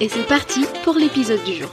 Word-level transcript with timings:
et 0.00 0.08
c'est 0.08 0.26
parti 0.26 0.64
pour 0.84 0.94
l'épisode 0.94 1.42
du 1.44 1.54
jour. 1.54 1.70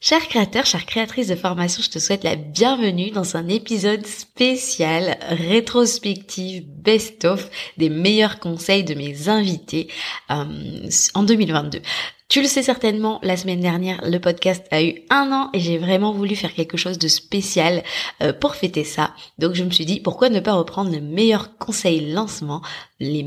Chers 0.00 0.26
créateurs, 0.26 0.64
chères 0.64 0.86
créatrices 0.86 1.28
de 1.28 1.34
formation, 1.34 1.82
je 1.82 1.90
te 1.90 1.98
souhaite 1.98 2.24
la 2.24 2.36
bienvenue 2.36 3.10
dans 3.10 3.36
un 3.36 3.46
épisode 3.48 4.06
spécial 4.06 5.18
rétrospective 5.28 6.64
best-of 6.66 7.50
des 7.76 7.90
meilleurs 7.90 8.40
conseils 8.40 8.84
de 8.84 8.94
mes 8.94 9.28
invités 9.28 9.88
euh, 10.30 10.88
en 11.12 11.22
2022. 11.22 11.82
Tu 12.30 12.40
le 12.42 12.46
sais 12.46 12.62
certainement, 12.62 13.18
la 13.24 13.36
semaine 13.36 13.58
dernière, 13.58 14.00
le 14.04 14.20
podcast 14.20 14.64
a 14.70 14.84
eu 14.84 15.02
un 15.10 15.32
an 15.32 15.50
et 15.52 15.58
j'ai 15.58 15.78
vraiment 15.78 16.12
voulu 16.12 16.36
faire 16.36 16.54
quelque 16.54 16.76
chose 16.76 16.96
de 16.96 17.08
spécial 17.08 17.82
euh, 18.22 18.32
pour 18.32 18.54
fêter 18.54 18.84
ça. 18.84 19.10
Donc 19.40 19.54
je 19.54 19.64
me 19.64 19.70
suis 19.70 19.84
dit, 19.84 19.98
pourquoi 19.98 20.28
ne 20.28 20.38
pas 20.38 20.52
reprendre 20.52 20.92
le 20.92 21.00
meilleur 21.00 21.58
conseil 21.58 22.12
lancement, 22.12 22.62
les, 23.00 23.24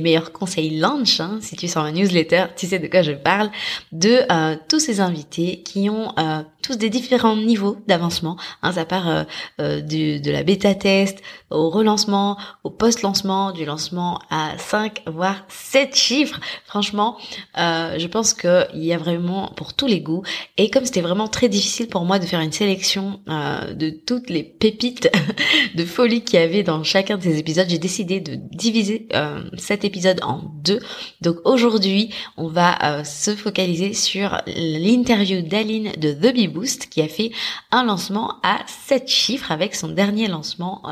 meilleurs 0.00 0.32
conseils 0.32 0.78
launch, 0.78 1.20
hein, 1.20 1.40
si 1.42 1.56
tu 1.56 1.68
sens 1.68 1.82
ma 1.82 1.92
newsletter, 1.92 2.46
tu 2.56 2.66
sais 2.66 2.78
de 2.78 2.86
quoi 2.86 3.02
je 3.02 3.12
parle, 3.12 3.50
de 3.92 4.20
euh, 4.32 4.56
tous 4.66 4.80
ces 4.80 5.00
invités 5.00 5.60
qui 5.62 5.90
ont 5.90 6.14
euh, 6.18 6.42
tous 6.62 6.78
des 6.78 6.88
différents 6.88 7.36
niveaux 7.36 7.76
d'avancement. 7.86 8.38
Hein, 8.62 8.72
ça 8.72 8.86
part 8.86 9.26
du, 9.58 10.20
de 10.20 10.30
la 10.30 10.42
bêta 10.42 10.74
test 10.74 11.18
au 11.50 11.68
relancement, 11.68 12.38
au 12.64 12.70
post-lancement, 12.70 13.52
du 13.52 13.66
lancement 13.66 14.20
à 14.30 14.56
5 14.56 15.02
voire 15.06 15.44
7 15.48 15.94
chiffres. 15.94 16.40
Franchement, 16.64 17.18
je 17.54 18.06
pense 18.06 18.37
qu'il 18.38 18.84
y 18.84 18.92
a 18.92 18.98
vraiment 18.98 19.52
pour 19.56 19.74
tous 19.74 19.86
les 19.86 20.00
goûts. 20.00 20.22
Et 20.56 20.70
comme 20.70 20.84
c'était 20.84 21.00
vraiment 21.00 21.28
très 21.28 21.48
difficile 21.48 21.88
pour 21.88 22.04
moi 22.04 22.18
de 22.18 22.24
faire 22.24 22.40
une 22.40 22.52
sélection 22.52 23.20
euh, 23.28 23.74
de 23.74 23.90
toutes 23.90 24.30
les 24.30 24.42
pépites 24.42 25.10
de 25.74 25.84
folie 25.84 26.22
qu'il 26.22 26.38
y 26.38 26.42
avait 26.42 26.62
dans 26.62 26.82
chacun 26.84 27.18
de 27.18 27.22
ces 27.22 27.38
épisodes, 27.38 27.66
j'ai 27.68 27.78
décidé 27.78 28.20
de 28.20 28.38
diviser 28.52 29.08
euh, 29.14 29.42
cet 29.56 29.84
épisode 29.84 30.20
en 30.22 30.42
deux. 30.64 30.80
Donc 31.20 31.36
aujourd'hui, 31.44 32.10
on 32.36 32.48
va 32.48 32.78
euh, 32.82 33.04
se 33.04 33.34
focaliser 33.34 33.92
sur 33.92 34.40
l'interview 34.46 35.42
d'Aline 35.42 35.92
de 35.98 36.12
The 36.12 36.32
Bee 36.32 36.48
Boost 36.48 36.88
qui 36.88 37.02
a 37.02 37.08
fait 37.08 37.30
un 37.70 37.84
lancement 37.84 38.36
à 38.42 38.60
7 38.86 39.08
chiffres 39.08 39.52
avec 39.52 39.74
son 39.74 39.88
dernier 39.88 40.28
lancement 40.28 40.82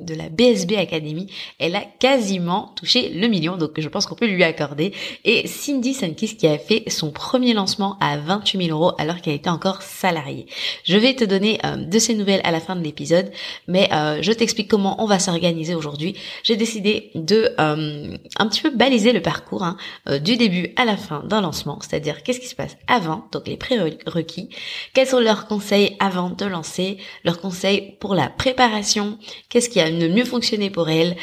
de 0.00 0.14
la 0.14 0.28
BSB 0.28 0.76
Academy. 0.76 1.30
Elle 1.58 1.76
a 1.76 1.82
quasiment 1.98 2.72
touché 2.76 3.10
le 3.10 3.28
million, 3.28 3.56
donc 3.56 3.80
je 3.80 3.88
pense 3.88 4.06
qu'on 4.06 4.14
peut 4.14 4.26
lui 4.26 4.44
accorder. 4.44 4.92
Et 5.24 5.46
Cindy 5.46 5.94
Sankis 5.94 6.36
qui 6.36 6.46
a 6.46 6.58
fait 6.58 6.84
son 6.96 7.10
premier 7.10 7.54
lancement 7.54 7.96
à 8.00 8.16
28 8.16 8.66
000 8.66 8.76
euros 8.76 8.92
alors 8.98 9.20
qu'elle 9.20 9.34
était 9.34 9.50
encore 9.50 9.82
salariée. 9.82 10.46
Je 10.84 10.96
vais 10.96 11.14
te 11.14 11.24
donner 11.24 11.60
euh, 11.64 11.76
de 11.76 11.98
ces 11.98 12.14
nouvelles 12.14 12.40
à 12.44 12.50
la 12.50 12.60
fin 12.60 12.74
de 12.74 12.82
l'épisode, 12.82 13.30
mais 13.68 13.88
euh, 13.92 14.18
je 14.22 14.32
t'explique 14.32 14.68
comment 14.68 15.02
on 15.02 15.06
va 15.06 15.18
s'organiser 15.18 15.74
aujourd'hui. 15.74 16.16
J'ai 16.42 16.56
décidé 16.56 17.10
de 17.14 17.50
euh, 17.60 18.16
un 18.38 18.46
petit 18.48 18.62
peu 18.62 18.70
baliser 18.70 19.12
le 19.12 19.22
parcours 19.22 19.62
hein, 19.62 19.76
du 20.22 20.36
début 20.36 20.72
à 20.76 20.84
la 20.84 20.96
fin 20.96 21.22
d'un 21.24 21.40
lancement, 21.40 21.78
c'est-à-dire 21.80 22.22
qu'est-ce 22.22 22.40
qui 22.40 22.48
se 22.48 22.54
passe 22.54 22.76
avant, 22.86 23.26
donc 23.32 23.46
les 23.46 23.56
prérequis, 23.56 24.48
quels 24.94 25.06
sont 25.06 25.20
leurs 25.20 25.46
conseils 25.46 25.96
avant 26.00 26.30
de 26.30 26.46
lancer, 26.46 26.98
leurs 27.24 27.40
conseils 27.40 27.96
pour 28.00 28.14
la 28.14 28.28
préparation, 28.28 29.18
qu'est-ce 29.48 29.68
qui 29.68 29.80
a 29.80 29.90
le 29.90 30.08
mieux 30.08 30.24
fonctionné 30.24 30.70
pour 30.70 30.88
elles, 30.88 31.16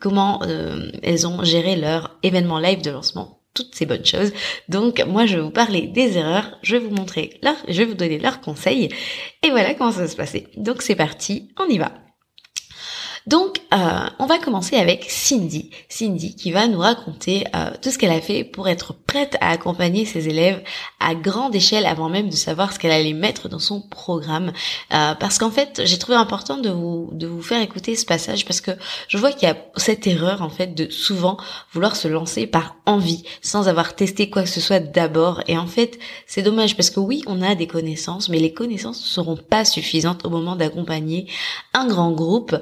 comment 0.00 0.40
elles 1.02 1.26
ont 1.26 1.42
géré 1.44 1.76
leur 1.76 2.16
événement 2.22 2.58
live 2.58 2.82
de 2.82 2.90
lancement 2.90 3.43
toutes 3.54 3.74
ces 3.74 3.86
bonnes 3.86 4.04
choses. 4.04 4.32
Donc 4.68 5.02
moi 5.06 5.26
je 5.26 5.36
vais 5.36 5.42
vous 5.42 5.50
parler 5.50 5.86
des 5.86 6.18
erreurs, 6.18 6.58
je 6.62 6.76
vais 6.76 6.84
vous 6.84 6.94
montrer 6.94 7.38
leur, 7.42 7.56
je 7.68 7.78
vais 7.78 7.84
vous 7.84 7.94
donner 7.94 8.18
leurs 8.18 8.40
conseils 8.40 8.90
et 9.42 9.50
voilà 9.50 9.74
comment 9.74 9.92
ça 9.92 10.00
va 10.00 10.08
se 10.08 10.16
passer. 10.16 10.48
Donc 10.56 10.82
c'est 10.82 10.96
parti, 10.96 11.48
on 11.58 11.66
y 11.66 11.78
va. 11.78 12.03
Donc, 13.26 13.62
euh, 13.72 14.06
on 14.18 14.26
va 14.26 14.38
commencer 14.38 14.76
avec 14.76 15.06
Cindy. 15.08 15.70
Cindy 15.88 16.36
qui 16.36 16.52
va 16.52 16.66
nous 16.66 16.80
raconter 16.80 17.44
euh, 17.56 17.70
tout 17.80 17.90
ce 17.90 17.98
qu'elle 17.98 18.10
a 18.10 18.20
fait 18.20 18.44
pour 18.44 18.68
être 18.68 18.92
prête 18.92 19.38
à 19.40 19.50
accompagner 19.50 20.04
ses 20.04 20.28
élèves 20.28 20.62
à 21.00 21.14
grande 21.14 21.54
échelle 21.54 21.86
avant 21.86 22.10
même 22.10 22.28
de 22.28 22.34
savoir 22.34 22.72
ce 22.72 22.78
qu'elle 22.78 22.90
allait 22.90 23.14
mettre 23.14 23.48
dans 23.48 23.58
son 23.58 23.80
programme. 23.80 24.52
Euh, 24.92 25.14
parce 25.14 25.38
qu'en 25.38 25.50
fait, 25.50 25.80
j'ai 25.84 25.98
trouvé 25.98 26.18
important 26.18 26.58
de 26.58 26.68
vous 26.68 27.08
de 27.12 27.26
vous 27.26 27.40
faire 27.40 27.62
écouter 27.62 27.96
ce 27.96 28.04
passage 28.04 28.44
parce 28.44 28.60
que 28.60 28.72
je 29.08 29.16
vois 29.16 29.32
qu'il 29.32 29.48
y 29.48 29.50
a 29.50 29.56
cette 29.76 30.06
erreur 30.06 30.42
en 30.42 30.50
fait 30.50 30.74
de 30.74 30.90
souvent 30.90 31.38
vouloir 31.72 31.96
se 31.96 32.08
lancer 32.08 32.46
par 32.46 32.76
envie 32.84 33.24
sans 33.40 33.68
avoir 33.68 33.96
testé 33.96 34.28
quoi 34.28 34.42
que 34.42 34.50
ce 34.50 34.60
soit 34.60 34.80
d'abord. 34.80 35.42
Et 35.48 35.56
en 35.56 35.66
fait, 35.66 35.98
c'est 36.26 36.42
dommage 36.42 36.76
parce 36.76 36.90
que 36.90 37.00
oui, 37.00 37.22
on 37.26 37.40
a 37.40 37.54
des 37.54 37.66
connaissances, 37.66 38.28
mais 38.28 38.38
les 38.38 38.52
connaissances 38.52 39.00
ne 39.00 39.06
seront 39.06 39.36
pas 39.36 39.64
suffisantes 39.64 40.26
au 40.26 40.30
moment 40.30 40.56
d'accompagner 40.56 41.26
un 41.72 41.86
grand 41.86 42.12
groupe. 42.12 42.54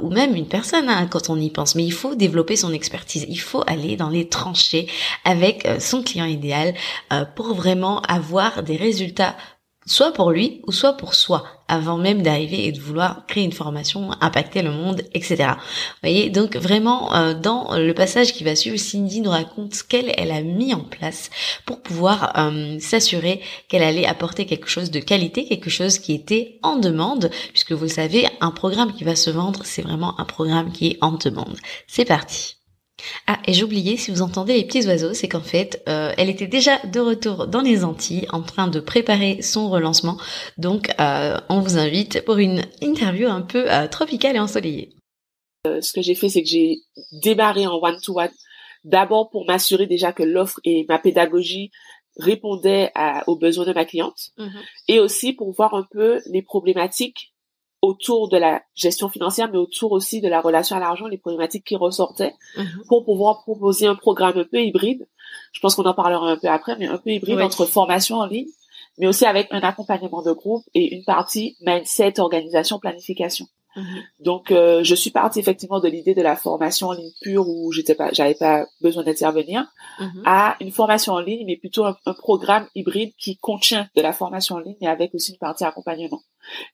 Ou 0.00 0.10
même 0.10 0.34
une 0.34 0.48
personne 0.48 0.88
hein, 0.88 1.06
quand 1.10 1.30
on 1.30 1.36
y 1.36 1.50
pense. 1.50 1.74
Mais 1.74 1.84
il 1.84 1.92
faut 1.92 2.14
développer 2.14 2.56
son 2.56 2.72
expertise, 2.72 3.26
il 3.28 3.40
faut 3.40 3.62
aller 3.66 3.96
dans 3.96 4.10
les 4.10 4.28
tranchées 4.28 4.88
avec 5.24 5.66
euh, 5.66 5.80
son 5.80 6.02
client 6.02 6.26
idéal 6.26 6.74
euh, 7.12 7.24
pour 7.24 7.54
vraiment 7.54 8.00
avoir 8.02 8.62
des 8.62 8.76
résultats 8.76 9.36
soit 9.86 10.12
pour 10.12 10.30
lui 10.30 10.60
ou 10.66 10.72
soit 10.72 10.94
pour 10.94 11.14
soi, 11.14 11.44
avant 11.68 11.96
même 11.96 12.22
d'arriver 12.22 12.66
et 12.66 12.72
de 12.72 12.80
vouloir 12.80 13.24
créer 13.26 13.44
une 13.44 13.52
formation, 13.52 14.10
impacter 14.20 14.62
le 14.62 14.70
monde, 14.70 15.02
etc. 15.14 15.36
Vous 15.56 16.00
voyez, 16.02 16.28
donc 16.28 16.56
vraiment 16.56 17.14
euh, 17.14 17.34
dans 17.34 17.76
le 17.76 17.94
passage 17.94 18.32
qui 18.32 18.44
va 18.44 18.56
suivre, 18.56 18.76
Cindy 18.76 19.20
nous 19.20 19.30
raconte 19.30 19.74
ce 19.74 19.84
qu'elle 19.84 20.12
elle 20.16 20.32
a 20.32 20.42
mis 20.42 20.74
en 20.74 20.80
place 20.80 21.30
pour 21.64 21.80
pouvoir 21.80 22.32
euh, 22.36 22.78
s'assurer 22.80 23.40
qu'elle 23.68 23.82
allait 23.82 24.06
apporter 24.06 24.44
quelque 24.44 24.68
chose 24.68 24.90
de 24.90 25.00
qualité, 25.00 25.46
quelque 25.46 25.70
chose 25.70 25.98
qui 25.98 26.12
était 26.12 26.58
en 26.62 26.76
demande, 26.76 27.30
puisque 27.52 27.72
vous 27.72 27.88
savez, 27.88 28.26
un 28.40 28.50
programme 28.50 28.92
qui 28.92 29.04
va 29.04 29.16
se 29.16 29.30
vendre, 29.30 29.60
c'est 29.64 29.82
vraiment 29.82 30.18
un 30.20 30.24
programme 30.24 30.72
qui 30.72 30.88
est 30.88 30.98
en 31.00 31.12
demande. 31.12 31.56
C'est 31.86 32.04
parti. 32.04 32.56
Ah, 33.26 33.38
et 33.46 33.52
j'oubliais, 33.52 33.96
si 33.96 34.10
vous 34.10 34.22
entendez 34.22 34.54
les 34.54 34.64
petits 34.64 34.86
oiseaux, 34.86 35.12
c'est 35.12 35.28
qu'en 35.28 35.42
fait, 35.42 35.82
euh, 35.88 36.12
elle 36.16 36.30
était 36.30 36.46
déjà 36.46 36.78
de 36.86 37.00
retour 37.00 37.46
dans 37.46 37.60
les 37.60 37.84
Antilles, 37.84 38.26
en 38.30 38.42
train 38.42 38.68
de 38.68 38.80
préparer 38.80 39.42
son 39.42 39.68
relancement. 39.68 40.16
Donc, 40.56 40.90
euh, 41.00 41.38
on 41.48 41.60
vous 41.60 41.76
invite 41.76 42.24
pour 42.24 42.38
une 42.38 42.62
interview 42.80 43.28
un 43.28 43.42
peu 43.42 43.70
euh, 43.70 43.86
tropicale 43.88 44.36
et 44.36 44.40
ensoleillée. 44.40 44.94
ce 45.64 45.92
que 45.92 46.02
j'ai 46.02 46.14
fait, 46.14 46.28
c'est 46.28 46.42
que 46.42 46.48
j'ai 46.48 46.78
démarré 47.22 47.66
en 47.66 47.78
one-to-one, 47.82 48.30
d'abord 48.84 49.28
pour 49.30 49.46
m'assurer 49.46 49.86
déjà 49.86 50.12
que 50.12 50.22
l'offre 50.22 50.60
et 50.64 50.86
ma 50.88 50.98
pédagogie 50.98 51.70
répondaient 52.18 52.92
aux 53.26 53.36
besoins 53.36 53.66
de 53.66 53.74
ma 53.74 53.84
cliente, 53.84 54.30
mhm. 54.38 54.62
et 54.88 55.00
aussi 55.00 55.34
pour 55.34 55.52
voir 55.52 55.74
un 55.74 55.86
peu 55.90 56.22
les 56.24 56.40
problématiques 56.40 57.34
autour 57.82 58.28
de 58.28 58.36
la 58.36 58.62
gestion 58.74 59.08
financière, 59.08 59.50
mais 59.50 59.58
autour 59.58 59.92
aussi 59.92 60.20
de 60.20 60.28
la 60.28 60.40
relation 60.40 60.76
à 60.76 60.80
l'argent, 60.80 61.06
les 61.06 61.18
problématiques 61.18 61.64
qui 61.64 61.76
ressortaient, 61.76 62.34
mhm. 62.56 62.84
pour 62.88 63.04
pouvoir 63.04 63.42
proposer 63.42 63.86
un 63.86 63.94
programme 63.94 64.38
un 64.38 64.44
peu 64.44 64.60
hybride. 64.60 65.06
Je 65.52 65.60
pense 65.60 65.74
qu'on 65.74 65.84
en 65.84 65.94
parlera 65.94 66.30
un 66.30 66.36
peu 66.36 66.48
après, 66.48 66.76
mais 66.78 66.86
un 66.86 66.98
peu 66.98 67.10
hybride 67.10 67.40
entre 67.40 67.64
formation 67.66 68.16
en 68.16 68.26
ligne, 68.26 68.48
mais 68.98 69.06
aussi 69.06 69.26
avec 69.26 69.48
un 69.50 69.60
accompagnement 69.60 70.22
de 70.22 70.32
groupe 70.32 70.64
et 70.74 70.94
une 70.94 71.04
partie 71.04 71.56
mindset, 71.60 72.18
organisation, 72.18 72.78
planification. 72.78 73.46
Mhm. 73.76 74.02
Donc, 74.20 74.50
euh, 74.50 74.82
je 74.82 74.94
suis 74.94 75.10
partie 75.10 75.38
effectivement 75.38 75.80
de 75.80 75.88
l'idée 75.88 76.14
de 76.14 76.22
la 76.22 76.34
formation 76.34 76.88
en 76.88 76.92
ligne 76.92 77.12
pure 77.20 77.46
où 77.46 77.70
j'étais 77.72 77.94
pas, 77.94 78.10
j'avais 78.12 78.34
pas 78.34 78.66
besoin 78.80 79.04
d'intervenir, 79.04 79.66
mhm. 80.00 80.22
à 80.24 80.56
une 80.60 80.72
formation 80.72 81.12
en 81.12 81.20
ligne, 81.20 81.44
mais 81.46 81.56
plutôt 81.56 81.84
un, 81.84 81.94
programme 82.18 82.66
hybride 82.74 83.12
qui 83.18 83.36
contient 83.36 83.88
de 83.94 84.00
la 84.00 84.12
formation 84.12 84.56
en 84.56 84.60
ligne, 84.60 84.76
mais 84.80 84.86
avec 84.86 85.14
aussi 85.14 85.32
une 85.32 85.38
partie 85.38 85.64
accompagnement. 85.64 86.22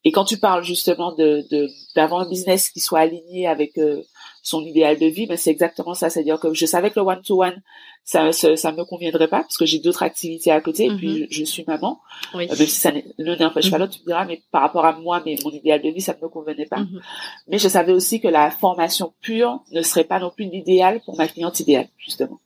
Et 0.05 0.13
quand 0.13 0.25
tu 0.25 0.39
parles 0.39 0.65
justement 0.65 1.13
de 1.13 1.47
d'avoir 1.95 2.23
un 2.23 2.29
business 2.29 2.71
qui 2.71 2.81
soit 2.81 3.01
aligné 3.01 3.47
avec 3.47 3.79
euh, 3.79 4.03
son 4.43 4.65
idéal 4.65 4.99
de 4.99 5.07
vie, 5.07 5.27
mais 5.29 5.37
c'est 5.37 5.51
exactement 5.51 5.95
ça. 5.95 6.11
C'est-à-dire 6.11 6.41
que 6.41 6.53
je 6.53 6.67
savais 6.67 6.91
que 6.91 6.99
le 6.99 7.07
one-to-one, 7.07 7.63
ça, 8.05 8.33
ça, 8.33 8.57
ça 8.57 8.73
me 8.73 8.85
conviendrait 8.85 9.29
pas 9.29 9.43
parce 9.43 9.57
que 9.57 9.65
j'ai 9.65 9.79
d'autres 9.79 10.03
activités 10.03 10.51
à 10.51 10.61
côté 10.61 10.87
et 10.87 10.97
puis 10.97 11.21
mhm. 11.21 11.27
je, 11.31 11.45
suis 11.45 11.65
maman. 11.67 12.01
Oui. 12.35 12.49
Euh, 12.51 12.57
même 12.57 12.67
si 12.67 12.81
ça 12.81 12.91
l'un 13.19 13.37
n'empêche 13.37 13.71
pas 13.71 13.77
mhm. 13.77 13.83
l'autre, 13.83 13.95
tu 13.95 14.01
me 14.01 14.07
diras, 14.07 14.25
mais 14.25 14.43
par 14.51 14.63
rapport 14.63 14.85
à 14.85 14.93
moi, 14.99 15.23
mais 15.25 15.37
mon 15.45 15.51
idéal 15.51 15.81
de 15.81 15.89
vie, 15.91 16.01
ça 16.01 16.15
ne 16.15 16.25
me 16.25 16.29
convenait 16.29 16.67
pas. 16.67 16.79
Mhm. 16.79 17.01
Mais 17.47 17.59
je 17.59 17.69
savais 17.69 17.93
aussi 17.93 18.21
que 18.21 18.29
la 18.29 18.51
formation 18.51 19.13
pure 19.21 19.61
ne 19.71 19.83
serait 19.83 20.05
pas 20.05 20.19
non 20.19 20.31
plus 20.31 20.47
l'idéal 20.47 21.01
pour 21.05 21.17
ma 21.17 21.29
cliente 21.29 21.61
idéale, 21.61 21.89
justement. 21.99 22.41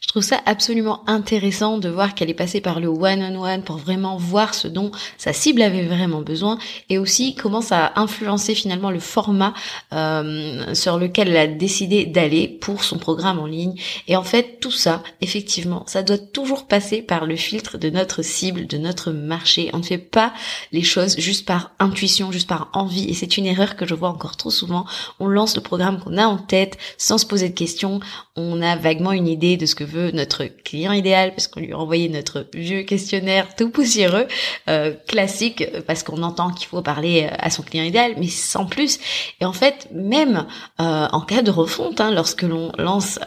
Je 0.00 0.08
trouve 0.08 0.22
ça 0.22 0.40
absolument 0.46 1.08
intéressant 1.08 1.78
de 1.78 1.88
voir 1.88 2.14
qu'elle 2.14 2.30
est 2.30 2.34
passée 2.34 2.60
par 2.60 2.80
le 2.80 2.88
one-on-one 2.88 3.62
pour 3.62 3.76
vraiment 3.76 4.16
voir 4.16 4.54
ce 4.54 4.66
dont 4.66 4.90
sa 5.18 5.32
cible 5.32 5.62
avait 5.62 5.86
vraiment 5.86 6.22
besoin 6.22 6.58
et 6.88 6.98
aussi 6.98 7.34
comment 7.34 7.60
ça 7.60 7.86
a 7.86 8.00
influencé 8.00 8.54
finalement 8.54 8.90
le 8.90 8.98
format 8.98 9.54
euh, 9.92 10.74
sur 10.74 10.98
lequel 10.98 11.28
elle 11.28 11.36
a 11.36 11.46
décidé 11.46 12.06
d'aller 12.06 12.48
pour 12.48 12.82
son 12.82 12.98
programme 12.98 13.38
en 13.38 13.46
ligne. 13.46 13.74
Et 14.08 14.16
en 14.16 14.24
fait, 14.24 14.58
tout 14.60 14.70
ça, 14.70 15.02
effectivement, 15.20 15.84
ça 15.86 16.02
doit 16.02 16.18
toujours 16.18 16.66
passer 16.66 17.02
par 17.02 17.26
le 17.26 17.36
filtre 17.36 17.78
de 17.78 17.90
notre 17.90 18.22
cible, 18.22 18.66
de 18.66 18.78
notre 18.78 19.10
marché. 19.12 19.70
On 19.72 19.78
ne 19.78 19.82
fait 19.82 19.98
pas 19.98 20.32
les 20.72 20.82
choses 20.82 21.16
juste 21.18 21.46
par 21.46 21.72
intuition, 21.78 22.32
juste 22.32 22.48
par 22.48 22.70
envie. 22.72 23.08
Et 23.08 23.14
c'est 23.14 23.36
une 23.36 23.46
erreur 23.46 23.76
que 23.76 23.86
je 23.86 23.94
vois 23.94 24.08
encore 24.08 24.36
trop 24.36 24.50
souvent. 24.50 24.86
On 25.18 25.26
lance 25.26 25.56
le 25.56 25.62
programme 25.62 26.00
qu'on 26.00 26.18
a 26.18 26.26
en 26.26 26.38
tête 26.38 26.78
sans 26.98 27.18
se 27.18 27.26
poser 27.26 27.48
de 27.48 27.54
questions. 27.54 28.00
On 28.40 28.62
a 28.62 28.74
vaguement 28.74 29.12
une 29.12 29.28
idée 29.28 29.58
de 29.58 29.66
ce 29.66 29.74
que 29.74 29.84
veut 29.84 30.10
notre 30.12 30.44
client 30.44 30.92
idéal, 30.92 31.30
parce 31.30 31.46
qu'on 31.46 31.60
lui 31.60 31.72
a 31.72 31.78
envoyé 31.78 32.08
notre 32.08 32.46
vieux 32.54 32.82
questionnaire 32.82 33.54
tout 33.54 33.70
poussiéreux, 33.70 34.26
euh, 34.68 34.94
classique, 35.06 35.64
parce 35.86 36.02
qu'on 36.02 36.22
entend 36.22 36.50
qu'il 36.50 36.66
faut 36.66 36.80
parler 36.80 37.28
euh, 37.30 37.36
à 37.38 37.50
son 37.50 37.62
client 37.62 37.84
idéal, 37.84 38.14
mais 38.18 38.28
sans 38.28 38.64
plus. 38.64 38.98
Et 39.40 39.44
en 39.44 39.52
fait, 39.52 39.88
même 39.92 40.46
euh, 40.80 41.06
en 41.12 41.20
cas 41.20 41.42
de 41.42 41.50
refonte, 41.50 42.00
hein, 42.00 42.12
lorsque 42.12 42.42
l'on 42.42 42.72
lance 42.78 43.18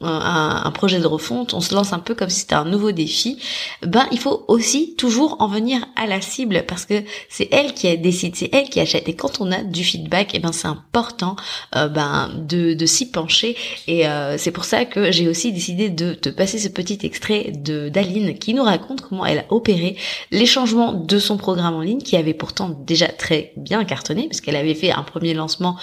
un, 0.00 0.62
un, 0.64 0.70
projet 0.70 1.00
de 1.00 1.06
refonte, 1.06 1.54
on 1.54 1.60
se 1.60 1.74
lance 1.74 1.92
un 1.92 1.98
peu 1.98 2.14
comme 2.14 2.28
si 2.28 2.40
c'était 2.40 2.54
un 2.54 2.64
nouveau 2.64 2.92
défi, 2.92 3.38
ben 3.82 4.06
il 4.12 4.18
faut 4.20 4.44
aussi 4.46 4.94
toujours 4.94 5.36
en 5.40 5.48
venir 5.48 5.84
à 5.96 6.06
la 6.06 6.20
cible 6.20 6.64
parce 6.68 6.86
que 6.86 7.02
c'est 7.28 7.48
elle 7.50 7.74
qui 7.74 7.96
décide, 7.98 8.36
c'est 8.36 8.50
elle 8.54 8.68
qui 8.68 8.78
achète. 8.78 9.08
Et 9.08 9.14
quand 9.14 9.40
on 9.40 9.50
a 9.50 9.62
du 9.62 9.82
feedback, 9.82 10.34
et 10.34 10.36
eh 10.36 10.40
ben 10.40 10.52
c'est 10.52 10.68
important 10.68 11.34
euh, 11.74 11.88
ben 11.88 12.30
de, 12.36 12.74
de 12.74 12.86
s'y 12.86 13.10
pencher. 13.10 13.56
Et 13.88 14.06
euh, 14.06 14.38
c'est 14.38 14.52
pour 14.52 14.64
ça 14.64 14.84
que 14.84 15.10
j'ai 15.10 15.28
aussi 15.28 15.52
décidé 15.52 15.88
de 15.88 16.14
te 16.14 16.28
passer 16.28 16.58
ce 16.58 16.68
petit 16.68 16.98
extrait 17.02 17.52
de 17.52 17.88
d'Aline 17.88 18.38
qui 18.38 18.54
nous 18.54 18.62
raconte 18.62 19.00
comment 19.00 19.26
elle 19.26 19.40
a 19.40 19.44
opéré 19.50 19.96
les 20.30 20.46
changements 20.46 20.92
de 20.92 21.18
son 21.18 21.36
programme 21.36 21.74
en 21.74 21.80
ligne 21.80 22.02
qui 22.02 22.16
avait 22.16 22.34
pourtant 22.34 22.68
déjà 22.68 23.08
très 23.08 23.52
bien 23.56 23.84
cartonné 23.84 24.28
parce 24.28 24.40
qu'elle 24.40 24.56
avait 24.56 24.74
fait 24.74 24.92
un 24.92 25.02
premier 25.02 25.34
lancement 25.34 25.76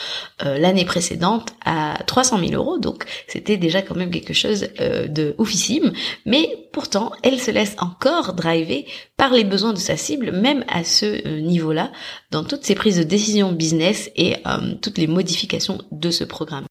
euh, 0.45 0.57
l'année 0.57 0.85
précédente 0.85 1.53
à 1.65 1.97
300 2.07 2.39
000 2.39 2.53
euros. 2.53 2.77
Donc 2.77 3.03
c'était 3.27 3.57
déjà 3.57 3.81
quand 3.81 3.95
même 3.95 4.04
quelque 4.09 4.33
chose 4.33 4.67
euh, 4.79 5.07
de 5.07 5.35
oufissime, 5.37 5.93
mais 6.25 6.49
pourtant 6.71 7.11
elle 7.23 7.39
se 7.39 7.51
laisse 7.51 7.75
encore 7.79 8.33
driver 8.33 8.85
par 9.17 9.33
les 9.33 9.43
besoins 9.43 9.73
de 9.73 9.79
sa 9.79 9.97
cible, 9.97 10.31
même 10.31 10.63
à 10.67 10.83
ce 10.83 11.27
euh, 11.27 11.41
niveau-là, 11.41 11.91
dans 12.31 12.43
toutes 12.43 12.63
ses 12.63 12.75
prises 12.75 12.97
de 12.97 13.03
décision 13.03 13.51
business 13.51 14.09
et 14.15 14.35
euh, 14.45 14.75
toutes 14.81 14.97
les 14.97 15.07
modifications 15.07 15.79
de 15.91 16.11
ce 16.11 16.23
programme. 16.23 16.65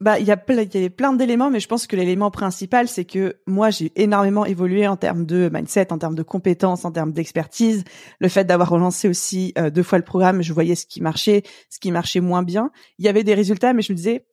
Bah, 0.00 0.18
il 0.18 0.26
y 0.26 0.30
a 0.30 0.36
plein, 0.36 0.62
il 0.62 0.80
y 0.80 0.84
a 0.84 0.90
plein 0.90 1.12
d'éléments, 1.12 1.50
mais 1.50 1.60
je 1.60 1.68
pense 1.68 1.86
que 1.86 1.96
l'élément 1.96 2.30
principal, 2.30 2.88
c'est 2.88 3.04
que 3.04 3.36
moi, 3.46 3.70
j'ai 3.70 3.92
énormément 3.94 4.44
évolué 4.44 4.86
en 4.88 4.96
termes 4.96 5.24
de 5.24 5.48
mindset, 5.52 5.92
en 5.92 5.98
termes 5.98 6.16
de 6.16 6.24
compétences, 6.24 6.84
en 6.84 6.90
termes 6.90 7.12
d'expertise. 7.12 7.84
Le 8.18 8.28
fait 8.28 8.44
d'avoir 8.44 8.68
relancé 8.68 9.08
aussi 9.08 9.54
deux 9.72 9.84
fois 9.84 9.98
le 9.98 10.04
programme, 10.04 10.42
je 10.42 10.52
voyais 10.52 10.74
ce 10.74 10.84
qui 10.84 11.00
marchait, 11.00 11.42
ce 11.70 11.78
qui 11.78 11.92
marchait 11.92 12.20
moins 12.20 12.42
bien. 12.42 12.70
Il 12.98 13.06
y 13.06 13.08
avait 13.08 13.24
des 13.24 13.34
résultats, 13.34 13.72
mais 13.72 13.82
je 13.82 13.92
me 13.92 13.96
disais, 13.96 14.26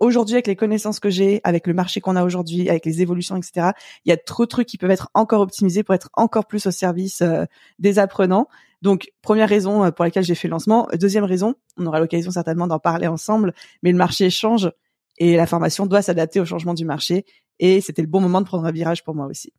aujourd'hui, 0.00 0.34
avec 0.34 0.46
les 0.46 0.56
connaissances 0.56 1.00
que 1.00 1.10
j'ai, 1.10 1.40
avec 1.44 1.66
le 1.66 1.74
marché 1.74 2.00
qu'on 2.00 2.16
a 2.16 2.24
aujourd'hui, 2.24 2.68
avec 2.68 2.84
les 2.84 3.02
évolutions, 3.02 3.36
etc., 3.36 3.70
il 4.04 4.10
y 4.10 4.12
a 4.12 4.16
trop 4.16 4.44
de 4.44 4.48
trucs 4.48 4.68
qui 4.68 4.78
peuvent 4.78 4.90
être 4.90 5.10
encore 5.14 5.40
optimisés 5.40 5.82
pour 5.82 5.94
être 5.94 6.10
encore 6.14 6.46
plus 6.46 6.66
au 6.66 6.70
service 6.70 7.22
euh, 7.22 7.44
des 7.78 7.98
apprenants. 7.98 8.48
Donc, 8.82 9.10
première 9.22 9.48
raison 9.48 9.84
euh, 9.84 9.90
pour 9.90 10.04
laquelle 10.04 10.24
j'ai 10.24 10.34
fait 10.34 10.48
le 10.48 10.52
lancement. 10.52 10.88
Deuxième 10.94 11.24
raison, 11.24 11.54
on 11.76 11.86
aura 11.86 12.00
l'occasion 12.00 12.30
certainement 12.30 12.66
d'en 12.66 12.78
parler 12.78 13.06
ensemble, 13.06 13.54
mais 13.82 13.90
le 13.90 13.98
marché 13.98 14.30
change 14.30 14.70
et 15.18 15.36
la 15.36 15.46
formation 15.46 15.86
doit 15.86 16.02
s'adapter 16.02 16.40
au 16.40 16.44
changement 16.44 16.74
du 16.74 16.84
marché. 16.84 17.24
Et 17.58 17.80
c'était 17.80 18.02
le 18.02 18.08
bon 18.08 18.20
moment 18.20 18.40
de 18.40 18.46
prendre 18.46 18.66
un 18.66 18.72
virage 18.72 19.02
pour 19.02 19.14
moi 19.14 19.26
aussi. 19.26 19.52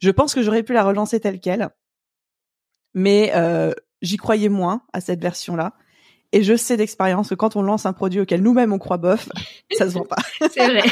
Je 0.00 0.10
pense 0.10 0.34
que 0.34 0.42
j'aurais 0.42 0.62
pu 0.62 0.72
la 0.72 0.84
relancer 0.84 1.20
telle 1.20 1.40
quelle, 1.40 1.70
mais 2.94 3.32
euh, 3.34 3.72
j'y 4.00 4.16
croyais 4.16 4.48
moins 4.48 4.82
à 4.92 5.00
cette 5.00 5.20
version-là. 5.20 5.74
Et 6.32 6.42
je 6.42 6.56
sais 6.56 6.76
d'expérience 6.76 7.28
que 7.28 7.34
quand 7.34 7.56
on 7.56 7.62
lance 7.62 7.84
un 7.84 7.92
produit 7.92 8.20
auquel 8.20 8.42
nous-mêmes 8.42 8.72
on 8.72 8.78
croit 8.78 8.96
bof, 8.96 9.28
ça 9.72 9.88
se 9.88 9.94
vend 9.94 10.04
pas. 10.04 10.16
C'est 10.50 10.66
vrai. 10.66 10.82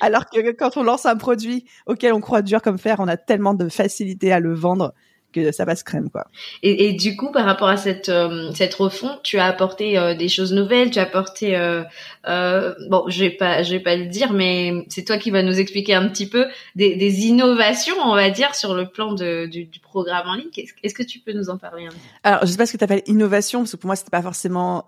Alors 0.00 0.26
que 0.26 0.52
quand 0.52 0.76
on 0.76 0.82
lance 0.82 1.06
un 1.06 1.16
produit 1.16 1.64
auquel 1.86 2.12
on 2.12 2.20
croit 2.20 2.42
dur 2.42 2.60
comme 2.60 2.78
fer, 2.78 2.96
on 2.98 3.08
a 3.08 3.16
tellement 3.16 3.54
de 3.54 3.68
facilité 3.68 4.32
à 4.32 4.40
le 4.40 4.54
vendre 4.54 4.92
que 5.32 5.52
ça 5.52 5.66
passe 5.66 5.82
crème 5.82 6.10
quoi. 6.10 6.26
Et, 6.62 6.86
et 6.86 6.92
du 6.92 7.16
coup 7.16 7.30
par 7.32 7.44
rapport 7.44 7.68
à 7.68 7.76
cette 7.76 8.08
euh, 8.08 8.50
cette 8.54 8.74
refonte, 8.74 9.22
tu 9.22 9.38
as 9.38 9.46
apporté 9.46 9.98
euh, 9.98 10.14
des 10.14 10.28
choses 10.28 10.52
nouvelles, 10.52 10.90
tu 10.90 10.98
as 10.98 11.02
apporté 11.02 11.56
euh, 11.56 11.82
euh, 12.28 12.74
bon, 12.88 13.04
je 13.08 13.20
vais 13.20 13.30
pas 13.30 13.62
je 13.62 13.72
vais 13.72 13.80
pas 13.80 13.96
le 13.96 14.06
dire 14.06 14.32
mais 14.32 14.84
c'est 14.88 15.04
toi 15.04 15.18
qui 15.18 15.30
vas 15.30 15.42
nous 15.42 15.58
expliquer 15.58 15.94
un 15.94 16.08
petit 16.08 16.28
peu 16.28 16.46
des, 16.74 16.96
des 16.96 17.26
innovations, 17.26 17.94
on 18.04 18.14
va 18.14 18.30
dire 18.30 18.54
sur 18.54 18.74
le 18.74 18.86
plan 18.86 19.12
de, 19.12 19.46
du, 19.46 19.64
du 19.64 19.80
programme 19.80 20.28
en 20.28 20.34
ligne. 20.34 20.50
Est-ce 20.82 20.94
que 20.94 21.02
tu 21.02 21.18
peux 21.18 21.32
nous 21.32 21.50
en 21.50 21.58
parler 21.58 21.86
un 21.86 21.90
peu? 21.90 21.96
Alors, 22.24 22.40
je 22.42 22.46
sais 22.46 22.56
pas 22.56 22.66
ce 22.66 22.72
que 22.72 22.78
tu 22.78 22.84
appelles 22.84 23.02
innovation 23.06 23.60
parce 23.60 23.72
que 23.72 23.76
pour 23.76 23.86
moi 23.88 23.96
c'était 23.96 24.10
pas 24.10 24.22
forcément 24.22 24.84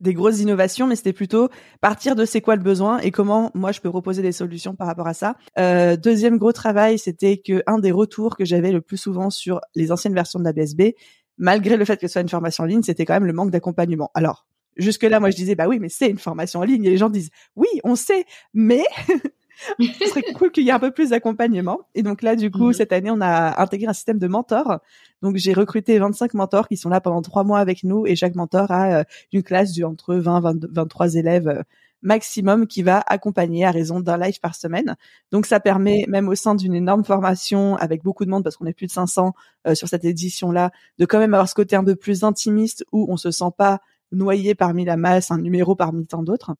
des 0.00 0.14
grosses 0.14 0.40
innovations, 0.40 0.86
mais 0.86 0.96
c'était 0.96 1.12
plutôt 1.12 1.48
partir 1.80 2.16
de 2.16 2.24
c'est 2.24 2.40
quoi 2.40 2.56
le 2.56 2.62
besoin 2.62 2.98
et 2.98 3.10
comment 3.10 3.50
moi 3.54 3.72
je 3.72 3.80
peux 3.80 3.90
proposer 3.90 4.22
des 4.22 4.32
solutions 4.32 4.74
par 4.74 4.86
rapport 4.86 5.06
à 5.06 5.14
ça. 5.14 5.36
Euh, 5.58 5.96
deuxième 5.96 6.38
gros 6.38 6.52
travail, 6.52 6.98
c'était 6.98 7.38
que 7.38 7.62
un 7.66 7.78
des 7.78 7.92
retours 7.92 8.36
que 8.36 8.44
j'avais 8.44 8.72
le 8.72 8.80
plus 8.80 8.96
souvent 8.96 9.30
sur 9.30 9.60
les 9.74 9.92
anciennes 9.92 10.14
versions 10.14 10.38
de 10.38 10.44
la 10.44 10.52
BSB, 10.52 10.94
malgré 11.38 11.76
le 11.76 11.84
fait 11.84 11.96
que 11.96 12.06
ce 12.06 12.12
soit 12.12 12.22
une 12.22 12.28
formation 12.28 12.64
en 12.64 12.66
ligne, 12.66 12.82
c'était 12.82 13.04
quand 13.04 13.14
même 13.14 13.26
le 13.26 13.32
manque 13.32 13.50
d'accompagnement. 13.50 14.10
Alors 14.14 14.46
jusque 14.76 15.02
là, 15.02 15.20
moi 15.20 15.30
je 15.30 15.36
disais 15.36 15.54
bah 15.54 15.68
oui, 15.68 15.78
mais 15.78 15.88
c'est 15.88 16.08
une 16.08 16.18
formation 16.18 16.60
en 16.60 16.64
ligne 16.64 16.84
et 16.84 16.90
les 16.90 16.96
gens 16.96 17.10
disent 17.10 17.30
oui, 17.56 17.68
on 17.84 17.96
sait, 17.96 18.24
mais 18.54 18.84
ce 19.78 20.06
serait 20.06 20.22
cool 20.34 20.50
qu'il 20.50 20.64
y 20.64 20.68
ait 20.68 20.72
un 20.72 20.78
peu 20.78 20.90
plus 20.90 21.10
d'accompagnement. 21.10 21.80
Et 21.94 22.02
donc 22.02 22.22
là, 22.22 22.36
du 22.36 22.50
coup, 22.50 22.68
mhm. 22.68 22.72
cette 22.72 22.92
année, 22.92 23.10
on 23.10 23.20
a 23.20 23.60
intégré 23.60 23.88
un 23.88 23.92
système 23.92 24.18
de 24.18 24.26
mentors. 24.26 24.78
Donc 25.22 25.36
j'ai 25.36 25.52
recruté 25.52 25.98
25 25.98 26.34
mentors 26.34 26.68
qui 26.68 26.76
sont 26.76 26.88
là 26.88 27.00
pendant 27.00 27.22
trois 27.22 27.44
mois 27.44 27.58
avec 27.58 27.84
nous 27.84 28.06
et 28.06 28.16
chaque 28.16 28.34
mentor 28.34 28.70
a 28.70 29.00
euh, 29.00 29.04
une 29.32 29.42
classe 29.42 29.72
de 29.74 29.84
entre 29.84 30.14
20 30.14 30.40
20 30.40 30.66
23 30.72 31.14
élèves 31.16 31.48
euh, 31.48 31.62
maximum 32.02 32.66
qui 32.66 32.82
va 32.82 33.02
accompagner 33.06 33.64
à 33.66 33.70
raison 33.70 34.00
d'un 34.00 34.16
live 34.16 34.40
par 34.40 34.54
semaine. 34.54 34.96
Donc 35.32 35.46
ça 35.46 35.60
permet 35.60 36.04
même 36.08 36.28
au 36.28 36.34
sein 36.34 36.54
d'une 36.54 36.74
énorme 36.74 37.04
formation 37.04 37.76
avec 37.76 38.02
beaucoup 38.02 38.24
de 38.24 38.30
monde 38.30 38.42
parce 38.42 38.56
qu'on 38.56 38.66
est 38.66 38.72
plus 38.72 38.86
de 38.86 38.92
500 38.92 39.34
euh, 39.66 39.74
sur 39.74 39.88
cette 39.88 40.04
édition 40.04 40.50
là 40.50 40.70
de 40.98 41.04
quand 41.04 41.18
même 41.18 41.34
avoir 41.34 41.48
ce 41.48 41.54
côté 41.54 41.76
un 41.76 41.84
peu 41.84 41.96
plus 41.96 42.24
intimiste 42.24 42.84
où 42.92 43.06
on 43.10 43.16
se 43.16 43.30
sent 43.30 43.50
pas 43.56 43.80
noyé 44.12 44.54
parmi 44.54 44.84
la 44.84 44.96
masse, 44.96 45.30
un 45.30 45.38
numéro 45.38 45.74
parmi 45.74 46.06
tant 46.06 46.22
d'autres. 46.22 46.54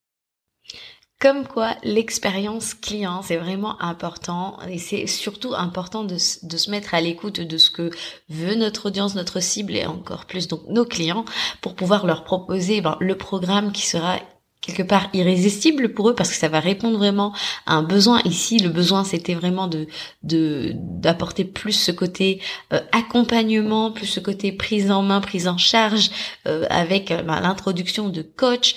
Comme 1.21 1.47
quoi, 1.47 1.77
l'expérience 1.83 2.73
client, 2.73 3.21
c'est 3.23 3.37
vraiment 3.37 3.81
important 3.83 4.59
et 4.71 4.79
c'est 4.79 5.07
surtout 5.07 5.55
important 5.55 6.03
de, 6.03 6.15
de, 6.15 6.57
se 6.57 6.71
mettre 6.71 6.95
à 6.95 7.03
l'écoute 7.03 7.41
de 7.41 7.59
ce 7.59 7.71
que 7.71 7.91
veut 8.31 8.55
notre 8.55 8.87
audience, 8.87 9.15
notre 9.15 9.41
cible 9.41 9.77
et 9.77 9.85
encore 9.85 10.25
plus 10.25 10.49
donc 10.49 10.63
nos 10.69 10.87
clients 10.87 11.27
pour 11.61 11.75
pouvoir 11.75 12.07
leur 12.07 12.25
proposer 12.25 12.81
ben, 12.81 12.97
le 13.01 13.19
programme 13.19 13.71
qui 13.71 13.87
sera 13.87 14.19
quelque 14.63 14.83
part 14.83 15.09
irrésistible 15.13 15.93
pour 15.93 16.09
eux 16.09 16.15
parce 16.15 16.31
que 16.31 16.37
ça 16.37 16.49
va 16.49 16.61
répondre 16.61 16.97
vraiment 16.97 17.35
à 17.67 17.75
un 17.75 17.83
besoin. 17.83 18.23
Ici 18.25 18.59
le 18.59 18.71
besoin 18.71 19.05
c'était 19.05 19.35
vraiment 19.35 19.67
de 19.67 19.89
de 20.23 20.73
d'apporter 20.75 21.45
plus 21.45 21.73
ce 21.73 21.93
côté 21.93 22.41
euh, 22.73 22.81
accompagnement 22.93 23.91
plus 23.91 24.07
ce 24.07 24.21
côté 24.21 24.53
prise 24.53 24.91
en 24.91 25.03
main 25.03 25.21
prise 25.21 25.49
en 25.49 25.59
charge 25.59 26.11
euh, 26.47 26.67
avec 26.71 27.09
ben, 27.09 27.41
l'introduction 27.41 28.09
de 28.09 28.23
coach 28.23 28.77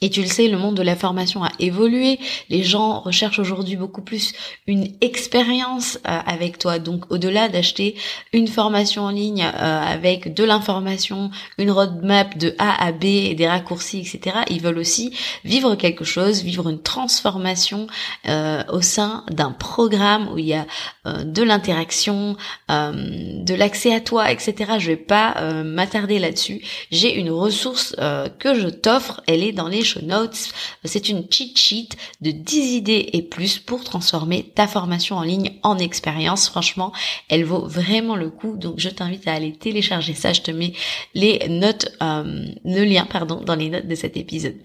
et 0.00 0.10
tu 0.10 0.22
le 0.22 0.28
sais, 0.28 0.46
le 0.46 0.58
monde 0.58 0.76
de 0.76 0.82
la 0.82 0.94
formation 0.94 1.42
a 1.42 1.50
évolué. 1.58 2.20
Les 2.50 2.62
gens 2.62 3.00
recherchent 3.00 3.40
aujourd'hui 3.40 3.74
beaucoup 3.74 4.00
plus 4.00 4.32
une 4.68 4.92
expérience 5.00 5.98
euh, 6.06 6.18
avec 6.24 6.58
toi. 6.58 6.78
Donc, 6.78 7.10
au-delà 7.10 7.48
d'acheter 7.48 7.96
une 8.32 8.46
formation 8.46 9.02
en 9.02 9.10
ligne 9.10 9.42
euh, 9.42 9.80
avec 9.82 10.34
de 10.34 10.44
l'information, 10.44 11.30
une 11.58 11.72
roadmap 11.72 12.38
de 12.38 12.54
A 12.58 12.84
à 12.84 12.92
B 12.92 13.04
et 13.04 13.34
des 13.34 13.48
raccourcis, 13.48 13.98
etc., 13.98 14.36
ils 14.50 14.60
veulent 14.60 14.78
aussi 14.78 15.12
vivre 15.44 15.74
quelque 15.74 16.04
chose, 16.04 16.44
vivre 16.44 16.68
une 16.68 16.80
transformation 16.80 17.88
euh, 18.28 18.62
au 18.70 18.82
sein 18.82 19.24
d'un 19.30 19.50
programme 19.50 20.28
où 20.32 20.38
il 20.38 20.46
y 20.46 20.54
a 20.54 20.66
de 21.04 21.42
l'interaction, 21.42 22.36
de 22.68 23.54
l'accès 23.54 23.94
à 23.94 24.00
toi, 24.00 24.30
etc. 24.30 24.74
Je 24.78 24.88
vais 24.88 24.96
pas 24.96 25.62
m'attarder 25.64 26.18
là-dessus. 26.18 26.60
J'ai 26.90 27.14
une 27.14 27.30
ressource 27.30 27.96
que 28.38 28.54
je 28.54 28.68
t'offre. 28.68 29.22
Elle 29.26 29.42
est 29.42 29.52
dans 29.52 29.68
les 29.68 29.84
notes. 29.96 30.50
C'est 30.84 31.08
une 31.08 31.24
cheat 31.30 31.58
sheet 31.58 31.90
de 32.20 32.30
10 32.30 32.74
idées 32.76 33.10
et 33.12 33.22
plus 33.22 33.58
pour 33.58 33.84
transformer 33.84 34.44
ta 34.54 34.66
formation 34.66 35.16
en 35.16 35.22
ligne 35.22 35.52
en 35.62 35.78
expérience. 35.78 36.48
Franchement, 36.48 36.92
elle 37.28 37.44
vaut 37.44 37.66
vraiment 37.66 38.16
le 38.16 38.30
coup. 38.30 38.56
Donc, 38.56 38.74
je 38.78 38.88
t'invite 38.88 39.26
à 39.26 39.32
aller 39.32 39.52
télécharger 39.52 40.14
ça. 40.14 40.32
Je 40.32 40.42
te 40.42 40.50
mets 40.50 40.72
les 41.14 41.48
notes, 41.48 41.88
euh, 42.02 42.46
le 42.64 42.84
lien, 42.84 43.06
pardon, 43.06 43.40
dans 43.44 43.54
les 43.54 43.70
notes 43.70 43.86
de 43.86 43.94
cet 43.94 44.16
épisode. 44.16 44.56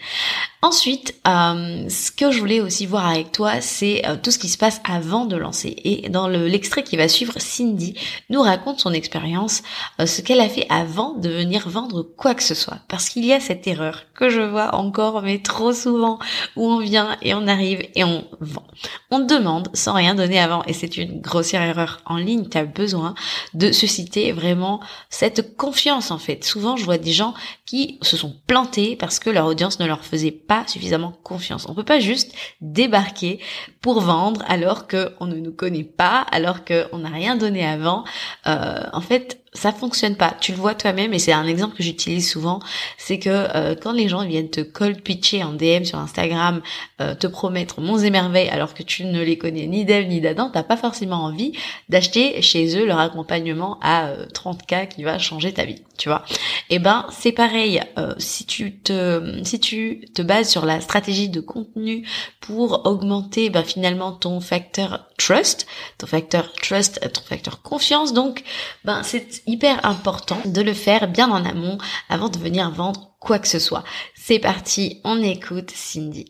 Ensuite, 0.64 1.16
euh, 1.28 1.90
ce 1.90 2.10
que 2.10 2.32
je 2.32 2.40
voulais 2.40 2.62
aussi 2.62 2.86
voir 2.86 3.06
avec 3.06 3.34
toi, 3.34 3.60
c'est 3.60 4.08
euh, 4.08 4.16
tout 4.16 4.32
ce 4.32 4.40
qui 4.40 4.48
se 4.48 4.58
passe 4.58 4.80
avant 4.86 5.26
de 5.26 5.36
lancer. 5.36 5.76
Et 5.84 6.08
dans 6.08 6.30
l'extrait 6.30 6.84
qui 6.84 6.96
va 6.96 7.10
suivre, 7.10 7.34
Cindy 7.38 7.96
nous 8.30 8.42
raconte 8.42 8.80
son 8.80 8.94
expérience, 8.94 9.62
euh, 10.00 10.06
ce 10.06 10.22
qu'elle 10.22 10.40
a 10.40 10.48
fait 10.48 10.66
avant 10.70 11.16
de 11.16 11.28
venir 11.28 11.68
vendre 11.68 12.02
quoi 12.02 12.34
que 12.34 12.44
ce 12.44 12.56
soit. 12.56 12.80
Parce 12.88 13.10
qu'il 13.10 13.26
y 13.26 13.34
a 13.34 13.42
cette 13.42 13.68
erreur 13.68 14.04
que 14.16 14.30
je 14.30 14.40
vois 14.40 14.74
encore, 14.76 15.13
mais 15.22 15.40
trop 15.40 15.74
souvent, 15.74 16.20
où 16.56 16.70
on 16.70 16.80
vient 16.80 17.18
et 17.22 17.34
on 17.34 17.48
arrive 17.48 17.88
et 17.96 18.04
on 18.04 18.26
vend. 18.40 18.66
On 19.12 19.20
demande 19.20 19.70
sans 19.74 19.94
rien 19.94 20.16
donner 20.16 20.40
avant, 20.40 20.64
et 20.66 20.74
c'est 20.74 20.98
une 20.98 21.22
grossière 21.22 21.62
erreur 21.62 22.02
en 22.06 22.18
ligne. 22.18 22.48
Tu 22.50 22.58
as 22.58 22.66
besoin 22.66 23.16
de 23.54 23.72
susciter 23.72 24.32
vraiment 24.32 24.80
cette 25.10 25.56
confiance 25.58 26.12
en 26.12 26.18
fait. 26.18 26.44
Souvent, 26.44 26.76
je 26.78 26.86
vois 26.86 26.98
des 26.98 27.12
gens 27.12 27.34
qui 27.66 28.00
se 28.02 28.18
sont 28.18 28.36
plantés 28.48 28.96
parce 28.96 29.20
que 29.20 29.30
leur 29.30 29.46
audience 29.46 29.80
ne 29.80 29.86
leur 29.86 30.04
faisait 30.04 30.32
pas 30.32 30.66
suffisamment 30.68 31.14
confiance. 31.24 31.68
On 31.70 31.76
peut 31.76 31.84
pas 31.84 32.00
juste 32.00 32.34
débarquer 32.62 33.40
pour 33.82 34.02
vendre 34.02 34.44
alors 34.48 34.88
qu'on 34.88 35.26
ne 35.26 35.36
nous 35.36 35.52
connaît 35.52 35.84
pas, 35.84 36.26
alors 36.32 36.66
qu'on 36.66 36.98
n'a 36.98 37.10
rien 37.10 37.36
donné 37.36 37.66
avant. 37.66 38.04
Euh, 38.48 38.84
en 38.94 39.02
fait, 39.02 39.43
ça 39.54 39.72
fonctionne 39.72 40.16
pas. 40.16 40.36
Tu 40.40 40.52
le 40.52 40.58
vois 40.58 40.76
toi-même 40.76 41.14
et 41.14 41.20
c'est 41.20 41.32
un 41.32 41.46
exemple 41.46 41.76
que 41.76 41.84
j'utilise 41.84 42.30
souvent, 42.30 42.60
c'est 42.98 43.20
que 43.20 43.30
euh, 43.30 43.76
quand 43.76 43.92
les 43.92 44.08
gens 44.08 44.26
viennent 44.26 44.50
te 44.50 44.62
cold 44.62 45.02
pitcher 45.02 45.44
en 45.44 45.54
DM 45.54 45.84
sur 45.84 46.00
Instagram, 46.00 46.62
euh, 47.02 47.16
te 47.16 47.28
promettre 47.28 47.82
monts 47.82 48.00
et 48.00 48.50
alors 48.50 48.74
que 48.74 48.84
tu 48.84 49.06
ne 49.06 49.22
les 49.22 49.38
connais 49.38 49.68
ni 49.68 49.86
d'Eve 49.86 50.08
ni 50.08 50.22
d'Adam, 50.22 50.50
t'as 50.52 50.64
pas 50.64 50.78
forcément 50.78 51.24
envie 51.24 51.54
d'acheter 51.90 52.42
chez 52.42 52.78
eux 52.78 52.86
leur 52.86 53.00
accompagnement 53.00 53.80
à 53.82 54.10
30k 54.34 54.74
euh, 54.74 54.86
qui 54.86 55.04
va 55.04 55.20
changer 55.20 55.54
ta 55.54 55.66
vie, 55.66 55.82
tu 55.98 56.10
vois. 56.10 56.24
Et 56.70 56.76
eh 56.76 56.80
ben 56.80 57.06
c'est 57.12 57.32
pareil 57.32 57.82
si 58.18 58.46
tu 58.46 58.78
te 58.78 59.40
si 59.44 59.60
tu 59.60 60.06
te 60.14 60.22
bases 60.22 60.50
sur 60.50 60.66
la 60.66 60.82
stratégie 60.82 61.30
de 61.30 61.40
contenu 61.40 62.08
pour 62.40 62.86
augmenter 62.86 63.50
ben, 63.50 63.64
finalement 63.64 64.12
ton 64.12 64.40
facteur 64.40 65.08
trust, 65.18 65.68
ton 65.98 66.08
facteur 66.08 66.52
trust, 66.54 67.00
ton 67.12 67.22
facteur 67.22 67.62
confiance 67.62 68.14
donc 68.14 68.44
ben 68.86 69.04
c'est 69.04 69.43
hyper 69.48 69.86
important 69.86 70.40
de 70.46 70.62
le 70.62 70.74
faire 70.74 71.08
bien 71.08 71.30
en 71.32 71.46
amont 71.46 71.78
avant 72.10 72.30
de 72.30 72.38
venir 72.38 72.70
vendre 72.72 73.12
quoi 73.20 73.40
que 73.40 73.48
ce 73.48 73.60
soit. 73.60 73.84
C'est 74.16 74.40
parti, 74.40 75.02
on 75.04 75.22
écoute 75.22 75.72
Cindy. 75.72 76.26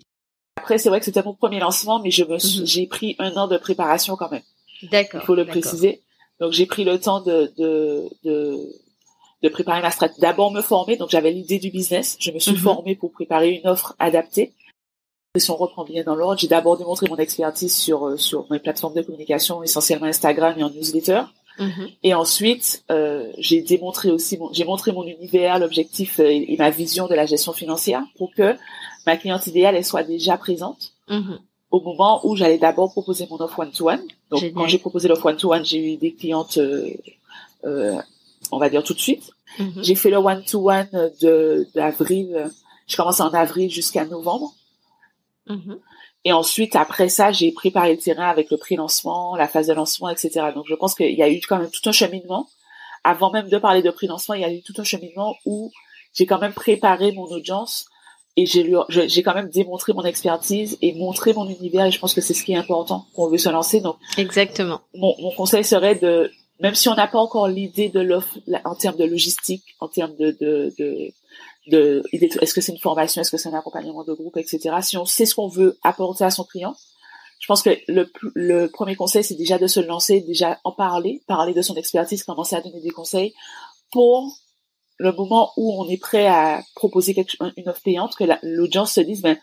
Après, 0.58 0.78
c'est 0.78 0.90
vrai 0.90 1.00
que 1.00 1.06
c'était 1.06 1.24
mon 1.24 1.34
premier 1.34 1.60
lancement, 1.60 2.00
mais 2.00 2.12
je 2.12 2.24
me 2.24 2.36
mhm. 2.36 2.66
j'ai 2.66 2.88
pris 2.88 3.16
un 3.20 3.36
an 3.36 3.48
de 3.48 3.58
préparation 3.58 4.16
quand 4.16 4.32
même. 4.32 4.44
D'accord. 4.92 5.22
Il 5.22 5.26
faut 5.26 5.36
le 5.36 5.46
préciser. 5.46 6.04
Donc 6.40 6.52
j'ai 6.52 6.66
pris 6.66 6.84
le 6.84 7.00
temps 7.00 7.22
de, 7.22 7.54
de, 7.58 8.10
de, 8.24 9.50
préparer 9.50 9.82
ma 9.82 9.92
stratégie. 9.92 10.22
D'abord 10.22 10.52
me 10.52 10.62
former, 10.62 10.98
donc 10.98 11.10
j'avais 11.10 11.32
l'idée 11.32 11.60
du 11.60 11.70
business. 11.70 12.18
Je 12.20 12.32
me 12.32 12.40
suis 12.40 12.54
mhm. 12.54 12.58
formée 12.58 12.96
pour 12.96 13.12
préparer 13.12 13.52
une 13.52 13.68
offre 13.68 13.96
adaptée. 14.00 14.54
si 15.38 15.52
on 15.52 15.56
reprend 15.56 15.84
bien 15.84 16.04
dans 16.04 16.16
l'ordre, 16.16 16.40
j'ai 16.40 16.48
d'abord 16.48 16.78
démontré 16.78 17.08
mon 17.10 17.18
expertise 17.18 17.76
sur, 17.76 18.08
euh, 18.08 18.18
sur 18.18 18.50
mes 18.52 18.60
plateformes 18.60 18.94
de 18.94 19.02
communication, 19.02 19.64
essentiellement 19.64 20.08
Instagram 20.08 20.56
et 20.58 20.64
en 20.64 20.70
newsletter. 20.70 21.24
Mhm. 21.60 21.90
Et 22.04 22.14
ensuite, 22.14 22.84
euh, 22.90 23.32
j'ai 23.38 23.62
démontré 23.62 24.10
aussi, 24.10 24.40
j'ai 24.52 24.66
montré 24.66 24.92
mon 24.92 25.06
univers, 25.06 25.60
l'objectif 25.60 26.20
euh, 26.20 26.28
et, 26.28 26.56
ma 26.58 26.70
vision 26.70 27.08
de 27.08 27.14
la 27.14 27.26
gestion 27.26 27.54
financière 27.54 28.04
pour 28.18 28.34
que 28.34 28.56
ma 29.06 29.18
cliente 29.18 29.46
idéale 29.48 29.76
elle 29.76 29.86
soit 29.86 30.04
déjà 30.04 30.38
présente 30.38 30.94
mhm. 31.10 31.40
au 31.70 31.82
moment 31.82 32.26
où 32.26 32.36
j'allais 32.36 32.58
d'abord 32.58 32.92
proposer 32.92 33.28
mon 33.30 33.40
offre 33.40 33.60
one 33.60 33.72
to 33.72 33.90
one. 33.90 34.02
Donc 34.32 34.44
quand 34.54 34.68
j'ai 34.68 34.80
proposé 34.80 35.08
l'offre 35.08 35.28
one 35.28 35.38
to 35.38 35.54
one, 35.54 35.64
j'ai 35.64 35.94
eu 35.94 35.98
des 35.98 36.14
clientes, 36.14 36.58
euh, 36.58 36.90
euh, 37.66 38.02
on 38.52 38.58
va 38.58 38.70
dire 38.70 38.84
tout 38.84 38.94
de 38.94 39.00
suite. 39.00 39.32
Mhm. 39.60 39.84
J'ai 39.84 39.96
fait 39.96 40.10
le 40.10 40.18
one 40.18 40.44
to 40.44 40.72
one 40.72 40.90
de 41.22 41.68
d'avril. 41.76 42.52
Je 42.88 42.98
commence 42.98 43.20
en 43.20 43.30
avril 43.30 43.70
jusqu'à 43.70 44.06
novembre. 44.06 44.54
Et 46.26 46.32
ensuite, 46.32 46.76
après 46.76 47.10
ça, 47.10 47.32
j'ai 47.32 47.52
préparé 47.52 47.92
le 47.92 48.00
terrain 48.00 48.30
avec 48.30 48.50
le 48.50 48.58
pré-lancement, 48.58 49.36
la 49.36 49.48
phase 49.48 49.68
de 49.68 49.74
lancement, 49.74 50.10
etc. 50.10 50.48
Donc, 50.56 50.66
je 50.68 50.76
pense 50.76 50.96
qu'il 50.96 51.14
y 51.14 51.24
a 51.24 51.30
eu 51.30 51.42
quand 51.42 51.58
même 51.58 51.70
tout 51.70 51.88
un 51.88 51.92
cheminement. 51.92 52.48
Avant 53.04 53.32
même 53.32 53.50
de 53.50 53.58
parler 53.58 53.82
de 53.82 53.92
pré-lancement, 53.92 54.36
il 54.36 54.42
y 54.42 54.46
a 54.46 54.52
eu 54.52 54.62
tout 54.62 54.74
un 54.78 54.86
cheminement 54.86 55.36
où 55.46 55.72
j'ai 56.14 56.26
quand 56.26 56.40
même 56.40 56.54
préparé 56.54 57.12
mon 57.12 57.26
audience 57.26 57.88
et 58.38 58.46
j'ai 58.46 58.72
j'ai 58.90 59.22
quand 59.24 59.34
même 59.34 59.50
démontré 59.50 59.94
mon 59.94 60.04
expertise 60.04 60.78
et 60.82 60.94
montré 60.94 61.34
mon 61.34 61.48
univers. 61.48 61.86
Et 61.86 61.92
je 61.92 62.00
pense 62.00 62.14
que 62.14 62.22
c'est 62.22 62.34
ce 62.34 62.44
qui 62.44 62.54
est 62.54 62.58
important 62.58 63.06
quand 63.16 63.24
on 63.24 63.30
veut 63.30 63.38
se 63.38 63.50
lancer. 63.50 63.82
Donc, 63.82 63.98
exactement. 64.18 64.80
Mon, 64.96 65.14
mon 65.20 65.32
conseil 65.32 65.66
serait 65.66 65.96
de, 65.96 66.32
même 66.62 66.76
si 66.76 66.88
on 66.88 66.96
n'a 66.96 67.08
pas 67.08 67.20
encore 67.20 67.50
l'idée 67.50 67.90
de 67.90 68.00
l'offre 68.00 68.38
en 68.64 68.76
termes 68.76 68.98
de 68.98 69.04
logistique, 69.04 69.64
en 69.82 69.90
termes 69.90 70.16
de, 70.16 70.32
de, 70.40 70.74
de 70.80 71.12
de 71.68 72.04
est-ce 72.12 72.54
que 72.54 72.62
c'est 72.62 72.72
une 72.72 72.80
formation, 72.80 73.22
est-ce 73.22 73.32
que 73.32 73.38
c'est 73.38 73.50
un 73.50 73.58
accompagnement 73.58 74.04
de 74.04 74.14
groupe, 74.14 74.38
etc. 74.38 74.76
Si 74.82 74.98
on 74.98 75.06
sait 75.06 75.26
ce 75.26 75.36
qu'on 75.36 75.48
veut 75.48 75.78
apporter 75.84 76.24
à 76.24 76.30
son 76.30 76.44
client, 76.44 76.76
je 77.40 77.48
pense 77.48 77.62
que 77.62 77.72
le, 77.88 78.68
premier 78.68 78.96
conseil, 78.96 79.24
c'est 79.24 79.36
déjà 79.36 79.58
de 79.58 79.68
se 79.68 79.82
lancer, 79.82 80.22
déjà 80.22 80.60
en 80.64 80.72
parler, 80.72 81.22
parler 81.28 81.54
de 81.54 81.62
son 81.62 81.76
expertise, 81.76 82.24
commencer 82.24 82.56
à 82.56 82.62
donner 82.62 82.80
des 82.80 82.90
conseils 82.90 83.34
pour 83.92 84.38
le 84.98 85.12
moment 85.12 85.52
où 85.58 85.74
on 85.82 85.90
est 85.90 85.98
prêt 85.98 86.28
à 86.28 86.64
proposer 86.76 87.14
une 87.58 87.68
offre 87.68 87.82
payante, 87.82 88.16
que 88.16 88.24
l'audience 88.44 88.94
se 88.94 89.02
dise, 89.02 89.22
ben, 89.22 89.38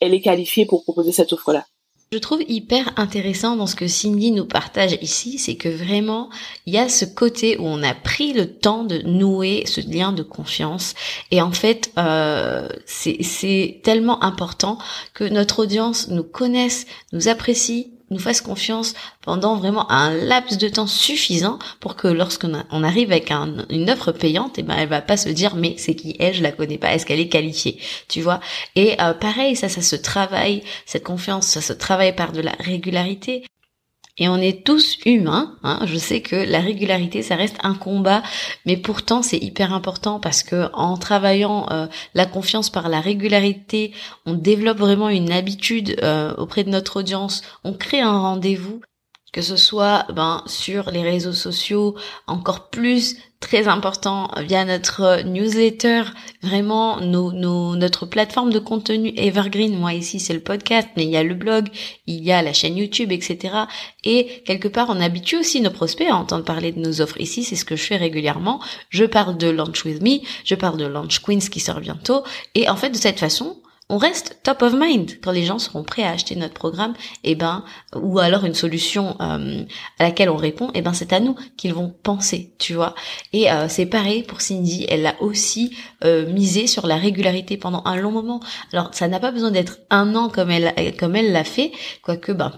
elle 0.00 0.12
est 0.12 0.20
qualifiée 0.20 0.66
pour 0.66 0.82
proposer 0.82 1.12
cette 1.12 1.32
offre-là. 1.32 1.66
Je 2.10 2.16
trouve 2.16 2.40
hyper 2.48 2.90
intéressant 2.96 3.56
dans 3.56 3.66
ce 3.66 3.76
que 3.76 3.86
Cindy 3.86 4.30
nous 4.30 4.46
partage 4.46 4.96
ici, 5.02 5.38
c'est 5.38 5.56
que 5.56 5.68
vraiment, 5.68 6.30
il 6.64 6.72
y 6.72 6.78
a 6.78 6.88
ce 6.88 7.04
côté 7.04 7.58
où 7.58 7.66
on 7.66 7.82
a 7.82 7.92
pris 7.92 8.32
le 8.32 8.50
temps 8.50 8.84
de 8.84 9.02
nouer 9.02 9.64
ce 9.66 9.82
lien 9.82 10.12
de 10.12 10.22
confiance. 10.22 10.94
Et 11.30 11.42
en 11.42 11.52
fait, 11.52 11.92
euh, 11.98 12.66
c'est 12.86 13.80
tellement 13.84 14.22
important 14.24 14.78
que 15.12 15.24
notre 15.24 15.58
audience 15.58 16.08
nous 16.08 16.24
connaisse, 16.24 16.86
nous 17.12 17.28
apprécie, 17.28 17.97
nous 18.10 18.18
fasse 18.18 18.40
confiance 18.40 18.94
pendant 19.22 19.56
vraiment 19.56 19.90
un 19.90 20.14
laps 20.14 20.58
de 20.58 20.68
temps 20.68 20.86
suffisant 20.86 21.58
pour 21.80 21.96
que 21.96 22.08
lorsqu'on 22.08 22.52
on 22.70 22.82
arrive 22.84 23.10
avec 23.10 23.30
une 23.70 23.90
offre 23.90 24.12
payante, 24.12 24.58
et 24.58 24.62
eh 24.62 24.64
ben 24.64 24.76
elle 24.78 24.88
va 24.88 25.00
pas 25.00 25.16
se 25.16 25.28
dire 25.28 25.54
mais 25.54 25.74
c'est 25.78 25.94
qui 25.94 26.16
elle, 26.18 26.34
je 26.34 26.42
la 26.42 26.52
connais 26.52 26.78
pas, 26.78 26.94
est-ce 26.94 27.06
qu'elle 27.06 27.20
est 27.20 27.28
qualifiée, 27.28 27.78
tu 28.08 28.20
vois 28.20 28.40
Et 28.76 29.00
euh, 29.00 29.14
pareil, 29.14 29.56
ça, 29.56 29.68
ça 29.68 29.82
se 29.82 29.96
travaille, 29.96 30.62
cette 30.86 31.04
confiance, 31.04 31.46
ça 31.46 31.60
se 31.60 31.72
travaille 31.72 32.14
par 32.14 32.32
de 32.32 32.40
la 32.40 32.52
régularité. 32.60 33.44
Et 34.18 34.28
on 34.28 34.36
est 34.36 34.64
tous 34.64 34.98
humains. 35.06 35.56
Hein. 35.62 35.80
Je 35.86 35.96
sais 35.96 36.20
que 36.20 36.36
la 36.36 36.60
régularité, 36.60 37.22
ça 37.22 37.36
reste 37.36 37.58
un 37.62 37.74
combat, 37.74 38.22
mais 38.66 38.76
pourtant 38.76 39.22
c'est 39.22 39.38
hyper 39.38 39.72
important 39.72 40.20
parce 40.20 40.42
que 40.42 40.70
en 40.72 40.96
travaillant 40.96 41.66
euh, 41.70 41.86
la 42.14 42.26
confiance 42.26 42.70
par 42.70 42.88
la 42.88 43.00
régularité, 43.00 43.92
on 44.26 44.34
développe 44.34 44.78
vraiment 44.78 45.08
une 45.08 45.32
habitude 45.32 45.96
euh, 46.02 46.34
auprès 46.36 46.64
de 46.64 46.70
notre 46.70 47.00
audience. 47.00 47.42
On 47.64 47.72
crée 47.72 48.00
un 48.00 48.18
rendez-vous 48.18 48.80
que 49.32 49.42
ce 49.42 49.56
soit 49.56 50.06
ben, 50.12 50.42
sur 50.46 50.90
les 50.90 51.02
réseaux 51.02 51.32
sociaux, 51.32 51.94
encore 52.26 52.70
plus 52.70 53.16
très 53.40 53.68
important 53.68 54.30
via 54.38 54.64
notre 54.64 55.22
newsletter, 55.22 56.02
vraiment 56.42 57.00
nos, 57.00 57.32
nos, 57.32 57.76
notre 57.76 58.04
plateforme 58.04 58.52
de 58.52 58.58
contenu 58.58 59.12
evergreen. 59.16 59.78
Moi 59.78 59.94
ici 59.94 60.18
c'est 60.18 60.34
le 60.34 60.40
podcast, 60.40 60.88
mais 60.96 61.04
il 61.04 61.10
y 61.10 61.16
a 61.16 61.22
le 61.22 61.34
blog, 61.34 61.68
il 62.06 62.24
y 62.24 62.32
a 62.32 62.42
la 62.42 62.52
chaîne 62.52 62.76
YouTube, 62.76 63.12
etc. 63.12 63.54
Et 64.02 64.42
quelque 64.44 64.68
part 64.68 64.88
on 64.90 65.00
habitue 65.00 65.36
aussi 65.36 65.60
nos 65.60 65.70
prospects 65.70 66.08
à 66.08 66.16
entendre 66.16 66.44
parler 66.44 66.72
de 66.72 66.80
nos 66.80 67.00
offres. 67.00 67.20
Ici 67.20 67.44
c'est 67.44 67.56
ce 67.56 67.64
que 67.64 67.76
je 67.76 67.84
fais 67.84 67.96
régulièrement. 67.96 68.60
Je 68.90 69.04
parle 69.04 69.36
de 69.36 69.48
Launch 69.48 69.84
With 69.84 70.02
Me, 70.02 70.18
je 70.44 70.54
parle 70.54 70.78
de 70.78 70.86
Launch 70.86 71.20
Queens 71.20 71.48
qui 71.50 71.60
sort 71.60 71.80
bientôt. 71.80 72.24
Et 72.54 72.68
en 72.68 72.76
fait 72.76 72.90
de 72.90 72.96
cette 72.96 73.20
façon, 73.20 73.58
on 73.88 73.96
reste 73.96 74.38
top 74.42 74.62
of 74.62 74.74
mind. 74.74 75.18
Quand 75.22 75.32
les 75.32 75.44
gens 75.44 75.58
seront 75.58 75.82
prêts 75.82 76.02
à 76.02 76.10
acheter 76.10 76.36
notre 76.36 76.54
programme 76.54 76.94
et 77.24 77.32
eh 77.32 77.34
ben 77.34 77.64
ou 77.94 78.18
alors 78.18 78.44
une 78.44 78.54
solution 78.54 79.16
euh, 79.20 79.64
à 79.98 80.02
laquelle 80.04 80.28
on 80.28 80.36
répond 80.36 80.68
et 80.68 80.78
eh 80.78 80.82
ben 80.82 80.92
c'est 80.92 81.12
à 81.12 81.20
nous 81.20 81.36
qu'ils 81.56 81.74
vont 81.74 81.94
penser 82.02 82.52
tu 82.58 82.74
vois. 82.74 82.94
Et 83.32 83.50
euh, 83.50 83.68
c'est 83.68 83.86
pareil 83.86 84.22
pour 84.22 84.40
Cindy. 84.40 84.86
Elle 84.88 85.06
a 85.06 85.20
aussi 85.22 85.76
euh, 86.04 86.30
misé 86.30 86.66
sur 86.66 86.86
la 86.86 86.96
régularité 86.96 87.56
pendant 87.56 87.82
un 87.86 87.96
long 87.96 88.12
moment. 88.12 88.40
Alors 88.72 88.90
ça 88.92 89.08
n'a 89.08 89.20
pas 89.20 89.30
besoin 89.30 89.50
d'être 89.50 89.78
un 89.90 90.14
an 90.14 90.28
comme 90.28 90.50
elle 90.50 90.96
comme 90.96 91.16
elle 91.16 91.32
l'a 91.32 91.44
fait. 91.44 91.72
Quoique 92.02 92.32
ben 92.32 92.52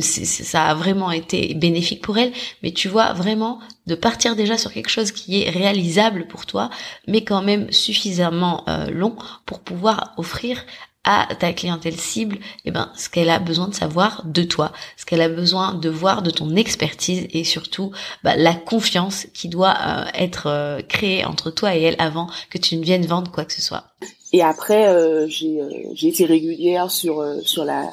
ça 0.00 0.66
a 0.66 0.74
vraiment 0.74 1.10
été 1.10 1.54
bénéfique 1.54 2.02
pour 2.02 2.18
elle, 2.18 2.32
mais 2.62 2.72
tu 2.72 2.88
vois 2.88 3.12
vraiment 3.12 3.60
de 3.86 3.94
partir 3.94 4.36
déjà 4.36 4.58
sur 4.58 4.72
quelque 4.72 4.90
chose 4.90 5.12
qui 5.12 5.42
est 5.42 5.50
réalisable 5.50 6.26
pour 6.26 6.46
toi, 6.46 6.70
mais 7.06 7.22
quand 7.22 7.42
même 7.42 7.70
suffisamment 7.72 8.64
euh, 8.68 8.90
long 8.90 9.16
pour 9.46 9.60
pouvoir 9.60 10.14
offrir 10.16 10.64
à 11.04 11.28
ta 11.38 11.54
clientèle 11.54 11.96
cible, 11.96 12.38
eh 12.66 12.70
ben, 12.70 12.92
ce 12.94 13.08
qu'elle 13.08 13.30
a 13.30 13.38
besoin 13.38 13.68
de 13.68 13.74
savoir 13.74 14.24
de 14.26 14.42
toi, 14.42 14.72
ce 14.98 15.06
qu'elle 15.06 15.22
a 15.22 15.28
besoin 15.28 15.72
de 15.74 15.88
voir 15.88 16.20
de 16.22 16.30
ton 16.30 16.54
expertise 16.54 17.26
et 17.30 17.44
surtout 17.44 17.92
bah, 18.22 18.36
la 18.36 18.54
confiance 18.54 19.26
qui 19.32 19.48
doit 19.48 19.76
euh, 19.86 20.04
être 20.12 20.48
euh, 20.48 20.82
créée 20.82 21.24
entre 21.24 21.50
toi 21.50 21.74
et 21.74 21.82
elle 21.82 21.96
avant 21.98 22.28
que 22.50 22.58
tu 22.58 22.76
ne 22.76 22.84
viennes 22.84 23.06
vendre 23.06 23.30
quoi 23.30 23.44
que 23.44 23.54
ce 23.54 23.62
soit. 23.62 23.84
Et 24.34 24.42
après, 24.42 24.94
j'ai 25.28 26.08
été 26.08 26.26
régulière 26.26 26.90
sur 26.90 27.24
sur 27.42 27.64
la 27.64 27.90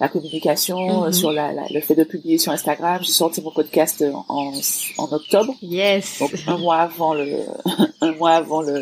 la 0.00 0.08
communication, 0.08 1.04
euh, 1.04 1.08
mm-hmm. 1.08 1.12
sur 1.12 1.32
la, 1.32 1.52
le 1.52 1.80
fait 1.80 1.94
de 1.94 2.04
publier 2.04 2.38
sur 2.38 2.52
Instagram. 2.52 3.00
J'ai 3.02 3.12
sorti 3.12 3.42
mon 3.42 3.50
podcast 3.50 4.04
en, 4.28 4.52
en 4.98 5.12
octobre. 5.12 5.54
Yes. 5.62 6.18
Donc 6.20 6.32
un 6.46 6.58
mois 6.58 6.76
avant 6.76 7.14
le 7.14 7.26
un 8.00 8.12
mois 8.12 8.32
avant 8.32 8.62
le, 8.62 8.74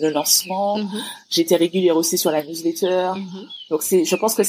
le, 0.00 0.10
lancement. 0.10 0.78
Mm-hmm. 0.78 1.02
J'étais 1.30 1.56
régulière 1.56 1.96
aussi 1.96 2.18
sur 2.18 2.30
la 2.30 2.42
newsletter. 2.42 3.12
Mm-hmm. 3.14 3.70
Donc 3.70 3.82
c'est, 3.82 4.04
je 4.04 4.16
pense 4.16 4.34
que 4.34 4.42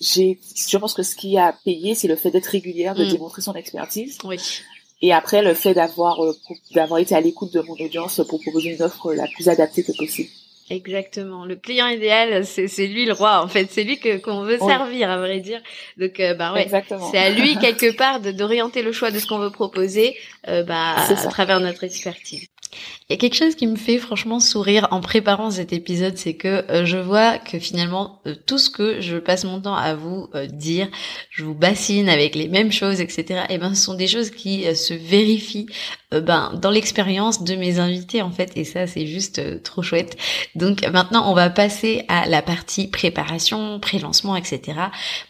j'ai, 0.00 0.38
je 0.68 0.76
pense 0.76 0.94
que 0.94 1.02
ce 1.02 1.14
qui 1.14 1.38
a 1.38 1.54
payé, 1.64 1.94
c'est 1.94 2.08
le 2.08 2.16
fait 2.16 2.30
d'être 2.30 2.46
régulière, 2.46 2.94
de 2.94 3.04
mm. 3.04 3.10
démontrer 3.10 3.42
son 3.42 3.54
expertise. 3.54 4.18
Oui. 4.24 4.38
Et 5.00 5.12
après, 5.12 5.42
le 5.42 5.54
fait 5.54 5.74
d'avoir 5.74 6.24
euh, 6.24 6.32
d'avoir 6.74 6.98
été 6.98 7.14
à 7.14 7.20
l'écoute 7.20 7.52
de 7.52 7.60
mon 7.60 7.74
audience 7.74 8.20
pour 8.28 8.40
proposer 8.40 8.70
une 8.70 8.82
offre 8.82 9.12
la 9.12 9.26
plus 9.28 9.48
adaptée 9.48 9.84
que 9.84 9.92
possible. 9.96 10.30
Exactement. 10.70 11.44
Le 11.44 11.56
client 11.56 11.88
idéal, 11.88 12.44
c'est 12.44 12.68
c'est 12.68 12.86
lui 12.86 13.06
le 13.06 13.12
roi. 13.12 13.42
En 13.42 13.48
fait, 13.48 13.68
c'est 13.70 13.84
lui 13.84 13.98
que 13.98 14.18
qu'on 14.18 14.42
veut 14.42 14.58
servir, 14.58 15.10
à 15.10 15.18
vrai 15.18 15.40
dire. 15.40 15.60
Donc, 15.96 16.20
euh, 16.20 16.34
bah 16.34 16.52
ouais, 16.52 16.68
c'est 17.10 17.18
à 17.18 17.30
lui 17.30 17.56
quelque 17.60 17.96
part 17.96 18.20
d'orienter 18.20 18.82
le 18.82 18.92
choix 18.92 19.10
de 19.10 19.18
ce 19.18 19.26
qu'on 19.26 19.38
veut 19.38 19.50
proposer, 19.50 20.16
euh, 20.48 20.62
bah 20.62 20.96
à 20.96 21.26
travers 21.28 21.60
notre 21.60 21.84
expertise. 21.84 22.48
Il 23.08 23.14
y 23.14 23.16
a 23.16 23.16
quelque 23.16 23.36
chose 23.36 23.54
qui 23.54 23.66
me 23.66 23.76
fait 23.76 23.96
franchement 23.96 24.38
sourire 24.38 24.88
en 24.90 25.00
préparant 25.00 25.50
cet 25.50 25.72
épisode, 25.72 26.18
c'est 26.18 26.34
que 26.34 26.70
euh, 26.70 26.84
je 26.84 26.98
vois 26.98 27.38
que 27.38 27.58
finalement 27.58 28.20
euh, 28.26 28.34
tout 28.46 28.58
ce 28.58 28.68
que 28.68 29.00
je 29.00 29.16
passe 29.16 29.44
mon 29.44 29.62
temps 29.62 29.74
à 29.74 29.94
vous 29.94 30.28
euh, 30.34 30.46
dire, 30.46 30.88
je 31.30 31.42
vous 31.42 31.54
bassine 31.54 32.10
avec 32.10 32.34
les 32.34 32.48
mêmes 32.48 32.70
choses, 32.70 33.00
etc. 33.00 33.44
Et 33.48 33.54
eh 33.54 33.58
ben, 33.58 33.74
ce 33.74 33.82
sont 33.82 33.94
des 33.94 34.08
choses 34.08 34.30
qui 34.30 34.64
se 34.76 34.92
vérifient 34.92 35.68
ben 36.10 36.52
dans 36.54 36.70
l'expérience 36.70 37.44
de 37.44 37.54
mes 37.54 37.78
invités 37.80 38.22
en 38.22 38.30
fait, 38.30 38.52
et 38.56 38.64
ça 38.64 38.86
c'est 38.86 39.06
juste 39.06 39.62
trop 39.62 39.82
chouette. 39.82 40.16
Donc 40.54 40.86
maintenant 40.86 41.30
on 41.30 41.34
va 41.34 41.50
passer 41.50 42.04
à 42.08 42.26
la 42.26 42.40
partie 42.40 42.88
préparation, 42.88 43.78
pré-lancement, 43.78 44.34
etc. 44.36 44.78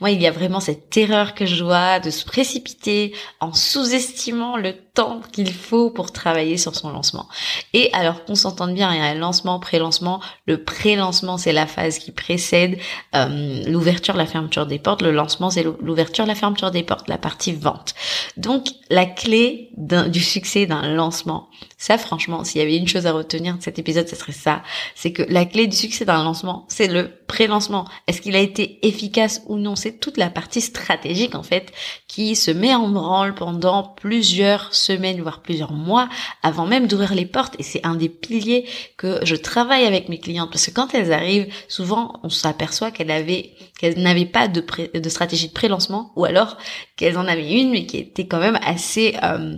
Moi 0.00 0.10
il 0.10 0.22
y 0.22 0.26
a 0.26 0.30
vraiment 0.30 0.60
cette 0.60 0.96
erreur 0.96 1.34
que 1.34 1.46
je 1.46 1.64
vois 1.64 1.98
de 1.98 2.10
se 2.10 2.24
précipiter 2.24 3.12
en 3.40 3.52
sous-estimant 3.52 4.56
le 4.56 4.74
temps 4.94 5.20
qu'il 5.32 5.52
faut 5.52 5.90
pour 5.90 6.12
travailler 6.12 6.56
sur 6.56 6.74
son 6.74 6.90
lancement. 6.90 7.27
Et 7.74 7.90
alors 7.92 8.24
qu'on 8.24 8.34
s'entende 8.34 8.74
bien, 8.74 8.92
il 8.92 8.98
y 8.98 9.00
a 9.00 9.04
un 9.04 9.14
lancement, 9.14 9.58
pré-lancement. 9.58 10.20
Le 10.46 10.62
pré-lancement, 10.62 11.38
c'est 11.38 11.52
la 11.52 11.66
phase 11.66 11.98
qui 11.98 12.12
précède 12.12 12.78
euh, 13.14 13.64
l'ouverture, 13.66 14.16
la 14.16 14.26
fermeture 14.26 14.66
des 14.66 14.78
portes. 14.78 15.02
Le 15.02 15.12
lancement, 15.12 15.50
c'est 15.50 15.62
l'ouverture, 15.62 16.26
la 16.26 16.34
fermeture 16.34 16.70
des 16.70 16.82
portes, 16.82 17.08
la 17.08 17.18
partie 17.18 17.52
vente. 17.52 17.94
Donc, 18.36 18.66
la 18.90 19.06
clé 19.06 19.70
du 19.76 20.20
succès 20.20 20.66
d'un 20.66 20.94
lancement, 20.94 21.48
ça, 21.76 21.98
franchement, 21.98 22.44
s'il 22.44 22.60
y 22.60 22.64
avait 22.64 22.76
une 22.76 22.88
chose 22.88 23.06
à 23.06 23.12
retenir 23.12 23.56
de 23.56 23.62
cet 23.62 23.78
épisode, 23.78 24.08
ce 24.08 24.16
serait 24.16 24.32
ça. 24.32 24.62
C'est 24.94 25.12
que 25.12 25.22
la 25.28 25.44
clé 25.44 25.66
du 25.66 25.76
succès 25.76 26.04
d'un 26.04 26.24
lancement, 26.24 26.64
c'est 26.68 26.88
le 26.88 27.10
pré-lancement. 27.26 27.84
Est-ce 28.06 28.20
qu'il 28.20 28.34
a 28.34 28.40
été 28.40 28.86
efficace 28.86 29.42
ou 29.46 29.56
non? 29.56 29.76
C'est 29.76 30.00
toute 30.00 30.16
la 30.16 30.30
partie 30.30 30.60
stratégique, 30.60 31.34
en 31.34 31.42
fait, 31.42 31.72
qui 32.08 32.34
se 32.34 32.50
met 32.50 32.74
en 32.74 32.88
branle 32.88 33.34
pendant 33.34 33.82
plusieurs 33.82 34.74
semaines, 34.74 35.20
voire 35.20 35.40
plusieurs 35.40 35.72
mois, 35.72 36.08
avant 36.42 36.66
même 36.66 36.86
d'ouvrir 36.86 37.14
les 37.18 37.26
portes 37.26 37.54
et 37.58 37.62
c'est 37.62 37.84
un 37.84 37.94
des 37.94 38.08
piliers 38.08 38.66
que 38.96 39.20
je 39.24 39.36
travaille 39.36 39.84
avec 39.84 40.08
mes 40.08 40.18
clientes 40.18 40.50
parce 40.50 40.66
que 40.66 40.70
quand 40.70 40.94
elles 40.94 41.12
arrivent, 41.12 41.52
souvent 41.68 42.20
on 42.22 42.30
s'aperçoit 42.30 42.90
qu'elles 42.90 43.10
avaient 43.10 43.52
qu'elles 43.78 44.00
n'avaient 44.00 44.26
pas 44.26 44.48
de, 44.48 44.64
de 44.98 45.08
stratégie 45.08 45.48
de 45.48 45.52
pré-lancement 45.52 46.12
ou 46.16 46.24
alors 46.24 46.56
qu'elles 46.96 47.18
en 47.18 47.26
avaient 47.26 47.60
une 47.60 47.70
mais 47.70 47.86
qui 47.86 47.98
était 47.98 48.26
quand 48.26 48.40
même 48.40 48.58
assez 48.62 49.16
euh, 49.22 49.54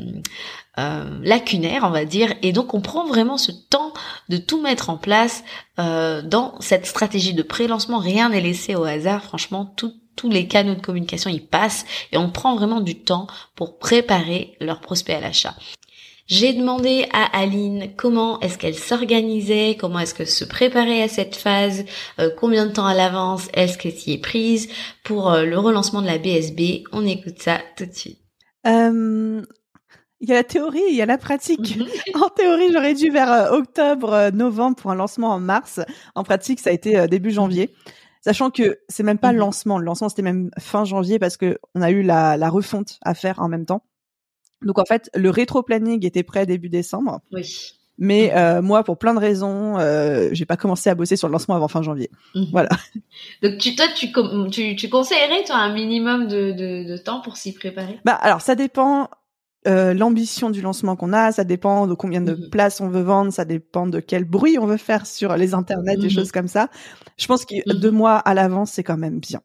euh, 0.79 1.19
lacunaire, 1.23 1.83
on 1.85 1.91
va 1.91 2.05
dire, 2.05 2.33
et 2.43 2.53
donc 2.53 2.75
on 2.75 2.81
prend 2.81 3.05
vraiment 3.05 3.37
ce 3.37 3.51
temps 3.51 3.93
de 4.29 4.37
tout 4.37 4.63
mettre 4.63 4.89
en 4.89 4.97
place 4.97 5.43
euh, 5.79 6.23
dans 6.23 6.55
cette 6.61 6.87
stratégie 6.87 7.35
de 7.35 7.43
pré-lancement. 7.43 7.99
Rien 7.99 8.31
n'est 8.31 8.41
laissé 8.41 8.77
au 8.77 8.85
hasard, 8.85 9.23
franchement, 9.23 9.75
tous 9.77 9.93
les 10.31 10.47
canaux 10.47 10.75
de 10.75 10.81
communication 10.81 11.31
y 11.31 11.41
passent 11.41 11.85
et 12.13 12.19
on 12.19 12.31
prend 12.31 12.55
vraiment 12.55 12.81
du 12.81 12.95
temps 12.95 13.27
pour 13.57 13.79
préparer 13.79 14.57
leur 14.61 14.81
prospect 14.81 15.15
à 15.15 15.21
l'achat. 15.21 15.55
J'ai 16.31 16.53
demandé 16.53 17.09
à 17.13 17.25
Aline 17.37 17.91
comment 17.97 18.39
est-ce 18.39 18.57
qu'elle 18.57 18.77
s'organisait, 18.77 19.77
comment 19.77 19.99
est-ce 19.99 20.15
qu'elle 20.15 20.29
se 20.29 20.45
préparait 20.45 21.03
à 21.03 21.09
cette 21.09 21.35
phase, 21.35 21.85
euh, 22.21 22.31
combien 22.39 22.67
de 22.67 22.71
temps 22.71 22.87
à 22.87 22.95
l'avance 22.95 23.49
est-ce 23.53 23.77
qu'elle 23.77 23.95
s'y 23.95 24.13
est 24.13 24.23
prise 24.23 24.69
pour 25.03 25.33
euh, 25.33 25.45
le 25.45 25.59
relancement 25.59 26.01
de 26.01 26.07
la 26.07 26.19
BSB. 26.19 26.85
On 26.93 27.05
écoute 27.05 27.43
ça 27.43 27.59
tout 27.77 27.85
de 27.85 27.93
suite. 27.93 28.21
Euh, 28.65 29.43
il 30.21 30.29
y 30.29 30.31
a 30.31 30.37
la 30.37 30.45
théorie, 30.45 30.85
il 30.89 30.95
y 30.95 31.03
a 31.03 31.07
la 31.07 31.19
pratique. 31.19 31.77
en 32.15 32.29
théorie, 32.29 32.73
j'aurais 32.73 32.95
dû 32.95 33.11
vers 33.11 33.51
octobre, 33.51 34.31
novembre 34.33 34.77
pour 34.77 34.93
un 34.93 34.95
lancement 34.95 35.31
en 35.31 35.41
mars. 35.41 35.81
En 36.15 36.23
pratique, 36.23 36.61
ça 36.61 36.71
a 36.71 36.73
été 36.73 37.09
début 37.09 37.33
janvier. 37.33 37.75
Sachant 38.21 38.51
que 38.51 38.79
c'est 38.89 39.03
même 39.03 39.19
pas 39.19 39.33
le 39.33 39.39
mhm. 39.39 39.47
lancement. 39.47 39.79
Le 39.79 39.85
lancement, 39.85 40.09
c'était 40.09 40.23
même 40.23 40.51
fin 40.61 40.85
janvier 40.85 41.19
parce 41.19 41.37
que 41.37 41.59
on 41.75 41.83
a 41.83 41.91
eu 41.91 42.03
la, 42.03 42.37
la 42.37 42.51
refonte 42.51 43.01
à 43.03 43.15
faire 43.15 43.41
en 43.41 43.49
même 43.49 43.67
temps. 43.67 43.83
Donc 44.63 44.79
en 44.79 44.85
fait, 44.85 45.11
le 45.15 45.31
rétro-planning 45.31 46.05
était 46.05 46.23
prêt 46.23 46.47
début 46.47 46.69
décembre. 46.69 47.21
Oui. 47.33 47.75
Mais 48.01 48.33
euh, 48.35 48.63
moi, 48.63 48.83
pour 48.83 48.97
plein 48.97 49.13
de 49.13 49.19
raisons, 49.19 49.79
euh, 49.79 50.31
j'ai 50.33 50.47
pas 50.47 50.57
commencé 50.57 50.89
à 50.89 50.95
bosser 50.95 51.17
sur 51.17 51.29
le 51.29 51.33
lancement 51.33 51.55
avant 51.55 51.69
fin 51.69 51.83
janvier. 51.83 52.11
Mhm. 52.35 52.47
Voilà. 52.51 52.71
Donc 53.43 53.59
tu, 53.59 53.77
toi, 53.77 53.87
tu, 53.95 54.11
tu, 54.51 54.75
tu 54.75 54.89
conseillerais 54.89 55.45
toi 55.45 55.57
un 55.57 55.73
minimum 55.75 56.27
de, 56.27 56.53
de, 56.53 56.89
de 56.91 56.97
temps 56.97 57.21
pour 57.21 57.37
s'y 57.37 57.53
préparer? 57.53 58.01
Bah 58.05 58.15
alors 58.15 58.41
ça 58.41 58.57
dépend. 58.57 59.09
Euh, 59.69 59.93
l'ambition 59.93 60.49
du 60.49 60.63
lancement 60.63 60.97
qu'on 60.97 61.13
a, 61.13 61.33
ça 61.33 61.45
dépend 61.45 61.87
de 61.87 61.93
combien 61.93 62.23
de 62.23 62.33
mhm. 62.33 62.49
places 62.49 62.81
on 62.81 62.89
veut 62.89 63.03
vendre, 63.03 63.31
ça 63.31 63.45
dépend 63.45 63.87
de 63.87 64.01
quel 64.01 64.25
bruit 64.25 64.57
on 64.59 64.65
veut 64.65 64.79
faire 64.79 65.05
sur 65.05 65.37
les 65.37 65.53
internets, 65.53 65.99
des 65.99 66.05
mhm. 66.05 66.11
choses 66.11 66.33
comme 66.33 66.49
ça. 66.49 66.71
Je 67.19 67.27
pense 67.27 67.45
que 67.45 67.71
deux 67.79 67.91
mois 67.91 68.17
à 68.17 68.33
l'avance, 68.33 68.71
c'est 68.71 68.83
quand 68.83 68.97
même 68.97 69.21
bien. 69.21 69.43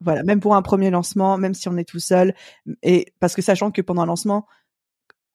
Voilà, 0.00 0.22
même 0.22 0.40
pour 0.40 0.54
un 0.54 0.62
premier 0.62 0.90
lancement, 0.90 1.38
même 1.38 1.54
si 1.54 1.68
on 1.68 1.76
est 1.76 1.88
tout 1.88 1.98
seul, 1.98 2.34
et 2.82 3.12
parce 3.18 3.34
que 3.34 3.42
sachant 3.42 3.70
que 3.70 3.80
pendant 3.80 4.02
un 4.02 4.06
lancement, 4.06 4.46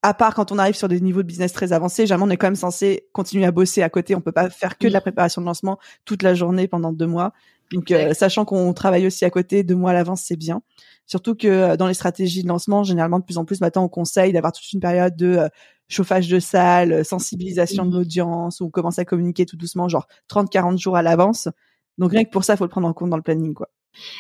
à 0.04 0.14
part 0.14 0.34
quand 0.34 0.52
on 0.52 0.58
arrive 0.58 0.76
sur 0.76 0.88
des 0.88 1.00
niveaux 1.00 1.22
de 1.22 1.28
business 1.28 1.54
très 1.54 1.74
avancés, 1.74 2.08
jamais 2.08 2.24
on 2.24 2.30
est 2.30 2.38
quand 2.38 2.48
même 2.48 2.56
censé 2.56 3.08
continuer 3.14 3.46
à 3.46 3.52
bosser 3.52 3.84
à 3.84 3.90
côté. 3.90 4.16
On 4.16 4.22
peut 4.22 4.32
pas 4.32 4.50
faire 4.50 4.78
que 4.78 4.88
de 4.88 4.94
la 4.94 5.02
préparation 5.02 5.42
de 5.42 5.46
lancement 5.46 5.80
toute 6.06 6.24
la 6.24 6.34
journée 6.34 6.68
pendant 6.68 6.92
deux 6.92 7.08
mois. 7.08 7.34
Donc, 7.72 7.92
euh, 7.92 8.14
sachant 8.14 8.44
qu'on 8.44 8.74
travaille 8.74 9.08
aussi 9.08 9.24
à 9.26 9.30
côté 9.30 9.64
deux 9.64 9.76
mois 9.76 9.92
à 9.92 9.94
l'avance, 9.94 10.24
c'est 10.26 10.36
bien. 10.36 10.62
Surtout 11.06 11.36
que 11.36 11.48
euh, 11.48 11.78
dans 11.78 11.88
les 11.88 11.94
stratégies 11.94 12.44
de 12.44 12.48
lancement, 12.48 12.84
généralement 12.84 13.20
de 13.20 13.24
plus 13.24 13.38
en 13.38 13.46
plus, 13.46 13.62
maintenant, 13.62 13.86
on 13.86 13.90
conseille 13.90 14.34
d'avoir 14.34 14.52
toute 14.52 14.72
une 14.74 14.80
période 14.80 15.16
de 15.16 15.38
euh, 15.38 15.50
chauffage 15.88 16.28
de 16.28 16.40
salle, 16.40 17.06
sensibilisation 17.06 17.86
de 17.86 17.96
l'audience, 17.96 18.60
ou 18.60 18.70
commencer 18.70 19.02
à 19.02 19.06
communiquer 19.06 19.46
tout 19.46 19.58
doucement, 19.58 19.88
genre 19.88 20.08
30-40 20.30 20.78
jours 20.78 20.98
à 20.98 21.02
l'avance. 21.02 21.48
Donc 21.98 22.12
rien 22.12 22.24
que 22.24 22.30
pour 22.30 22.44
ça, 22.44 22.54
il 22.54 22.58
faut 22.58 22.66
le 22.66 22.70
prendre 22.70 22.88
en 22.88 22.94
compte 22.94 23.10
dans 23.10 23.18
le 23.18 23.24
planning, 23.24 23.54
quoi. 23.54 23.70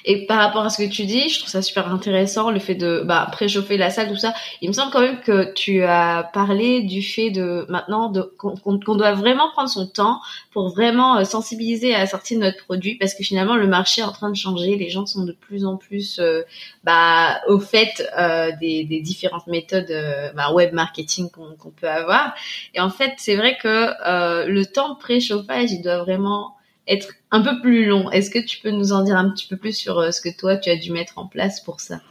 Et 0.05 0.25
par 0.25 0.37
rapport 0.37 0.63
à 0.63 0.69
ce 0.69 0.83
que 0.83 0.89
tu 0.89 1.05
dis, 1.05 1.29
je 1.29 1.39
trouve 1.39 1.49
ça 1.49 1.61
super 1.61 1.91
intéressant, 1.91 2.51
le 2.51 2.59
fait 2.59 2.75
de 2.75 3.01
bah, 3.05 3.27
préchauffer 3.31 3.77
la 3.77 3.89
salle, 3.89 4.09
tout 4.09 4.17
ça. 4.17 4.33
Il 4.61 4.69
me 4.69 4.73
semble 4.73 4.91
quand 4.91 5.01
même 5.01 5.19
que 5.21 5.53
tu 5.53 5.83
as 5.83 6.29
parlé 6.33 6.81
du 6.81 7.01
fait 7.01 7.31
de 7.31 7.65
maintenant 7.69 8.11
qu'on 8.37 8.95
doit 8.95 9.13
vraiment 9.13 9.49
prendre 9.51 9.69
son 9.69 9.87
temps 9.87 10.19
pour 10.51 10.69
vraiment 10.69 11.17
euh, 11.17 11.23
sensibiliser 11.23 11.93
à 11.95 11.99
la 11.99 12.07
sortie 12.07 12.35
de 12.35 12.41
notre 12.41 12.63
produit, 12.65 12.95
parce 12.95 13.13
que 13.13 13.23
finalement 13.23 13.55
le 13.55 13.67
marché 13.67 14.01
est 14.01 14.05
en 14.05 14.11
train 14.11 14.29
de 14.29 14.35
changer, 14.35 14.75
les 14.75 14.89
gens 14.89 15.05
sont 15.05 15.23
de 15.23 15.33
plus 15.33 15.65
en 15.65 15.77
plus 15.77 16.19
euh, 16.19 16.41
bah, 16.83 17.39
au 17.47 17.59
fait 17.59 18.07
euh, 18.17 18.51
des, 18.59 18.83
des, 18.83 19.01
différentes 19.01 19.47
méthodes 19.47 19.93
bah, 20.35 20.51
web 20.53 20.73
marketing 20.73 21.29
qu'on 21.31 21.71
peut 21.71 21.89
avoir. 21.89 22.33
Et 22.73 22.79
en 22.79 22.89
fait, 22.89 23.13
c'est 23.17 23.35
vrai 23.35 23.57
que 23.61 24.47
le 24.47 24.65
temps 24.65 24.93
de 24.93 24.99
préchauffage, 24.99 25.71
il 25.71 25.81
doit 25.81 25.99
vraiment 25.99 26.55
être 26.91 27.13
un 27.31 27.41
peu 27.41 27.61
plus 27.61 27.85
long. 27.85 28.11
Est-ce 28.11 28.29
que 28.29 28.39
tu 28.39 28.59
peux 28.61 28.71
nous 28.71 28.91
en 28.91 29.03
dire 29.03 29.15
un 29.15 29.29
petit 29.31 29.47
peu 29.47 29.57
plus 29.57 29.73
sur 29.73 29.99
euh, 29.99 30.11
ce 30.11 30.21
que 30.21 30.29
toi 30.35 30.57
tu 30.57 30.69
as 30.69 30.75
dû 30.75 30.91
mettre 30.91 31.17
en 31.17 31.27
place 31.27 31.61
pour 31.61 31.79
ça? 31.79 32.01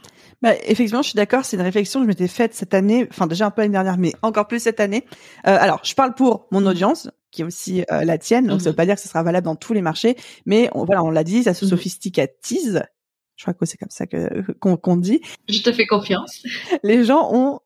Bah, 0.41 0.55
effectivement, 0.65 1.03
je 1.03 1.09
suis 1.09 1.15
d'accord. 1.15 1.45
C'est 1.45 1.55
une 1.55 1.61
réflexion 1.61 1.99
que 1.99 2.05
je 2.05 2.07
m'étais 2.07 2.27
faite 2.27 2.55
cette 2.55 2.73
année, 2.73 3.07
enfin 3.11 3.27
déjà 3.27 3.45
un 3.45 3.51
peu 3.51 3.61
l'année 3.61 3.73
dernière, 3.73 3.97
mais 3.97 4.11
encore 4.23 4.47
plus 4.47 4.59
cette 4.59 4.79
année. 4.79 5.05
Euh, 5.47 5.55
alors, 5.59 5.81
je 5.83 5.93
parle 5.93 6.15
pour 6.15 6.47
mon 6.51 6.65
audience, 6.65 7.09
qui 7.29 7.43
est 7.43 7.45
aussi 7.45 7.83
euh, 7.91 8.03
la 8.03 8.17
tienne. 8.17 8.47
Donc, 8.47 8.61
ça 8.61 8.65
veut 8.65 8.71
mhm. 8.71 8.77
pas 8.77 8.85
dire 8.87 8.95
que 8.95 9.01
ce 9.01 9.07
sera 9.07 9.21
valable 9.21 9.45
dans 9.45 9.55
tous 9.55 9.73
les 9.73 9.83
marchés, 9.83 10.17
mais 10.47 10.69
on, 10.73 10.83
voilà, 10.83 11.03
on 11.03 11.11
l'a 11.11 11.23
dit, 11.23 11.43
ça 11.43 11.53
se 11.53 11.65
mhm. 11.65 11.71
sophisticatise. 11.71 12.83
Je 13.35 13.43
crois 13.43 13.53
que 13.53 13.65
c'est 13.65 13.77
comme 13.77 13.89
ça 13.89 14.07
que 14.07 14.51
qu'on 14.59 14.97
dit. 14.97 15.21
Je 15.47 15.61
te 15.61 15.71
fais 15.71 15.87
confiance. 15.87 16.43
Les 16.83 17.03
gens 17.03 17.29
ont 17.33 17.59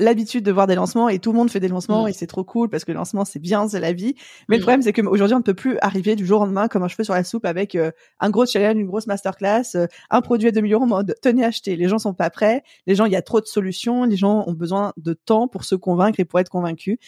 l'habitude 0.00 0.44
de 0.44 0.50
voir 0.50 0.66
des 0.66 0.74
lancements 0.74 1.08
et 1.08 1.18
tout 1.18 1.30
le 1.32 1.38
monde 1.38 1.50
fait 1.50 1.60
des 1.60 1.68
lancements 1.68 2.04
mm. 2.04 2.08
et 2.08 2.12
c'est 2.12 2.26
trop 2.26 2.42
cool 2.42 2.68
parce 2.68 2.84
que 2.84 2.92
le 2.92 2.96
lancement 2.96 3.24
c'est 3.24 3.38
bien, 3.38 3.68
c'est 3.68 3.80
la 3.80 3.92
vie. 3.92 4.14
Mais 4.48 4.56
le 4.56 4.60
mm. 4.60 4.62
problème 4.62 4.82
c'est 4.82 4.92
qu'aujourd'hui 4.92 5.34
on 5.34 5.38
ne 5.38 5.44
peut 5.44 5.54
plus 5.54 5.78
arriver 5.80 6.16
du 6.16 6.26
jour 6.26 6.40
au 6.40 6.44
lendemain 6.44 6.68
comme 6.68 6.82
un 6.82 6.88
cheveu 6.88 7.04
sur 7.04 7.14
la 7.14 7.22
soupe 7.22 7.44
avec 7.44 7.74
euh, 7.74 7.92
un 8.18 8.30
gros 8.30 8.46
challenge, 8.46 8.76
une 8.76 8.86
grosse 8.86 9.06
masterclass, 9.06 9.76
euh, 9.76 9.86
un 10.10 10.20
produit 10.22 10.48
à 10.48 10.52
2 10.52 10.60
millions 10.60 10.82
en 10.82 10.86
mode 10.86 11.14
tenez 11.22 11.44
acheter. 11.44 11.76
Les 11.76 11.88
gens 11.88 11.98
sont 11.98 12.14
pas 12.14 12.30
prêts, 12.30 12.62
les 12.86 12.94
gens 12.94 13.04
il 13.04 13.12
y 13.12 13.16
a 13.16 13.22
trop 13.22 13.40
de 13.40 13.46
solutions, 13.46 14.04
les 14.04 14.16
gens 14.16 14.44
ont 14.46 14.54
besoin 14.54 14.92
de 14.96 15.12
temps 15.12 15.46
pour 15.46 15.64
se 15.64 15.74
convaincre 15.74 16.18
et 16.18 16.24
pour 16.24 16.40
être 16.40 16.50
convaincus. 16.50 16.98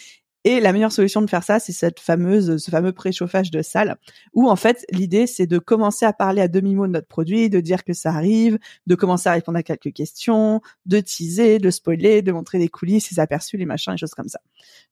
Et 0.45 0.59
la 0.59 0.73
meilleure 0.73 0.91
solution 0.91 1.23
de 1.23 1.31
faire 1.31 1.45
ça, 1.45 1.61
c'est 1.61 1.73
cette 1.73 2.01
fameuse, 2.01 2.57
ce 2.57 2.71
fameux 2.71 2.93
préchauffage 2.93 3.51
de 3.51 3.63
salle, 3.63 3.97
où 4.33 4.49
en 4.49 4.57
fait 4.57 4.85
l'idée 4.91 5.29
c'est 5.29 5.47
de 5.47 5.59
commencer 5.59 6.05
à 6.05 6.13
parler 6.13 6.43
à 6.43 6.49
demi 6.49 6.75
mot 6.75 6.87
de 6.87 6.93
notre 6.93 7.07
produit, 7.07 7.49
de 7.49 7.61
dire 7.61 7.85
que 7.85 7.93
ça 7.93 8.11
arrive, 8.11 8.59
de 8.87 8.95
commencer 8.97 9.29
à 9.29 9.33
répondre 9.33 9.59
à 9.59 9.63
quelques 9.63 9.93
questions, 9.93 10.61
de 10.85 10.99
teaser, 10.99 11.61
de 11.61 11.71
spoiler, 11.71 12.23
de 12.23 12.33
montrer 12.33 12.59
des 12.59 12.69
coulisses, 12.69 13.11
les 13.13 13.21
aperçus, 13.21 13.57
les 13.57 13.67
machins, 13.67 13.93
les 13.93 13.99
choses 13.99 14.15
comme 14.15 14.29
ça. 14.29 14.41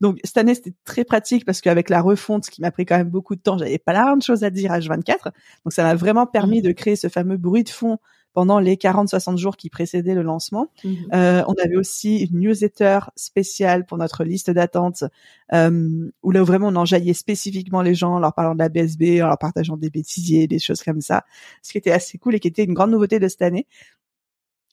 Donc 0.01 0.21
cette 0.23 0.37
année 0.37 0.55
c'était 0.55 0.75
très 0.85 1.05
pratique 1.05 1.45
parce 1.45 1.61
qu'avec 1.61 1.91
la 1.91 2.01
refonte, 2.01 2.49
qui 2.49 2.61
m'a 2.61 2.71
pris 2.71 2.87
quand 2.87 2.97
même 2.97 3.11
beaucoup 3.11 3.35
de 3.35 3.41
temps, 3.41 3.59
j'avais 3.59 3.79
pas 3.79 3.93
la 3.93 4.15
de 4.15 4.23
choses 4.23 4.45
à 4.45 4.51
dire 4.51 4.71
à 4.71 4.79
H24, 4.79 5.33
donc 5.65 5.73
ça 5.73 5.83
m'a 5.83 5.95
vraiment 5.97 6.27
permis 6.27 6.61
mmh. 6.61 6.65
de 6.65 6.73
créer 6.73 6.97
ce 6.97 7.09
fameux 7.09 7.37
bruit 7.37 7.65
de 7.65 7.71
fond 7.71 7.99
pendant 8.33 8.59
les 8.59 8.77
40-60 8.77 9.37
jours 9.37 9.57
qui 9.57 9.71
précédaient 9.71 10.15
le 10.15 10.23
lancement. 10.23 10.69
Mhm. 10.85 10.97
Euh, 11.13 11.43
on 11.49 11.55
avait 11.55 11.77
aussi 11.77 12.19
une 12.19 12.41
newsletter 12.41 13.01
spéciale 13.17 13.87
pour 13.87 13.99
notre 13.99 14.25
liste 14.25 14.51
d'attente, 14.51 15.05
euh, 15.53 16.11
où 16.23 16.31
là 16.31 16.43
vraiment 16.43 16.69
on 16.69 16.77
enjaillait 16.77 17.15
spécifiquement 17.15 17.83
les 17.83 17.95
gens 17.95 18.15
en 18.15 18.19
leur 18.19 18.35
parlant 18.35 18.55
de 18.55 18.61
la 18.61 18.69
BSB, 18.69 19.23
en 19.23 19.27
leur 19.27 19.39
partageant 19.39 19.77
des 19.77 19.91
bêtisiers, 19.91 20.47
des 20.47 20.59
choses 20.59 20.83
comme 20.83 21.01
ça, 21.01 21.25
ce 21.63 21.73
qui 21.73 21.79
était 21.79 21.93
assez 21.93 22.19
cool 22.19 22.35
et 22.35 22.41
qui 22.41 22.49
était 22.49 22.65
une 22.65 22.75
grande 22.75 22.91
nouveauté 22.91 23.19
de 23.19 23.29
cette 23.29 23.43
année. 23.43 23.67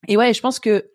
Et 0.08 0.18
ouais, 0.18 0.34
je 0.34 0.42
pense 0.42 0.60
que 0.60 0.92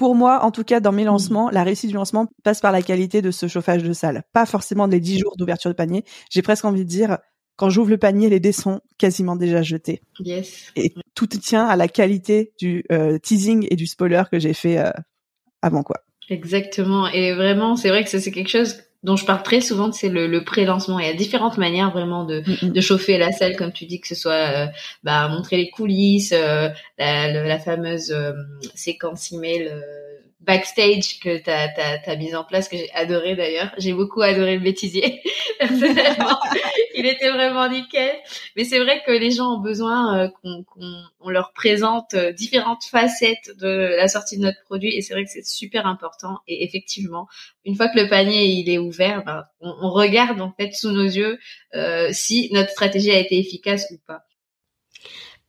pour 0.00 0.14
moi, 0.14 0.42
en 0.44 0.50
tout 0.50 0.64
cas, 0.64 0.80
dans 0.80 0.92
mes 0.92 1.02
mmh. 1.02 1.06
lancements, 1.06 1.50
la 1.50 1.62
réussite 1.62 1.90
du 1.90 1.96
lancement 1.96 2.26
passe 2.42 2.60
par 2.60 2.72
la 2.72 2.80
qualité 2.80 3.20
de 3.20 3.30
ce 3.30 3.48
chauffage 3.48 3.82
de 3.82 3.92
salle. 3.92 4.24
Pas 4.32 4.46
forcément 4.46 4.88
des 4.88 4.98
10 4.98 5.18
jours 5.18 5.36
d'ouverture 5.36 5.70
de 5.70 5.76
panier. 5.76 6.04
J'ai 6.30 6.40
presque 6.40 6.64
envie 6.64 6.84
de 6.84 6.88
dire, 6.88 7.18
quand 7.60 7.68
j'ouvre 7.68 7.90
le 7.90 7.98
panier, 7.98 8.30
les 8.30 8.40
dés 8.40 8.52
sont 8.52 8.80
quasiment 8.96 9.36
déjà 9.36 9.60
jetés. 9.60 10.00
Yes. 10.18 10.72
Et 10.76 10.94
tout 11.14 11.26
tient 11.26 11.66
à 11.66 11.76
la 11.76 11.88
qualité 11.88 12.52
du 12.58 12.86
euh, 12.90 13.18
teasing 13.18 13.66
et 13.70 13.76
du 13.76 13.86
spoiler 13.86 14.22
que 14.32 14.38
j'ai 14.38 14.54
fait 14.54 14.78
euh, 14.78 14.90
avant, 15.60 15.82
quoi. 15.82 15.98
Exactement. 16.30 17.06
Et 17.08 17.34
vraiment, 17.34 17.76
c'est 17.76 17.90
vrai 17.90 18.02
que 18.02 18.08
c'est 18.08 18.32
quelque 18.32 18.48
chose 18.48 18.78
dont 19.02 19.14
je 19.16 19.26
parle 19.26 19.42
très 19.42 19.60
souvent, 19.60 19.92
c'est 19.92 20.08
le, 20.08 20.26
le 20.26 20.42
pré-lancement. 20.42 20.98
Il 21.00 21.06
y 21.06 21.10
a 21.10 21.12
différentes 21.12 21.58
manières 21.58 21.90
vraiment 21.90 22.24
de, 22.24 22.40
mm, 22.40 22.68
mm. 22.68 22.72
de 22.72 22.80
chauffer 22.80 23.18
la 23.18 23.30
salle, 23.30 23.54
comme 23.56 23.72
tu 23.72 23.84
dis, 23.84 24.00
que 24.00 24.08
ce 24.08 24.14
soit 24.14 24.32
euh, 24.32 24.66
bah, 25.02 25.28
montrer 25.28 25.58
les 25.58 25.68
coulisses, 25.68 26.30
la, 26.30 26.72
la, 26.98 27.58
fameuse 27.58 28.16
séquence 28.74 29.32
email 29.32 29.70
backstage 30.40 31.20
que 31.20 31.38
tu 31.38 31.50
as, 31.50 31.70
as, 32.06 32.16
mis 32.16 32.34
en 32.34 32.44
place, 32.44 32.68
que 32.68 32.76
j'ai 32.76 32.90
adoré 32.92 33.36
d'ailleurs. 33.36 33.72
J'ai 33.78 33.92
beaucoup 33.92 34.22
adoré 34.22 34.56
le 34.56 34.62
bêtisier, 34.62 35.20
personnellement. 35.58 36.38
Il 36.94 37.06
était 37.06 37.30
vraiment 37.30 37.68
nickel. 37.68 38.16
Mais 38.56 38.64
c'est 38.64 38.78
vrai 38.78 39.02
que 39.06 39.12
les 39.12 39.30
gens 39.30 39.56
ont 39.56 39.60
besoin 39.60 40.18
euh, 40.18 40.28
qu'on 40.28 40.64
on 41.20 41.28
leur 41.28 41.52
présente 41.52 42.14
euh, 42.14 42.32
différentes 42.32 42.84
facettes 42.84 43.50
de 43.58 43.94
la 43.96 44.08
sortie 44.08 44.38
de 44.38 44.42
notre 44.42 44.62
produit. 44.62 44.96
Et 44.96 45.02
c'est 45.02 45.14
vrai 45.14 45.24
que 45.24 45.30
c'est 45.30 45.46
super 45.46 45.86
important. 45.86 46.38
Et 46.48 46.64
effectivement, 46.64 47.28
une 47.64 47.76
fois 47.76 47.88
que 47.88 47.98
le 47.98 48.08
panier 48.08 48.46
il 48.46 48.70
est 48.70 48.78
ouvert, 48.78 49.22
ben, 49.24 49.44
on, 49.60 49.74
on, 49.82 49.90
regarde 49.90 50.40
en 50.40 50.52
fait 50.52 50.72
sous 50.72 50.90
nos 50.90 51.04
yeux 51.04 51.38
euh, 51.74 52.08
si 52.12 52.48
notre 52.52 52.70
stratégie 52.70 53.10
a 53.10 53.18
été 53.18 53.38
efficace 53.38 53.86
ou 53.92 53.98
pas. 54.06 54.24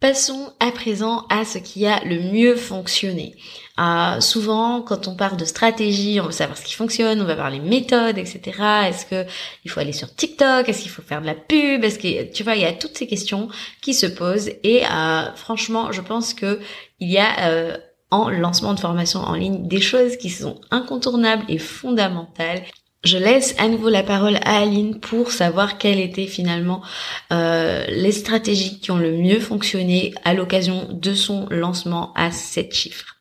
Passons 0.01 0.51
à 0.59 0.71
présent 0.71 1.27
à 1.29 1.45
ce 1.45 1.59
qui 1.59 1.85
a 1.85 2.03
le 2.03 2.21
mieux 2.33 2.55
fonctionné. 2.55 3.35
Euh, 3.79 4.19
souvent, 4.19 4.81
quand 4.81 5.07
on 5.07 5.15
parle 5.15 5.37
de 5.37 5.45
stratégie, 5.45 6.19
on 6.19 6.25
veut 6.25 6.31
savoir 6.31 6.57
ce 6.57 6.65
qui 6.65 6.73
fonctionne, 6.73 7.21
on 7.21 7.25
va 7.25 7.35
parler 7.35 7.59
méthodes, 7.59 8.17
etc. 8.17 8.41
Est-ce 8.87 9.05
que 9.05 9.29
il 9.63 9.69
faut 9.69 9.79
aller 9.79 9.93
sur 9.93 10.11
TikTok? 10.11 10.67
Est-ce 10.67 10.81
qu'il 10.81 10.89
faut 10.89 11.03
faire 11.03 11.21
de 11.21 11.27
la 11.27 11.35
pub? 11.35 11.83
Est-ce 11.83 11.99
que 11.99 12.33
tu 12.33 12.41
vois, 12.41 12.55
il 12.55 12.63
y 12.63 12.65
a 12.65 12.73
toutes 12.73 12.97
ces 12.97 13.05
questions 13.05 13.49
qui 13.83 13.93
se 13.93 14.07
posent. 14.07 14.49
Et 14.63 14.83
euh, 14.87 15.35
franchement, 15.35 15.91
je 15.91 16.01
pense 16.01 16.33
que 16.33 16.59
il 16.99 17.11
y 17.11 17.19
a 17.19 17.51
euh, 17.51 17.77
en 18.09 18.27
lancement 18.27 18.73
de 18.73 18.79
formation 18.79 19.19
en 19.19 19.35
ligne 19.35 19.67
des 19.67 19.81
choses 19.81 20.17
qui 20.17 20.31
sont 20.31 20.59
incontournables 20.71 21.45
et 21.47 21.59
fondamentales 21.59 22.63
je 23.03 23.17
laisse 23.17 23.55
à 23.57 23.67
nouveau 23.67 23.89
la 23.89 24.03
parole 24.03 24.35
à 24.43 24.61
Aline 24.61 24.99
pour 24.99 25.31
savoir 25.31 25.77
quelles 25.77 25.99
étaient 25.99 26.27
finalement 26.27 26.81
euh, 27.31 27.85
les 27.87 28.11
stratégies 28.11 28.79
qui 28.79 28.91
ont 28.91 28.97
le 28.97 29.13
mieux 29.13 29.39
fonctionné 29.39 30.13
à 30.23 30.33
l'occasion 30.33 30.87
de 30.91 31.13
son 31.13 31.47
lancement 31.49 32.13
à 32.13 32.31
7 32.31 32.73
chiffres. 32.73 33.17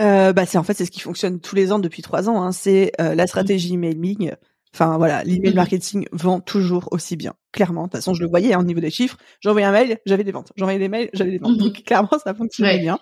Euh, 0.00 0.32
bah 0.32 0.46
c'est 0.46 0.56
en 0.56 0.62
fait 0.62 0.74
c'est 0.74 0.86
ce 0.86 0.90
qui 0.90 1.00
fonctionne 1.00 1.40
tous 1.40 1.54
les 1.54 1.72
ans 1.72 1.78
depuis 1.78 2.02
trois 2.02 2.28
ans. 2.28 2.42
Hein. 2.42 2.52
C'est 2.52 2.92
euh, 3.00 3.14
la 3.14 3.26
stratégie 3.26 3.76
mailing, 3.76 4.32
Enfin 4.72 4.98
voilà, 4.98 5.24
l'email 5.24 5.50
mhm. 5.50 5.56
marketing 5.56 6.06
vend 6.12 6.40
toujours 6.40 6.88
aussi 6.92 7.16
bien. 7.16 7.34
Clairement, 7.52 7.82
de 7.82 7.86
toute 7.88 7.96
façon, 7.96 8.14
je 8.14 8.22
le 8.22 8.28
voyais 8.28 8.54
hein, 8.54 8.60
au 8.60 8.62
niveau 8.62 8.78
des 8.78 8.90
chiffres. 8.90 9.16
J'envoyais 9.40 9.66
un 9.66 9.72
mail, 9.72 9.98
j'avais 10.06 10.22
des 10.22 10.30
ventes. 10.30 10.52
J'envoyais 10.54 10.78
des 10.78 10.88
mails, 10.88 11.10
j'avais 11.12 11.32
des 11.32 11.38
ventes. 11.38 11.56
Mhm. 11.56 11.58
Donc 11.58 11.82
clairement, 11.82 12.18
ça 12.24 12.34
fonctionnait 12.34 12.78
bien. 12.78 13.00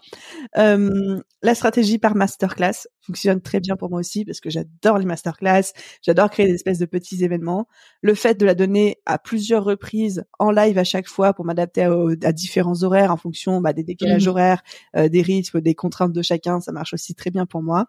Euh, 0.57 1.21
la 1.43 1.55
stratégie 1.55 1.99
par 1.99 2.15
masterclass 2.15 2.89
fonctionne 3.03 3.43
très 3.43 3.61
bien 3.61 3.77
pour 3.77 3.91
moi 3.91 4.01
aussi 4.01 4.25
parce 4.25 4.41
que 4.41 4.49
j'adore 4.49 4.99
les 4.99 5.05
masterclass. 5.05 5.73
J'adore 6.01 6.31
créer 6.31 6.47
des 6.47 6.55
espèces 6.55 6.79
de 6.79 6.87
petits 6.87 7.23
événements. 7.23 7.69
Le 8.01 8.15
fait 8.15 8.41
de 8.41 8.47
la 8.47 8.55
donner 8.55 8.97
à 9.05 9.19
plusieurs 9.19 9.65
reprises 9.65 10.25
en 10.39 10.51
live 10.51 10.79
à 10.79 10.85
chaque 10.85 11.09
fois 11.09 11.35
pour 11.35 11.45
m'adapter 11.45 11.83
à, 11.83 12.33
différents 12.33 12.83
horaires 12.83 13.13
en 13.13 13.19
fonction 13.19 13.61
bah, 13.61 13.75
des 13.75 13.85
décalages 13.85 14.25
mhm. 14.25 14.31
horaires, 14.31 14.63
euh, 14.97 15.11
des 15.11 15.21
rythmes, 15.21 15.61
des 15.61 15.75
contraintes 15.75 16.13
de 16.13 16.23
chacun, 16.23 16.61
ça 16.61 16.73
marche 16.73 16.95
aussi 16.95 17.15
très 17.15 17.31
bien 17.31 17.45
pour 17.45 17.63
moi. 17.63 17.87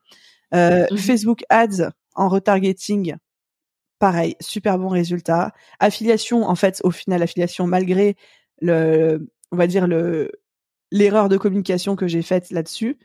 Euh, 0.54 0.86
Facebook 0.98 1.44
Ads 1.50 1.92
en 2.16 2.28
retargeting, 2.28 3.16
pareil, 4.00 4.36
super 4.40 4.80
bon 4.80 4.90
résultat. 4.90 5.54
Affiliation, 5.80 6.44
en 6.44 6.56
fait, 6.56 6.82
au 6.84 6.92
final, 6.92 7.22
affiliation, 7.22 7.68
malgré 7.68 8.16
le, 8.62 9.30
on 9.52 9.58
va 9.58 9.68
dire 9.68 9.88
le, 9.88 10.32
l'erreur 10.92 11.30
de 11.30 11.38
communication 11.38 11.96
que 11.96 12.08
j'ai 12.08 12.22
faite 12.22 12.52
là-dessus, 12.52 12.98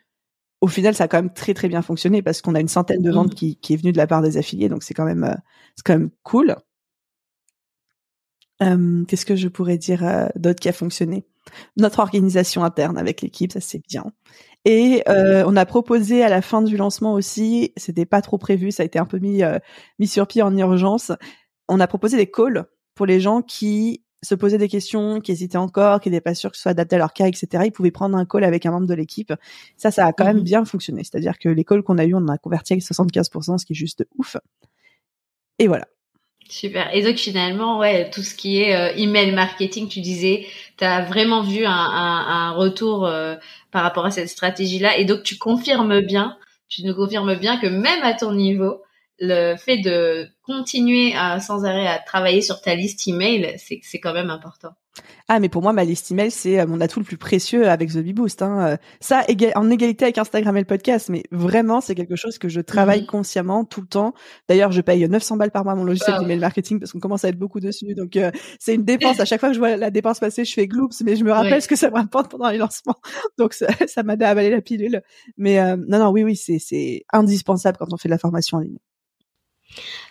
au 0.60 0.68
final, 0.68 0.94
ça 0.94 1.04
a 1.04 1.08
quand 1.08 1.18
même 1.18 1.32
très 1.32 1.54
très 1.54 1.68
bien 1.68 1.82
fonctionné 1.82 2.22
parce 2.22 2.40
qu'on 2.40 2.54
a 2.54 2.60
une 2.60 2.68
centaine 2.68 3.02
de 3.02 3.10
ventes 3.10 3.32
mmh. 3.32 3.34
qui, 3.34 3.56
qui 3.56 3.74
est 3.74 3.76
venue 3.76 3.92
de 3.92 3.98
la 3.98 4.06
part 4.06 4.22
des 4.22 4.38
affiliés, 4.38 4.68
donc 4.68 4.82
c'est 4.82 4.94
quand 4.94 5.04
même, 5.04 5.24
euh, 5.24 5.34
c'est 5.76 5.84
quand 5.84 5.98
même 5.98 6.10
cool. 6.22 6.56
Euh, 8.62 9.04
qu'est-ce 9.06 9.26
que 9.26 9.36
je 9.36 9.48
pourrais 9.48 9.78
dire 9.78 10.04
euh, 10.04 10.26
d'autre 10.36 10.60
qui 10.60 10.68
a 10.68 10.72
fonctionné? 10.72 11.26
Notre 11.76 12.00
organisation 12.00 12.64
interne 12.64 12.98
avec 12.98 13.22
l'équipe, 13.22 13.52
ça 13.52 13.60
c'est 13.60 13.82
bien. 13.88 14.04
Et 14.64 15.02
euh, 15.08 15.44
on 15.46 15.56
a 15.56 15.66
proposé 15.66 16.22
à 16.22 16.28
la 16.28 16.40
fin 16.40 16.62
du 16.62 16.76
lancement 16.76 17.12
aussi, 17.12 17.72
c'était 17.76 18.06
pas 18.06 18.22
trop 18.22 18.38
prévu, 18.38 18.70
ça 18.72 18.82
a 18.82 18.86
été 18.86 18.98
un 18.98 19.04
peu 19.04 19.18
mis 19.18 19.42
euh, 19.42 19.58
mis 19.98 20.06
sur 20.08 20.26
pied 20.26 20.42
en 20.42 20.56
urgence. 20.56 21.12
On 21.68 21.80
a 21.80 21.86
proposé 21.86 22.16
des 22.16 22.30
calls 22.30 22.64
pour 22.94 23.06
les 23.06 23.20
gens 23.20 23.42
qui 23.42 24.04
se 24.22 24.34
posaient 24.34 24.58
des 24.58 24.68
questions, 24.68 25.20
qui 25.20 25.32
hésitaient 25.32 25.58
encore, 25.58 26.00
qui 26.00 26.10
n'étaient 26.10 26.22
pas 26.22 26.34
sûrs 26.34 26.50
que 26.50 26.56
ce 26.56 26.62
soit 26.62 26.70
adapté 26.70 26.96
à 26.96 26.98
leur 26.98 27.12
cas, 27.12 27.26
etc. 27.26 27.64
Ils 27.66 27.72
pouvaient 27.72 27.90
prendre 27.90 28.16
un 28.16 28.24
call 28.24 28.44
avec 28.44 28.66
un 28.66 28.70
membre 28.70 28.86
de 28.86 28.94
l'équipe. 28.94 29.32
Ça, 29.76 29.90
ça 29.90 30.06
a 30.06 30.12
quand 30.12 30.24
même 30.24 30.38
mmh 30.38 30.44
bien 30.44 30.64
fonctionné. 30.64 31.04
C'est-à-dire 31.04 31.38
que 31.38 31.48
les 31.48 31.64
calls 31.64 31.82
qu'on 31.82 31.98
a 31.98 32.04
eu, 32.04 32.14
on 32.14 32.18
en 32.18 32.28
a 32.28 32.38
converti 32.38 32.72
avec 32.72 32.82
75%, 32.82 33.58
ce 33.58 33.66
qui 33.66 33.74
est 33.74 33.76
juste 33.76 34.06
ouf. 34.16 34.36
Et 35.58 35.68
voilà. 35.68 35.86
Super. 36.48 36.94
Et 36.94 37.02
donc 37.02 37.16
finalement, 37.16 37.78
ouais, 37.78 38.10
tout 38.10 38.22
ce 38.22 38.34
qui 38.34 38.60
est 38.60 38.76
euh, 38.76 38.94
email 38.96 39.32
marketing, 39.32 39.88
tu 39.88 40.00
disais, 40.00 40.46
tu 40.76 40.84
as 40.84 41.02
vraiment 41.02 41.42
vu 41.42 41.64
un, 41.66 42.52
retour 42.52 43.06
euh, 43.06 43.36
par 43.70 43.82
rapport 43.82 44.04
à 44.06 44.10
cette 44.10 44.28
stratégie-là. 44.28 44.98
Et 44.98 45.04
donc 45.04 45.22
tu 45.22 45.38
confirmes 45.38 46.00
bien, 46.00 46.36
tu 46.68 46.84
nous 46.84 46.94
confirmes 46.94 47.34
bien 47.36 47.58
que 47.58 47.66
même 47.66 48.02
à 48.02 48.12
ton 48.14 48.32
niveau, 48.32 48.82
le 49.18 49.56
fait 49.56 49.78
de 49.78 50.28
continuer 50.42 51.14
à, 51.14 51.40
sans 51.40 51.64
arrêt 51.64 51.86
à 51.86 51.98
travailler 51.98 52.42
sur 52.42 52.60
ta 52.60 52.74
liste 52.74 53.06
email, 53.08 53.54
c'est 53.58 53.80
c'est 53.82 54.00
quand 54.00 54.12
même 54.12 54.30
important. 54.30 54.74
Ah, 55.28 55.40
mais 55.40 55.48
pour 55.48 55.62
moi, 55.62 55.72
ma 55.72 55.84
liste 55.84 56.10
email, 56.10 56.30
c'est 56.30 56.60
euh, 56.60 56.66
mon 56.66 56.80
atout 56.80 57.00
le 57.00 57.04
plus 57.04 57.16
précieux 57.16 57.68
avec 57.68 57.90
The 57.90 57.98
Boost. 58.12 58.42
Hein. 58.42 58.66
Euh, 58.66 58.76
ça, 59.00 59.24
en 59.56 59.70
égalité 59.70 60.04
avec 60.04 60.18
Instagram 60.18 60.56
et 60.56 60.60
le 60.60 60.66
podcast, 60.66 61.08
mais 61.08 61.22
vraiment, 61.32 61.80
c'est 61.80 61.94
quelque 61.94 62.14
chose 62.14 62.38
que 62.38 62.48
je 62.48 62.60
travaille 62.60 63.00
mhm. 63.00 63.06
consciemment 63.06 63.64
tout 63.64 63.80
le 63.80 63.86
temps. 63.86 64.14
D'ailleurs, 64.48 64.70
je 64.70 64.80
paye 64.82 65.08
900 65.08 65.36
balles 65.36 65.50
par 65.50 65.64
mois 65.64 65.74
mon 65.74 65.84
logiciel 65.84 66.18
d'email 66.20 66.38
marketing 66.38 66.78
parce 66.78 66.92
qu'on 66.92 67.00
commence 67.00 67.24
à 67.24 67.28
être 67.28 67.38
beaucoup 67.38 67.60
dessus. 67.60 67.94
Donc, 67.94 68.16
euh, 68.16 68.30
c'est 68.60 68.74
une 68.74 68.84
dépense. 68.84 69.18
À 69.18 69.24
chaque 69.24 69.40
fois 69.40 69.48
que 69.48 69.54
je 69.54 69.58
vois 69.58 69.76
la 69.76 69.90
dépense 69.90 70.20
passer, 70.20 70.44
je 70.44 70.52
fais 70.52 70.68
gloops, 70.68 71.00
mais 71.02 71.16
je 71.16 71.24
me 71.24 71.32
rappelle 71.32 71.62
ce 71.62 71.68
que 71.68 71.76
ça 71.76 71.90
me 71.90 71.94
rapporte 71.94 72.30
pendant 72.30 72.50
les 72.50 72.58
lancements. 72.58 72.96
Donc, 73.38 73.54
ça, 73.54 73.66
ça 73.86 74.02
m'aide 74.02 74.22
à 74.22 74.28
avaler 74.28 74.50
la 74.50 74.60
pilule. 74.60 75.02
Mais 75.36 75.58
non, 75.76 75.98
non, 75.98 76.10
oui, 76.10 76.22
oui, 76.22 76.36
c'est 76.36 77.04
indispensable 77.12 77.78
quand 77.78 77.92
on 77.92 77.96
fait 77.96 78.08
de 78.08 78.14
la 78.14 78.18
formation 78.18 78.58
en 78.58 78.60
ligne. 78.60 78.78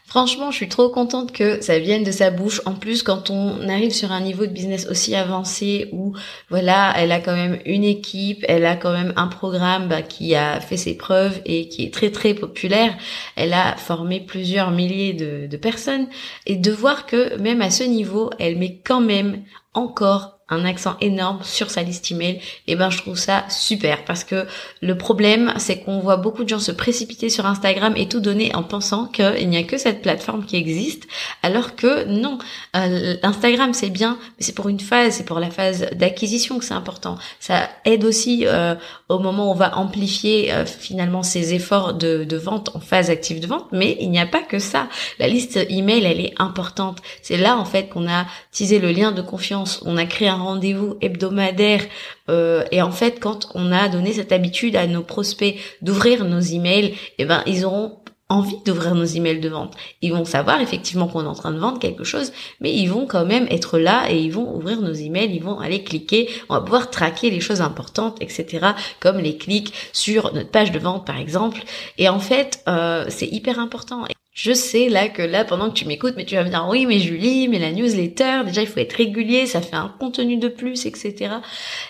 Franchement, 0.06 0.52
je 0.52 0.58
suis 0.58 0.70
trop 0.70 0.90
contente 0.90 1.32
que 1.32 1.62
ça 1.62 1.80
vienne 1.80 2.04
de 2.04 2.12
sa 2.12 2.30
bouche. 2.30 2.62
En 2.66 2.74
plus, 2.74 3.02
quand 3.02 3.32
on 3.32 3.68
arrive 3.68 3.92
sur 3.92 4.12
un 4.12 4.22
niveau 4.22 4.46
de 4.46 4.52
business 4.52 4.86
aussi 4.88 5.16
avancé 5.16 5.90
où, 5.92 6.14
voilà, 6.50 6.94
elle 6.98 7.12
a 7.12 7.20
quand 7.20 7.36
même 7.36 7.60
une 7.66 7.84
équipe, 7.84 8.46
elle 8.48 8.66
a 8.66 8.76
quand 8.76 8.92
même 8.94 9.14
un 9.16 9.28
programme 9.28 9.88
bah, 9.88 10.04
qui 10.04 10.36
a 10.36 10.60
fait 10.60 10.78
ses 10.78 10.96
preuves 10.96 11.42
et 11.46 11.68
qui 11.68 11.86
est 11.86 11.94
très 11.94 12.12
très 12.12 12.36
populaire. 12.36 12.96
Elle 13.36 13.54
a 13.54 13.76
formé 13.76 14.20
plusieurs 14.20 14.70
milliers 14.70 15.14
de, 15.14 15.48
de 15.48 15.58
personnes 15.58 16.08
et 16.46 16.58
de 16.58 16.72
voir 16.72 17.08
que 17.08 17.36
même 17.38 17.62
à 17.64 17.72
ce 17.72 17.84
niveau, 17.84 18.30
elle 18.38 18.58
met 18.58 18.82
quand 18.84 19.02
même 19.02 19.42
encore 19.74 20.43
un 20.54 20.66
accent 20.66 20.96
énorme 21.02 21.40
sur 21.44 21.70
sa 21.70 21.84
liste 21.84 22.12
email, 22.12 22.36
et 22.36 22.42
eh 22.68 22.76
ben 22.76 22.90
je 22.90 22.98
trouve 22.98 23.18
ça 23.18 23.46
super 23.50 24.06
parce 24.06 24.24
que 24.24 24.46
le 24.82 24.98
problème 24.98 25.54
c'est 25.58 25.80
qu'on 25.80 26.00
voit 26.00 26.18
beaucoup 26.18 26.44
de 26.44 26.50
gens 26.50 26.60
se 26.60 26.72
précipiter 26.72 27.30
sur 27.30 27.46
Instagram 27.46 27.94
et 27.98 28.08
tout 28.08 28.20
donner 28.20 28.54
en 28.56 28.64
pensant 28.64 29.06
qu'il 29.08 29.50
n'y 29.50 29.58
a 29.58 29.64
que 29.64 29.78
cette 29.78 30.02
plateforme 30.02 30.46
qui 30.46 30.56
existe, 30.56 31.08
alors 31.42 31.76
que 31.76 32.06
non, 32.06 32.38
euh, 32.76 33.16
Instagram 33.24 33.74
c'est 33.74 33.90
bien, 33.90 34.18
mais 34.38 34.46
c'est 34.46 34.56
pour 34.56 34.70
une 34.70 34.80
phase, 34.80 35.16
c'est 35.16 35.26
pour 35.26 35.40
la 35.40 35.50
phase 35.50 35.88
d'acquisition 35.94 36.60
que 36.60 36.66
c'est 36.66 36.74
important. 36.74 37.18
Ça 37.40 37.70
aide 37.86 38.06
aussi 38.06 38.46
euh, 38.46 38.76
au 39.10 39.20
moment 39.20 39.48
où 39.48 39.52
on 39.52 39.56
va 39.56 39.78
amplifier 39.78 40.54
euh, 40.54 40.66
finalement 40.66 41.24
ses 41.24 41.54
efforts 41.54 41.94
de, 41.94 42.24
de 42.24 42.38
vente 42.38 42.76
en 42.76 42.80
phase 42.80 43.10
active 43.10 43.40
de 43.40 43.48
vente, 43.48 43.68
mais 43.72 43.98
il 44.00 44.10
n'y 44.10 44.20
a 44.20 44.26
pas 44.26 44.42
que 44.42 44.60
ça. 44.60 44.88
La 45.20 45.28
liste 45.28 45.58
email 45.70 46.04
elle 46.06 46.20
est 46.20 46.34
importante. 46.38 47.00
C'est 47.22 47.38
là 47.38 47.58
en 47.58 47.66
fait 47.66 47.90
qu'on 47.90 48.08
a 48.08 48.26
teasé 48.52 48.80
le 48.80 48.92
lien 48.92 49.12
de 49.12 49.22
confiance, 49.22 49.82
on 49.86 49.98
a 49.98 50.06
créé 50.06 50.28
un 50.28 50.40
rendez-vous 50.44 50.98
hebdomadaire. 51.02 51.84
Euh, 52.30 52.64
et 52.72 52.82
en 52.82 52.92
fait, 52.92 53.20
quand 53.20 53.50
on 53.56 53.72
a 53.72 53.90
donné 53.90 54.14
cette 54.14 54.32
habitude 54.32 54.76
à 54.76 54.88
nos 54.88 55.04
prospects 55.04 55.56
d'ouvrir 55.82 56.26
nos 56.26 56.40
emails, 56.40 56.96
eh 57.18 57.26
ben, 57.26 57.44
ils 57.46 57.66
auront 57.66 57.98
envie 58.30 58.58
d'ouvrir 58.66 58.96
nos 58.96 59.06
emails 59.06 59.40
de 59.40 59.50
vente. 59.50 59.76
Ils 60.02 60.12
vont 60.12 60.26
savoir 60.26 60.60
effectivement 60.62 61.08
qu'on 61.08 61.24
est 61.24 61.28
en 61.28 61.36
train 61.36 61.52
de 61.52 61.60
vendre 61.60 61.78
quelque 61.80 62.04
chose, 62.04 62.32
mais 62.62 62.74
ils 62.74 62.88
vont 62.88 63.06
quand 63.06 63.26
même 63.26 63.48
être 63.52 63.78
là 63.78 64.10
et 64.10 64.20
ils 64.20 64.32
vont 64.32 64.56
ouvrir 64.56 64.82
nos 64.82 64.94
emails, 64.94 65.36
ils 65.36 65.44
vont 65.44 65.60
aller 65.60 65.84
cliquer, 65.84 66.30
on 66.50 66.56
va 66.56 66.62
pouvoir 66.62 66.90
traquer 66.90 67.30
les 67.30 67.42
choses 67.42 67.62
importantes, 67.62 68.18
etc. 68.22 68.72
Comme 69.00 69.20
les 69.20 69.38
clics 69.38 69.74
sur 69.94 70.34
notre 70.34 70.50
page 70.50 70.72
de 70.72 70.80
vente 70.80 71.06
par 71.06 71.20
exemple. 71.20 71.62
Et 71.98 72.10
en 72.10 72.20
fait, 72.20 72.64
euh, 72.68 73.06
c'est 73.10 73.28
hyper 73.28 73.60
important. 73.60 74.06
Je 74.34 74.52
sais 74.52 74.90
là 74.90 75.10
que 75.10 75.22
là, 75.22 75.46
pendant 75.46 75.70
que 75.70 75.76
tu 75.76 75.86
m'écoutes, 75.86 76.16
mais 76.18 76.26
tu 76.26 76.36
vas 76.36 76.44
me 76.44 76.50
dire 76.50 76.66
oui, 76.68 76.88
mais 76.88 76.98
Julie, 76.98 77.48
mais 77.48 77.60
la 77.60 77.72
newsletter, 77.72 78.42
déjà 78.46 78.62
il 78.62 78.68
faut 78.68 78.80
être 78.80 78.94
régulier, 78.94 79.46
ça 79.46 79.62
fait 79.62 79.76
un 79.76 79.94
contenu 80.00 80.38
de 80.38 80.48
plus, 80.48 80.88
etc. 80.88 81.36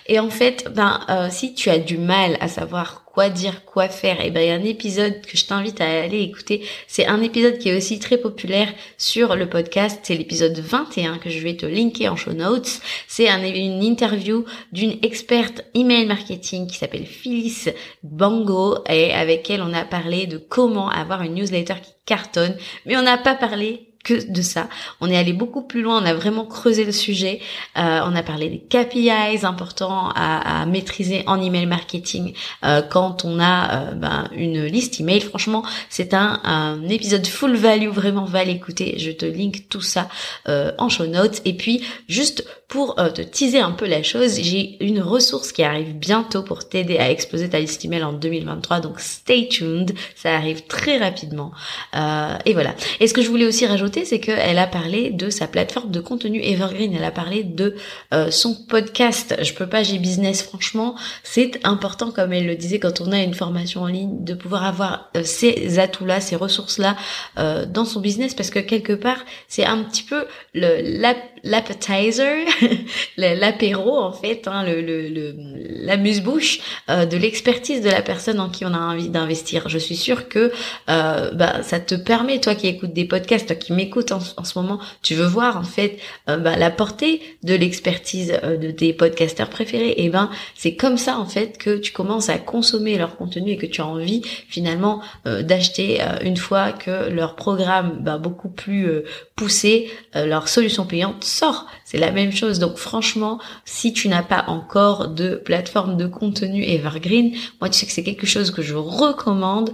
Et 0.06 0.18
en 0.20 0.28
fait, 0.28 0.66
ben 0.74 1.00
euh, 1.08 1.28
si 1.30 1.54
tu 1.54 1.70
as 1.70 1.78
du 1.78 1.96
mal 1.96 2.36
à 2.40 2.48
savoir 2.48 3.03
quoi 3.14 3.28
dire, 3.28 3.64
quoi 3.64 3.88
faire, 3.88 4.20
et 4.20 4.26
eh 4.26 4.30
ben 4.32 4.40
il 4.40 4.48
y 4.48 4.50
a 4.50 4.54
un 4.54 4.64
épisode 4.64 5.20
que 5.20 5.38
je 5.38 5.46
t'invite 5.46 5.80
à 5.80 6.02
aller 6.02 6.20
écouter. 6.22 6.66
C'est 6.88 7.06
un 7.06 7.22
épisode 7.22 7.58
qui 7.58 7.68
est 7.68 7.76
aussi 7.76 8.00
très 8.00 8.18
populaire 8.18 8.68
sur 8.98 9.36
le 9.36 9.48
podcast. 9.48 10.00
C'est 10.02 10.16
l'épisode 10.16 10.58
21 10.58 11.18
que 11.18 11.30
je 11.30 11.38
vais 11.38 11.56
te 11.56 11.64
linker 11.64 12.12
en 12.12 12.16
show 12.16 12.32
notes. 12.32 12.80
C'est 13.06 13.28
un, 13.28 13.40
une 13.44 13.84
interview 13.84 14.44
d'une 14.72 14.98
experte 15.02 15.64
email 15.74 16.06
marketing 16.06 16.66
qui 16.66 16.76
s'appelle 16.76 17.06
Phyllis 17.06 17.66
Bango 18.02 18.78
et 18.88 19.12
avec 19.12 19.48
elle 19.48 19.62
on 19.62 19.72
a 19.74 19.84
parlé 19.84 20.26
de 20.26 20.36
comment 20.36 20.90
avoir 20.90 21.22
une 21.22 21.34
newsletter 21.34 21.74
qui 21.80 21.92
cartonne, 22.06 22.56
mais 22.84 22.96
on 22.96 23.02
n'a 23.02 23.16
pas 23.16 23.36
parlé 23.36 23.93
que 24.04 24.30
de 24.30 24.42
ça. 24.42 24.68
On 25.00 25.10
est 25.10 25.16
allé 25.16 25.32
beaucoup 25.32 25.62
plus 25.62 25.82
loin, 25.82 26.00
on 26.00 26.06
a 26.06 26.14
vraiment 26.14 26.44
creusé 26.44 26.84
le 26.84 26.92
sujet. 26.92 27.40
Euh, 27.76 28.00
on 28.04 28.14
a 28.14 28.22
parlé 28.22 28.48
des 28.48 28.58
KPIs 28.58 29.44
importants 29.44 30.10
à, 30.14 30.62
à 30.62 30.66
maîtriser 30.66 31.24
en 31.26 31.40
email 31.40 31.66
marketing 31.66 32.34
euh, 32.64 32.82
quand 32.82 33.24
on 33.24 33.40
a 33.40 33.88
euh, 33.88 33.90
ben, 33.92 34.28
une 34.32 34.64
liste 34.66 35.00
email. 35.00 35.20
Franchement, 35.20 35.64
c'est 35.88 36.14
un, 36.14 36.40
un, 36.44 36.88
épisode 36.88 37.26
full 37.26 37.56
value, 37.56 37.88
vraiment 37.88 38.24
va 38.24 38.44
l'écouter. 38.44 38.98
Je 38.98 39.10
te 39.10 39.24
link 39.24 39.68
tout 39.68 39.80
ça 39.80 40.08
en 40.46 40.88
show 40.88 41.06
notes. 41.06 41.40
Et 41.44 41.54
puis 41.56 41.82
juste 42.08 42.44
pour 42.68 42.96
te 42.96 43.22
teaser 43.22 43.60
un 43.60 43.70
peu 43.70 43.86
la 43.86 44.02
chose, 44.02 44.40
j'ai 44.40 44.82
une 44.84 45.00
ressource 45.00 45.52
qui 45.52 45.62
arrive 45.62 45.94
bientôt 45.94 46.42
pour 46.42 46.68
t'aider 46.68 46.98
à 46.98 47.10
exploser 47.10 47.48
ta 47.48 47.60
liste 47.60 47.84
email 47.84 48.02
en 48.02 48.12
2023. 48.12 48.80
Donc 48.80 49.00
stay 49.00 49.48
tuned, 49.48 49.94
ça 50.16 50.34
arrive 50.34 50.66
très 50.66 50.98
rapidement. 50.98 51.52
et 51.94 52.52
voilà. 52.52 52.74
Et 53.00 53.06
ce 53.06 53.14
que 53.14 53.22
je 53.22 53.28
voulais 53.28 53.46
aussi 53.46 53.66
rajouter 53.66 54.04
c'est 54.04 54.18
qu'elle 54.18 54.58
a 54.58 54.66
parlé 54.66 55.10
de 55.10 55.30
sa 55.30 55.46
plateforme 55.46 55.90
de 55.90 56.00
contenu 56.00 56.40
Evergreen. 56.42 56.94
Elle 56.94 57.04
a 57.04 57.10
parlé 57.10 57.44
de 57.44 57.76
euh, 58.12 58.30
son 58.30 58.54
podcast. 58.54 59.36
Je 59.42 59.52
peux 59.52 59.66
pas, 59.66 59.82
j'ai 59.82 59.98
business. 59.98 60.42
Franchement, 60.42 60.96
c'est 61.22 61.60
important, 61.64 62.10
comme 62.10 62.32
elle 62.32 62.46
le 62.46 62.56
disait, 62.56 62.78
quand 62.78 63.00
on 63.00 63.12
a 63.12 63.20
une 63.20 63.34
formation 63.34 63.82
en 63.82 63.86
ligne, 63.86 64.24
de 64.24 64.34
pouvoir 64.34 64.64
avoir 64.64 65.10
euh, 65.16 65.22
ces 65.24 65.78
atouts-là, 65.78 66.20
ces 66.20 66.36
ressources-là 66.36 66.96
euh, 67.38 67.66
dans 67.66 67.84
son 67.84 68.00
business, 68.00 68.34
parce 68.34 68.50
que 68.50 68.58
quelque 68.58 68.92
part, 68.92 69.24
c'est 69.48 69.64
un 69.64 69.82
petit 69.84 70.02
peu 70.02 70.24
l'appetizer, 71.44 72.46
l'apéro 73.16 73.96
en 73.96 74.12
fait, 74.12 74.48
hein, 74.48 74.64
le, 74.64 74.80
le, 74.80 75.08
le 75.08 75.34
l'amuse-bouche 75.84 76.60
de 76.88 77.16
l'expertise 77.16 77.82
de 77.82 77.90
la 77.90 78.00
personne 78.00 78.40
en 78.40 78.48
qui 78.48 78.64
on 78.64 78.72
a 78.72 78.78
envie 78.78 79.10
d'investir. 79.10 79.68
Je 79.68 79.78
suis 79.78 79.96
sûre 79.96 80.28
que 80.28 80.50
bah, 80.86 81.62
ça 81.62 81.78
te 81.80 81.94
permet, 81.94 82.40
toi 82.40 82.54
qui 82.54 82.68
écoutes 82.68 82.92
des 82.92 83.04
podcasts, 83.04 83.46
toi 83.46 83.56
qui 83.56 83.72
écoute 83.84 84.12
en, 84.12 84.20
ce 84.20 84.58
moment, 84.58 84.80
tu 85.02 85.14
veux 85.14 85.26
voir 85.26 85.56
en 85.56 85.62
fait 85.62 85.98
euh, 86.28 86.38
bah, 86.38 86.56
la 86.56 86.70
portée 86.70 87.20
de 87.42 87.54
l'expertise 87.54 88.34
euh, 88.42 88.56
de 88.56 88.70
tes 88.70 88.92
podcasteurs 88.92 89.50
préférés, 89.50 89.90
et 89.90 90.06
eh 90.06 90.08
ben 90.08 90.30
c'est 90.54 90.74
comme 90.74 90.96
ça 90.96 91.18
en 91.18 91.26
fait 91.26 91.58
que 91.58 91.76
tu 91.76 91.92
commences 91.92 92.30
à 92.30 92.38
consommer 92.38 92.96
leur 92.96 93.16
contenu 93.16 93.52
et 93.52 93.56
que 93.56 93.66
tu 93.66 93.80
as 93.80 93.86
envie 93.86 94.22
finalement 94.48 95.02
euh, 95.26 95.42
d'acheter 95.42 96.00
une 96.22 96.36
fois 96.36 96.72
que 96.72 97.10
leur 97.10 97.36
programme 97.36 97.98
bah, 98.00 98.18
beaucoup 98.18 98.48
plus 98.48 98.88
poussé, 99.36 99.90
leur 100.14 100.48
solution 100.48 100.86
payante 100.86 101.24
sort. 101.24 101.66
C'est 101.84 101.98
la 101.98 102.10
même 102.10 102.32
chose. 102.32 102.58
Donc 102.58 102.76
franchement, 102.76 103.38
si 103.64 103.92
tu 103.92 104.08
n'as 104.08 104.22
pas 104.22 104.44
encore 104.48 105.08
de 105.08 105.36
plateforme 105.36 105.96
de 105.96 106.06
contenu 106.06 106.64
Evergreen, 106.64 107.34
moi 107.60 107.68
tu 107.68 107.78
sais 107.78 107.86
que 107.86 107.92
c'est 107.92 108.04
quelque 108.04 108.26
chose 108.26 108.50
que 108.50 108.62
je 108.62 108.74
recommande. 108.74 109.72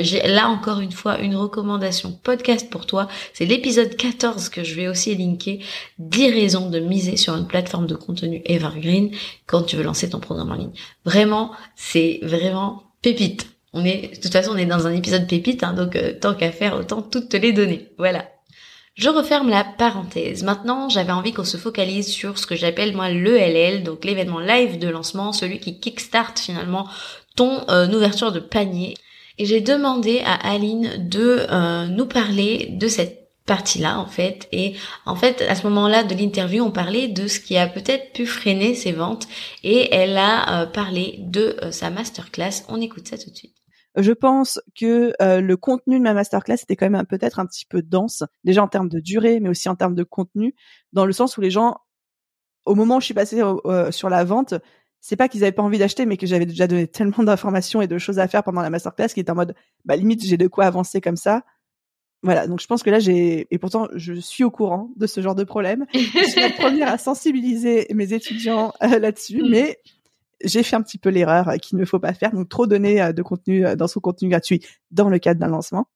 J'ai 0.00 0.26
là 0.26 0.48
encore 0.48 0.80
une 0.80 0.92
fois 0.92 1.18
une 1.18 1.36
recommandation 1.36 2.12
podcast 2.22 2.70
pour 2.70 2.86
toi 2.86 3.08
c'est 3.32 3.44
l'épisode 3.44 3.96
14 3.96 4.48
que 4.48 4.64
je 4.64 4.74
vais 4.74 4.88
aussi 4.88 5.14
linker. 5.14 5.58
10 5.98 6.30
raisons 6.30 6.70
de 6.70 6.78
miser 6.78 7.16
sur 7.16 7.34
une 7.34 7.46
plateforme 7.46 7.86
de 7.86 7.94
contenu 7.94 8.42
evergreen 8.44 9.10
quand 9.46 9.62
tu 9.62 9.76
veux 9.76 9.82
lancer 9.82 10.10
ton 10.10 10.20
programme 10.20 10.50
en 10.50 10.56
ligne. 10.56 10.72
Vraiment, 11.04 11.52
c'est 11.76 12.20
vraiment 12.22 12.84
pépite. 13.02 13.48
On 13.72 13.84
est, 13.84 14.16
de 14.16 14.20
toute 14.20 14.32
façon, 14.32 14.52
on 14.52 14.58
est 14.58 14.66
dans 14.66 14.86
un 14.86 14.92
épisode 14.92 15.26
pépite, 15.26 15.64
hein, 15.64 15.72
donc 15.72 15.96
euh, 15.96 16.12
tant 16.18 16.34
qu'à 16.34 16.52
faire, 16.52 16.76
autant 16.76 17.00
toutes 17.00 17.30
te 17.30 17.36
les 17.38 17.52
donner. 17.52 17.88
Voilà. 17.96 18.26
Je 18.94 19.08
referme 19.08 19.48
la 19.48 19.64
parenthèse. 19.64 20.42
Maintenant, 20.42 20.90
j'avais 20.90 21.12
envie 21.12 21.32
qu'on 21.32 21.44
se 21.44 21.56
focalise 21.56 22.08
sur 22.08 22.38
ce 22.38 22.46
que 22.46 22.56
j'appelle 22.56 22.94
moi 22.94 23.08
l'ELL, 23.08 23.84
donc 23.84 24.04
l'événement 24.04 24.38
live 24.38 24.78
de 24.78 24.88
lancement, 24.88 25.32
celui 25.32 25.60
qui 25.60 25.80
kickstart 25.80 26.38
finalement 26.38 26.86
ton 27.34 27.66
euh, 27.70 27.88
ouverture 27.88 28.32
de 28.32 28.38
panier. 28.38 28.94
Et 29.38 29.46
j'ai 29.46 29.62
demandé 29.62 30.20
à 30.26 30.34
Aline 30.34 31.08
de 31.08 31.46
euh, 31.50 31.86
nous 31.86 32.04
parler 32.04 32.68
de 32.72 32.86
cette 32.86 33.30
partie-là 33.46 33.98
en 33.98 34.06
fait. 34.06 34.46
Et 34.52 34.74
en 35.06 35.16
fait, 35.16 35.40
à 35.40 35.54
ce 35.54 35.66
moment-là 35.68 36.04
de 36.04 36.14
l'interview, 36.14 36.62
on 36.62 36.70
parlait 36.70 37.08
de 37.08 37.28
ce 37.28 37.40
qui 37.40 37.56
a 37.56 37.66
peut-être 37.66 38.12
pu 38.12 38.26
freiner 38.26 38.74
ses 38.74 38.92
ventes. 38.92 39.26
Et 39.64 39.88
elle 39.94 40.18
a 40.18 40.62
euh, 40.62 40.66
parlé 40.66 41.16
de 41.20 41.56
sa 41.70 41.88
masterclass. 41.88 42.64
On 42.68 42.78
écoute 42.78 43.08
ça 43.08 43.16
tout 43.16 43.30
de 43.30 43.36
suite. 43.36 43.61
Je 43.96 44.12
pense 44.12 44.60
que 44.78 45.12
le 45.20 45.56
contenu 45.56 45.98
de 45.98 46.02
ma 46.02 46.14
masterclass 46.14 46.62
était 46.62 46.76
quand 46.76 46.88
même 46.88 47.06
peut-être 47.06 47.38
un 47.38 47.46
petit 47.46 47.66
peu 47.66 47.82
dense, 47.82 48.24
déjà 48.44 48.62
en 48.62 48.68
termes 48.68 48.88
de 48.88 49.00
durée, 49.00 49.40
mais 49.40 49.48
aussi 49.48 49.68
en 49.68 49.76
termes 49.76 49.94
de 49.94 50.02
contenu, 50.02 50.54
dans 50.92 51.04
le 51.04 51.12
sens 51.12 51.36
où 51.36 51.40
les 51.40 51.50
gens, 51.50 51.76
au 52.64 52.74
moment 52.74 52.96
où 52.96 53.00
je 53.00 53.06
suis 53.06 53.14
passée 53.14 53.42
sur 53.90 54.08
la 54.08 54.24
vente, 54.24 54.54
c'est 55.02 55.16
pas 55.16 55.28
qu'ils 55.28 55.42
avaient 55.42 55.52
pas 55.52 55.64
envie 55.64 55.78
d'acheter, 55.78 56.06
mais 56.06 56.16
que 56.16 56.26
j'avais 56.26 56.46
déjà 56.46 56.66
donné 56.66 56.86
tellement 56.88 57.22
d'informations 57.24 57.82
et 57.82 57.86
de 57.86 57.98
choses 57.98 58.18
à 58.18 58.28
faire 58.28 58.42
pendant 58.42 58.62
la 58.62 58.70
masterclass 58.70 59.08
qui 59.08 59.20
était 59.20 59.30
en 59.30 59.34
mode, 59.34 59.54
bah 59.84 59.96
limite 59.96 60.24
j'ai 60.24 60.38
de 60.38 60.46
quoi 60.46 60.64
avancer 60.64 61.02
comme 61.02 61.16
ça. 61.16 61.42
Voilà, 62.22 62.46
donc 62.46 62.60
je 62.60 62.68
pense 62.68 62.84
que 62.84 62.90
là 62.90 63.00
j'ai 63.00 63.48
et 63.50 63.58
pourtant 63.58 63.88
je 63.94 64.14
suis 64.14 64.44
au 64.44 64.50
courant 64.52 64.90
de 64.96 65.08
ce 65.08 65.20
genre 65.20 65.34
de 65.34 65.42
problème. 65.42 65.86
je 65.92 66.28
suis 66.28 66.40
la 66.40 66.50
première 66.56 66.88
à 66.88 66.98
sensibiliser 66.98 67.88
mes 67.92 68.12
étudiants 68.12 68.72
euh, 68.82 69.00
là-dessus, 69.00 69.42
mm. 69.42 69.50
mais 69.50 69.78
j'ai 70.44 70.62
fait 70.62 70.76
un 70.76 70.82
petit 70.82 70.98
peu 70.98 71.08
l'erreur 71.08 71.52
qu'il 71.60 71.78
ne 71.78 71.84
faut 71.84 71.98
pas 71.98 72.14
faire, 72.14 72.32
donc 72.32 72.48
trop 72.48 72.66
donner 72.66 73.02
euh, 73.02 73.12
de 73.12 73.22
contenu 73.22 73.66
euh, 73.66 73.76
dans 73.76 73.88
son 73.88 74.00
contenu 74.00 74.28
gratuit 74.28 74.60
dans 74.90 75.08
le 75.08 75.18
cadre 75.18 75.40
d'un 75.40 75.48
lancement. 75.48 75.86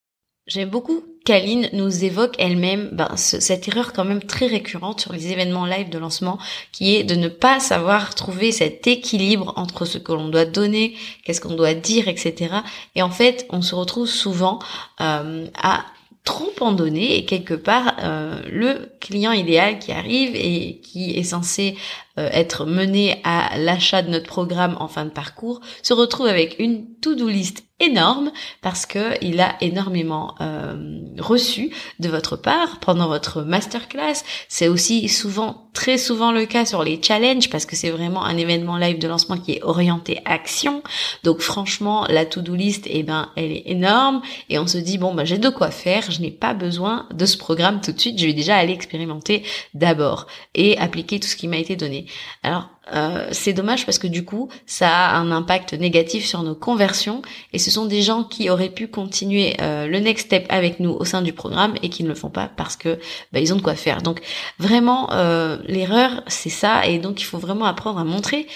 J'aime 0.46 0.70
beaucoup 0.70 1.02
qu'Aline 1.24 1.68
nous 1.72 2.04
évoque 2.04 2.36
elle-même 2.38 2.90
ben, 2.92 3.10
cette 3.16 3.66
erreur 3.66 3.92
quand 3.92 4.04
même 4.04 4.22
très 4.22 4.46
récurrente 4.46 5.00
sur 5.00 5.12
les 5.12 5.32
événements 5.32 5.66
live 5.66 5.90
de 5.90 5.98
lancement, 5.98 6.38
qui 6.70 6.94
est 6.94 7.02
de 7.02 7.16
ne 7.16 7.26
pas 7.26 7.58
savoir 7.58 8.14
trouver 8.14 8.52
cet 8.52 8.86
équilibre 8.86 9.52
entre 9.56 9.84
ce 9.84 9.98
que 9.98 10.12
l'on 10.12 10.28
doit 10.28 10.44
donner, 10.44 10.94
qu'est-ce 11.24 11.40
qu'on 11.40 11.56
doit 11.56 11.74
dire, 11.74 12.06
etc. 12.06 12.54
Et 12.94 13.02
en 13.02 13.10
fait, 13.10 13.44
on 13.50 13.60
se 13.60 13.74
retrouve 13.74 14.06
souvent 14.06 14.60
euh, 15.00 15.48
à 15.60 15.84
trop 16.26 16.52
en 16.60 16.72
donner 16.72 17.16
et 17.16 17.24
quelque 17.24 17.54
part 17.54 17.96
euh, 18.02 18.42
le 18.50 18.90
client 19.00 19.32
idéal 19.32 19.78
qui 19.78 19.92
arrive 19.92 20.34
et 20.34 20.80
qui 20.82 21.12
est 21.12 21.22
censé 21.22 21.78
euh, 22.18 22.28
être 22.32 22.66
mené 22.66 23.20
à 23.24 23.56
l'achat 23.56 24.02
de 24.02 24.10
notre 24.10 24.26
programme 24.26 24.76
en 24.80 24.88
fin 24.88 25.04
de 25.06 25.10
parcours 25.10 25.60
se 25.82 25.94
retrouve 25.94 26.26
avec 26.26 26.56
une 26.58 26.94
to-do 26.96 27.28
list 27.28 27.65
énorme 27.78 28.32
parce 28.62 28.86
que 28.86 29.22
il 29.22 29.40
a 29.40 29.56
énormément 29.60 30.34
euh, 30.40 31.00
reçu 31.18 31.70
de 31.98 32.08
votre 32.08 32.36
part 32.36 32.80
pendant 32.80 33.06
votre 33.06 33.42
masterclass. 33.42 34.24
C'est 34.48 34.68
aussi 34.68 35.08
souvent, 35.08 35.68
très 35.74 35.98
souvent 35.98 36.32
le 36.32 36.46
cas 36.46 36.64
sur 36.64 36.82
les 36.82 37.00
challenges 37.02 37.50
parce 37.50 37.66
que 37.66 37.76
c'est 37.76 37.90
vraiment 37.90 38.24
un 38.24 38.38
événement 38.38 38.78
live 38.78 38.98
de 38.98 39.08
lancement 39.08 39.36
qui 39.36 39.52
est 39.52 39.62
orienté 39.62 40.20
action. 40.24 40.82
Donc 41.22 41.40
franchement, 41.40 42.06
la 42.08 42.24
to-do 42.24 42.54
list, 42.54 42.86
eh 42.88 43.02
ben, 43.02 43.30
elle 43.36 43.52
est 43.52 43.64
énorme 43.66 44.22
et 44.48 44.58
on 44.58 44.66
se 44.66 44.78
dit 44.78 44.96
bon, 44.96 45.14
ben 45.14 45.24
j'ai 45.24 45.38
de 45.38 45.50
quoi 45.50 45.70
faire. 45.70 46.10
Je 46.10 46.22
n'ai 46.22 46.30
pas 46.30 46.54
besoin 46.54 47.06
de 47.12 47.26
ce 47.26 47.36
programme 47.36 47.82
tout 47.82 47.92
de 47.92 48.00
suite. 48.00 48.18
Je 48.18 48.26
vais 48.26 48.32
déjà 48.32 48.56
aller 48.56 48.72
expérimenter 48.72 49.42
d'abord 49.74 50.26
et 50.54 50.78
appliquer 50.78 51.20
tout 51.20 51.28
ce 51.28 51.36
qui 51.36 51.46
m'a 51.46 51.58
été 51.58 51.76
donné. 51.76 52.06
Alors, 52.42 52.70
euh, 52.94 53.28
c'est 53.32 53.52
dommage 53.52 53.84
parce 53.84 53.98
que 53.98 54.06
du 54.06 54.24
coup, 54.24 54.48
ça 54.64 54.88
a 54.88 55.16
un 55.16 55.32
impact 55.32 55.74
négatif 55.74 56.24
sur 56.24 56.42
nos 56.42 56.54
conversions 56.54 57.22
et 57.52 57.58
ce 57.58 57.70
sont 57.70 57.86
des 57.86 58.02
gens 58.02 58.22
qui 58.22 58.48
auraient 58.48 58.70
pu 58.70 58.86
continuer 58.88 59.56
euh, 59.60 59.86
le 59.86 59.98
next 59.98 60.26
step 60.26 60.46
avec 60.48 60.78
nous 60.78 60.90
au 60.90 61.04
sein 61.04 61.22
du 61.22 61.32
programme 61.32 61.74
et 61.82 61.88
qui 61.88 62.04
ne 62.04 62.08
le 62.08 62.14
font 62.14 62.30
pas 62.30 62.48
parce 62.48 62.76
que 62.76 62.98
bah, 63.32 63.40
ils 63.40 63.52
ont 63.52 63.56
de 63.56 63.62
quoi 63.62 63.74
faire. 63.74 64.02
Donc 64.02 64.20
vraiment, 64.58 65.12
euh, 65.12 65.58
l'erreur, 65.66 66.22
c'est 66.28 66.50
ça 66.50 66.86
et 66.86 66.98
donc 66.98 67.20
il 67.20 67.24
faut 67.24 67.38
vraiment 67.38 67.64
apprendre 67.66 67.98
à 67.98 68.04
montrer 68.04 68.46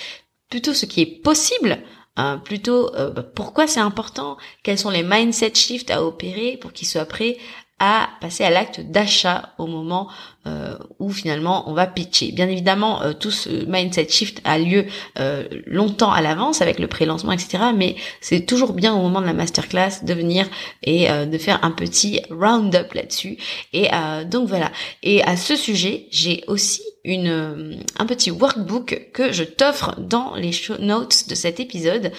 plutôt 0.49 0.75
ce 0.75 0.87
qui 0.87 1.01
est 1.01 1.23
possible 1.23 1.79
hein, 2.17 2.41
plutôt 2.45 2.91
bah, 2.93 3.23
pourquoi 3.23 3.67
c'est 3.67 3.81
important, 3.81 4.37
quels 4.63 4.79
sont 4.79 4.91
les 4.91 5.03
mindset 5.03 5.55
shifts 5.55 5.91
à 5.91 6.05
opérer 6.05 6.57
pour 6.57 6.73
qu'ils 6.73 6.89
soient 6.89 7.05
prêts 7.05 7.37
à 7.81 8.11
passer 8.21 8.45
à 8.45 8.51
l'acte 8.51 8.81
d'achat 8.81 9.55
au 9.59 9.67
moment 9.67 10.09
euh, 10.47 10.77
où 10.99 11.11
finalement 11.11 11.69
on 11.69 11.73
va 11.73 11.87
pitcher. 11.87 12.31
Bien 12.33 12.49
évidemment, 12.49 13.03
euh, 13.03 13.13
tout 13.15 13.31
ce 13.31 13.51
mindset 13.67 14.09
shift 14.09 14.41
a 14.45 14.59
lieu 14.59 14.85
euh, 15.19 15.45
longtemps 15.67 16.13
à 16.13 16.21
l'avance 16.21 16.63
avec 16.63 16.79
le 16.79 16.87
pré-lancement, 16.87 17.33
etc. 17.33 17.65
Mais 17.75 17.97
c'est 18.21 18.47
toujours 18.47 18.75
bien 18.75 18.95
au 18.95 18.99
moment 19.01 19.23
de 19.23 19.27
la 19.27 19.33
masterclass 19.33 20.03
de 20.03 20.15
venir 20.15 20.47
et 20.83 21.09
de 21.09 21.39
faire 21.39 21.65
un 21.65 21.71
petit 21.71 22.21
round-up 22.31 22.93
là-dessus. 22.93 23.39
Et 23.73 23.89
donc 24.27 24.49
voilà. 24.49 24.71
Et 25.03 25.23
à 25.23 25.37
ce 25.37 25.57
sujet, 25.57 26.07
j'ai 26.11 26.45
aussi 26.47 26.83
une 27.05 27.81
un 27.99 28.07
petit 28.07 28.31
workbook 28.31 29.09
que 29.13 29.33
je 29.33 29.45
t'offre 29.45 29.95
dans 29.99 30.35
les 30.35 30.53
show 30.53 30.79
notes 30.79 31.29
de 31.29 31.35
cet 31.35 31.61
épisode 31.61 32.13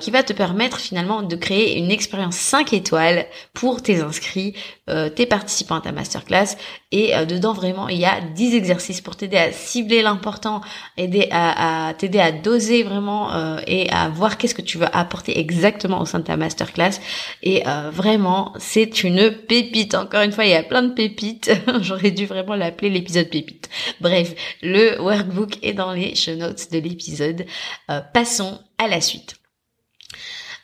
qui 0.00 0.10
va 0.10 0.22
te 0.22 0.32
permettre 0.32 0.78
finalement 0.78 1.22
de 1.22 1.36
créer 1.36 1.78
une 1.78 1.90
expérience 1.90 2.36
5 2.36 2.72
étoiles 2.72 3.26
pour 3.52 3.82
tes 3.82 4.00
inscrits, 4.00 4.54
tes 4.86 5.26
participants 5.26 5.76
à 5.76 5.80
ta 5.80 5.92
masterclass 5.92 6.56
et 6.90 7.12
dedans 7.26 7.52
vraiment, 7.52 7.88
il 7.88 7.98
y 7.98 8.04
a 8.04 8.20
10 8.20 8.54
exercices 8.54 9.00
pour 9.00 9.16
t'aider 9.16 9.36
à 9.36 9.52
cibler 9.52 10.02
l'important, 10.02 10.60
aider 10.96 11.28
à, 11.30 11.92
t'aider 11.98 12.20
à 12.20 12.32
doser 12.32 12.82
vraiment 12.82 13.32
euh, 13.32 13.58
et 13.66 13.90
à 13.90 14.08
voir 14.08 14.38
qu'est-ce 14.38 14.54
que 14.54 14.62
tu 14.62 14.78
veux 14.78 14.86
apporter 14.92 15.38
exactement 15.38 16.00
au 16.00 16.06
sein 16.06 16.20
de 16.20 16.24
ta 16.24 16.36
masterclass. 16.36 17.00
Et 17.42 17.66
euh, 17.66 17.90
vraiment, 17.90 18.52
c'est 18.58 19.02
une 19.04 19.30
pépite. 19.30 19.94
Encore 19.94 20.22
une 20.22 20.32
fois, 20.32 20.44
il 20.44 20.50
y 20.50 20.54
a 20.54 20.62
plein 20.62 20.82
de 20.82 20.92
pépites. 20.92 21.50
J'aurais 21.80 22.10
dû 22.10 22.26
vraiment 22.26 22.54
l'appeler 22.54 22.90
l'épisode 22.90 23.28
pépite. 23.28 23.68
Bref, 24.00 24.13
le 24.62 25.00
workbook 25.00 25.58
est 25.62 25.72
dans 25.72 25.92
les 25.92 26.14
show 26.14 26.34
notes 26.34 26.70
de 26.72 26.78
l'épisode. 26.78 27.46
Euh, 27.90 28.00
passons 28.00 28.60
à 28.78 28.88
la 28.88 29.00
suite. 29.00 29.36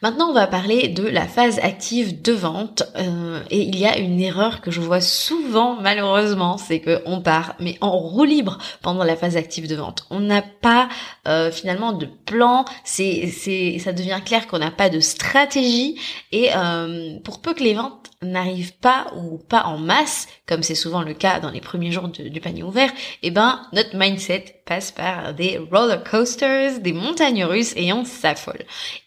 Maintenant, 0.02 0.30
on 0.30 0.32
va 0.32 0.46
parler 0.46 0.88
de 0.88 1.06
la 1.06 1.26
phase 1.26 1.58
active 1.58 2.22
de 2.22 2.32
vente. 2.32 2.84
Euh, 2.96 3.42
et 3.50 3.60
il 3.60 3.78
y 3.78 3.84
a 3.84 3.98
une 3.98 4.18
erreur 4.18 4.62
que 4.62 4.70
je 4.70 4.80
vois 4.80 5.02
souvent, 5.02 5.76
malheureusement, 5.78 6.56
c'est 6.56 6.80
que 6.80 7.02
on 7.04 7.20
part, 7.20 7.54
mais 7.60 7.76
en 7.82 7.98
roue 7.98 8.24
libre 8.24 8.56
pendant 8.80 9.04
la 9.04 9.14
phase 9.14 9.36
active 9.36 9.68
de 9.68 9.76
vente. 9.76 10.06
On 10.08 10.20
n'a 10.20 10.40
pas 10.40 10.88
euh, 11.28 11.52
finalement 11.52 11.92
de 11.92 12.06
plan. 12.06 12.64
C'est, 12.82 13.26
c'est, 13.26 13.78
ça 13.78 13.92
devient 13.92 14.20
clair 14.24 14.46
qu'on 14.46 14.58
n'a 14.58 14.70
pas 14.70 14.88
de 14.88 15.00
stratégie. 15.00 16.00
Et 16.32 16.48
euh, 16.56 17.18
pour 17.22 17.42
peu 17.42 17.52
que 17.52 17.62
les 17.62 17.74
ventes 17.74 18.10
n'arrivent 18.22 18.76
pas 18.78 19.06
ou 19.16 19.36
pas 19.36 19.64
en 19.64 19.76
masse, 19.76 20.28
comme 20.46 20.62
c'est 20.62 20.74
souvent 20.74 21.02
le 21.02 21.12
cas 21.12 21.40
dans 21.40 21.50
les 21.50 21.60
premiers 21.60 21.90
jours 21.90 22.08
du 22.08 22.40
panier 22.40 22.62
ouvert, 22.62 22.90
eh 23.22 23.30
ben 23.30 23.60
notre 23.72 23.96
mindset 23.96 24.59
passe 24.70 24.92
par 24.92 25.34
des 25.34 25.58
roller 25.58 26.04
coasters, 26.04 26.78
des 26.78 26.92
montagnes 26.92 27.44
russes 27.44 27.72
et 27.74 27.92
on 27.92 28.04
s'affole. 28.04 28.60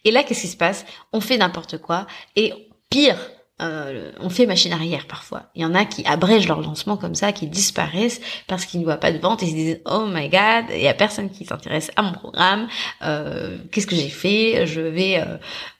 Et 0.04 0.12
là, 0.12 0.24
qu'est-ce 0.24 0.42
qui 0.42 0.48
se 0.50 0.58
passe? 0.58 0.86
On 1.14 1.22
fait 1.22 1.38
n'importe 1.38 1.78
quoi 1.78 2.06
et 2.36 2.52
pire, 2.90 3.18
euh, 3.62 4.12
on 4.20 4.30
fait 4.30 4.48
machine 4.48 4.74
arrière 4.74 5.06
parfois. 5.06 5.52
Il 5.54 5.62
y 5.62 5.66
en 5.66 5.76
a 5.76 5.86
qui 5.86 6.04
abrègent 6.06 6.48
leur 6.48 6.60
lancement 6.60 6.98
comme 6.98 7.14
ça, 7.14 7.32
qui 7.32 7.46
disparaissent 7.46 8.20
parce 8.48 8.66
qu'ils 8.66 8.80
ne 8.80 8.86
voient 8.86 8.98
pas 8.98 9.12
de 9.12 9.20
vente 9.20 9.44
et 9.44 9.46
se 9.46 9.54
disent 9.54 9.80
oh 9.86 10.06
my 10.08 10.28
god, 10.28 10.66
il 10.72 10.82
y 10.82 10.88
a 10.88 10.96
personne 10.96 11.30
qui 11.30 11.46
s'intéresse 11.46 11.92
à 11.96 12.02
mon 12.02 12.14
programme. 12.14 12.68
Euh, 13.04 13.60
Qu'est-ce 13.72 13.86
que 13.86 13.96
j'ai 13.96 14.10
fait? 14.10 14.66
Je 14.66 14.82
vais 14.82 15.24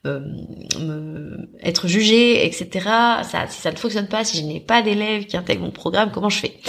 euh, 0.06 1.38
être 1.64 1.88
jugé, 1.88 2.46
etc. 2.46 2.70
Ça, 3.24 3.48
si 3.50 3.60
ça 3.60 3.72
ne 3.72 3.78
fonctionne 3.78 4.08
pas, 4.08 4.24
si 4.24 4.38
je 4.38 4.44
n'ai 4.44 4.60
pas 4.60 4.84
d'élèves 4.84 5.26
qui 5.26 5.36
intègrent 5.36 5.64
mon 5.64 5.72
programme, 5.72 6.12
comment 6.12 6.30
je 6.30 6.40
fais? 6.40 6.60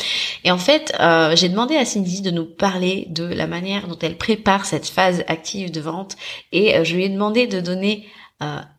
Et 0.42 0.50
en 0.50 0.58
fait, 0.58 0.96
j'ai 1.34 1.50
demandé 1.50 1.76
à 1.76 1.84
Cindy 1.84 2.22
de 2.22 2.30
nous 2.30 2.46
parler 2.46 3.06
de 3.10 3.24
la 3.24 3.46
manière 3.46 3.88
dont 3.88 3.98
elle 4.00 4.16
prépare 4.16 4.64
cette 4.64 4.86
phase 4.86 5.22
active 5.28 5.70
de 5.70 5.80
vente 5.80 6.16
et 6.50 6.82
je 6.82 6.94
lui 6.94 7.04
ai 7.04 7.08
demandé 7.10 7.46
de 7.46 7.60
donner 7.60 8.06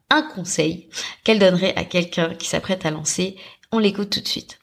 un 0.10 0.22
conseil 0.22 0.90
qu'elle 1.24 1.40
donnerait 1.40 1.76
à 1.76 1.84
quelqu'un 1.84 2.36
qui 2.36 2.48
s'apprête 2.48 2.86
à 2.86 2.92
lancer. 2.92 3.36
On 3.72 3.80
l'écoute 3.80 4.10
tout 4.10 4.22
de 4.22 4.28
suite. 4.28 4.60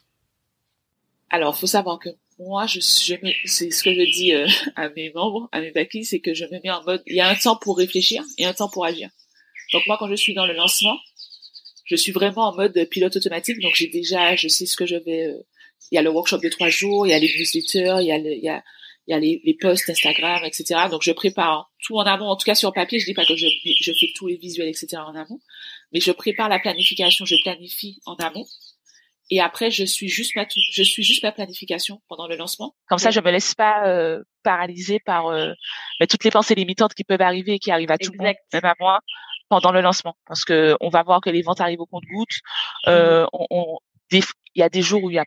Alors, 1.31 1.57
faut 1.57 1.67
savoir 1.67 1.99
que 1.99 2.11
moi, 2.39 2.67
je, 2.67 2.81
je 2.81 3.15
c'est 3.47 3.71
ce 3.71 3.83
que 3.83 3.93
je 3.93 4.11
dis 4.13 4.35
euh, 4.35 4.47
à 4.77 4.89
mes 4.91 5.11
membres, 5.13 5.49
à 5.53 5.61
mes 5.61 5.71
baquis, 5.71 6.05
c'est 6.05 6.21
que 6.21 6.35
je 6.35 6.45
me 6.45 6.61
mets 6.63 6.71
en 6.71 6.83
mode, 6.85 7.03
il 7.07 7.17
y 7.17 7.21
a 7.21 7.29
un 7.29 7.35
temps 7.35 7.57
pour 7.57 7.79
réfléchir 7.79 8.23
et 8.39 8.45
un 8.45 8.53
temps 8.53 8.69
pour 8.69 8.85
agir. 8.85 9.11
Donc 9.73 9.87
moi, 9.87 9.97
quand 9.99 10.09
je 10.09 10.15
suis 10.15 10.35
dans 10.35 10.47
le 10.47 10.55
lancement, 10.55 10.97
je 11.85 11.97
suis 11.97 12.13
vraiment 12.13 12.49
en 12.49 12.55
mode 12.55 12.87
pilote 12.91 13.17
automatique. 13.17 13.61
Donc 13.61 13.75
j'ai 13.75 13.89
déjà, 13.89 14.37
je 14.37 14.49
sais 14.49 14.67
ce 14.67 14.77
que 14.77 14.87
je 14.87 14.97
vais. 14.97 15.27
Euh, 15.27 15.43
il 15.91 15.97
y 15.97 15.99
a 15.99 16.03
le 16.03 16.11
workshop 16.11 16.39
de 16.39 16.49
trois 16.49 16.69
jours, 16.69 17.07
il 17.07 17.11
y 17.11 17.13
a 17.13 17.19
les 17.19 17.29
newsletters, 17.29 17.97
il 18.01 18.07
y 18.07 18.13
a, 18.13 18.19
le, 18.19 18.33
il 18.33 18.43
y 18.43 18.49
a 18.49 18.63
il 19.07 19.13
y 19.13 19.15
a 19.15 19.19
les, 19.19 19.41
les 19.45 19.55
posts 19.55 19.91
Instagram, 19.91 20.43
etc. 20.45 20.89
Donc 20.91 21.03
je 21.03 21.13
prépare 21.13 21.71
tout 21.83 21.97
en 21.97 22.03
amont, 22.03 22.27
en 22.27 22.37
tout 22.37 22.45
cas 22.45 22.55
sur 22.55 22.73
papier. 22.73 22.99
Je 23.01 23.07
dis 23.07 23.15
pas 23.15 23.25
que 23.25 23.37
je, 23.37 23.47
je 23.65 23.93
fais 23.93 24.13
tous 24.15 24.29
les 24.29 24.37
visuels, 24.37 24.69
etc. 24.69 24.99
en 24.99 25.15
amont, 25.15 25.41
mais 25.93 26.01
je 26.01 26.13
prépare 26.13 26.49
la 26.49 26.59
planification, 26.59 27.25
je 27.25 27.37
planifie 27.43 28.01
en 28.07 28.15
amont. 28.17 28.47
Et 29.31 29.41
après, 29.41 29.71
je 29.71 29.85
suis 29.85 30.09
juste 30.09 30.37
ma, 30.37 30.45
je 30.49 30.83
suis 30.83 31.03
juste 31.03 31.23
ma 31.23 31.33
planification 31.33 32.03
pendant 32.09 32.27
le 32.27 32.37
lancement. 32.37 32.75
Comme 32.87 32.99
ça, 32.99 33.11
je 33.11 33.21
me 33.21 33.31
laisse 33.31 33.55
pas 33.55 33.87
euh, 33.87 34.23
paralyser 34.43 35.01
par 35.01 35.29
euh, 35.29 35.53
bah, 35.99 36.07
toutes 36.07 36.25
les 36.25 36.31
pensées 36.31 36.55
limitantes 36.55 36.93
qui 36.93 37.03
peuvent 37.03 37.23
arriver 37.23 37.55
et 37.55 37.59
qui 37.59 37.71
arrivent 37.71 37.91
à 37.91 37.99
tout 37.99 38.13
le 38.13 38.19
monde, 38.23 38.35
même 38.53 38.65
à 38.65 38.75
moi, 38.79 39.01
pendant 39.49 39.73
le 39.73 39.81
lancement. 39.81 40.17
Parce 40.27 40.45
que 40.45 40.77
on 40.81 40.91
va 40.91 41.03
voir 41.03 41.23
que 41.23 41.31
les 41.31 41.41
ventes 41.41 41.63
arrivent 41.63 41.81
au 41.81 41.87
compte-gouttes. 41.87 42.41
Euh, 42.89 43.27
on, 43.33 43.47
on, 43.51 43.79
il 44.19 44.61
y 44.61 44.63
a 44.63 44.69
des 44.69 44.83
jours 44.83 45.03
où 45.05 45.11
il 45.11 45.15
y 45.15 45.19
a, 45.19 45.25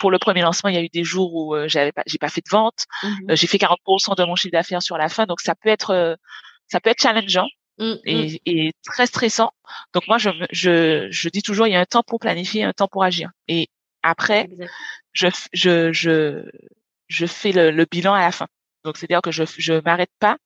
pour 0.00 0.10
le 0.10 0.18
premier 0.18 0.42
lancement, 0.42 0.68
il 0.68 0.74
y 0.74 0.78
a 0.78 0.82
eu 0.82 0.88
des 0.88 1.04
jours 1.04 1.34
où 1.34 1.54
euh, 1.54 1.68
j'avais 1.68 1.92
pas, 1.92 2.02
j'ai 2.06 2.18
pas 2.18 2.28
fait 2.28 2.42
de 2.42 2.50
vente. 2.50 2.84
Mmh 3.02 3.30
euh, 3.30 3.36
j'ai 3.36 3.46
fait 3.46 3.58
40% 3.58 4.16
de 4.16 4.24
mon 4.24 4.36
chiffre 4.36 4.52
d'affaires 4.52 4.82
sur 4.82 4.98
la 4.98 5.08
fin, 5.08 5.26
donc 5.26 5.40
ça 5.40 5.54
peut 5.54 5.68
être, 5.68 5.90
euh, 5.90 6.14
ça 6.68 6.80
peut 6.80 6.90
être 6.90 7.00
challengeant. 7.00 7.48
Mmh, 7.78 7.84
mmh. 7.84 7.98
et, 8.06 8.40
et, 8.46 8.72
très 8.86 9.06
stressant. 9.06 9.52
Donc 9.92 10.08
moi, 10.08 10.16
je, 10.16 10.30
je, 10.50 11.08
je 11.10 11.28
dis 11.28 11.42
toujours, 11.42 11.66
il 11.66 11.74
y 11.74 11.76
a 11.76 11.80
un 11.80 11.84
temps 11.84 12.02
pour 12.02 12.18
planifier, 12.18 12.64
un 12.64 12.72
temps 12.72 12.88
pour 12.88 13.04
agir. 13.04 13.30
Et 13.48 13.68
après, 14.02 14.48
je, 15.12 15.28
je, 15.52 15.92
je, 15.92 16.42
je 17.08 17.26
fais 17.26 17.52
le, 17.52 17.70
le, 17.70 17.84
bilan 17.84 18.14
à 18.14 18.20
la 18.20 18.32
fin. 18.32 18.46
Donc 18.84 18.96
c'est-à-dire 18.96 19.20
que 19.20 19.30
je, 19.30 19.44
je 19.58 19.74
m'arrête 19.84 20.12
pas. 20.20 20.38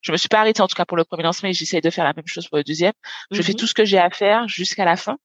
Je 0.00 0.10
me 0.10 0.16
suis 0.16 0.28
pas 0.28 0.40
arrêtée 0.40 0.60
en 0.60 0.66
tout 0.66 0.74
cas 0.74 0.84
pour 0.84 0.96
le 0.96 1.04
premier 1.04 1.22
lancement 1.22 1.48
et 1.48 1.52
j'essaie 1.52 1.80
de 1.80 1.90
faire 1.90 2.04
la 2.04 2.14
même 2.14 2.26
chose 2.26 2.48
pour 2.48 2.58
le 2.58 2.64
deuxième. 2.64 2.94
Je 3.30 3.40
fais 3.42 3.54
tout 3.54 3.68
ce 3.68 3.74
que 3.74 3.84
j'ai 3.84 3.98
à 3.98 4.10
faire 4.10 4.48
jusqu'à 4.48 4.84
la 4.84 4.96
fin. 4.96 5.18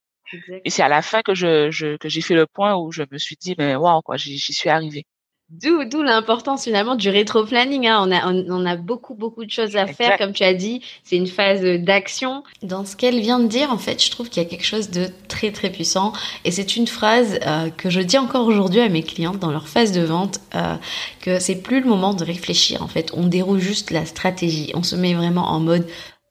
Et 0.66 0.70
c'est 0.70 0.84
à 0.84 0.90
la 0.90 1.02
fin 1.02 1.22
que 1.22 1.34
je, 1.34 1.72
je 1.72 1.98
que 1.98 2.10
j'ai 2.10 2.22
fait 2.22 2.36
le 2.36 2.46
point 2.48 2.76
où 2.76 2.92
je 2.92 3.04
me 3.12 3.18
suis 3.18 3.38
dit, 3.40 3.56
mais 3.58 3.76
waouh, 3.76 4.02
quoi, 4.02 4.18
j'y 4.18 4.40
suis 4.40 4.70
arrivée. 4.70 5.06
D'où, 5.50 5.86
d'où 5.86 6.04
l'importance 6.04 6.66
finalement 6.66 6.96
du 6.96 7.10
rétro-planning. 7.10 7.88
Hein. 7.88 8.04
On, 8.06 8.12
a, 8.12 8.30
on, 8.30 8.66
a 8.66 8.76
beaucoup, 8.76 9.16
beaucoup 9.16 9.46
de 9.46 9.50
choses 9.50 9.78
à 9.78 9.88
faire. 9.88 10.18
Comme 10.18 10.34
tu 10.34 10.44
as 10.44 10.54
dit, 10.54 10.82
c'est 11.06 11.16
une 11.16 11.28
phase 11.28 11.62
d'action. 11.62 12.44
Dans 12.64 12.84
ce 12.84 12.98
qu'elle 12.98 13.22
vient 13.22 13.40
de 13.40 13.48
dire, 13.48 13.72
en 13.72 13.78
fait, 13.78 14.04
je 14.04 14.12
trouve 14.12 14.28
qu'il 14.28 14.44
y 14.44 14.46
a 14.46 14.50
quelque 14.50 14.66
chose 14.66 14.90
de 14.90 15.08
très, 15.30 15.54
très 15.54 15.70
puissant. 15.70 16.12
Et 16.44 16.52
c'est 16.52 16.76
une 16.76 16.88
phrase 16.88 17.40
euh, 17.48 17.70
que 17.70 17.90
je 17.90 18.02
dis 18.02 18.18
encore 18.18 18.46
aujourd'hui 18.46 18.82
à 18.82 18.90
mes 18.90 19.04
clientes 19.04 19.40
dans 19.40 19.52
leur 19.52 19.70
phase 19.70 19.94
de 19.94 20.02
vente, 20.02 20.42
euh, 20.54 20.76
que 21.22 21.40
c'est 21.40 21.62
plus 21.62 21.80
le 21.80 21.88
moment 21.88 22.14
de 22.14 22.26
réfléchir. 22.26 22.82
En 22.84 22.90
fait, 22.90 23.12
on 23.14 23.26
déroule 23.26 23.60
juste 23.60 23.92
la 23.92 24.06
stratégie. 24.06 24.72
On 24.74 24.84
se 24.84 24.98
met 24.98 25.14
vraiment 25.14 25.48
en 25.48 25.62
mode 25.62 25.88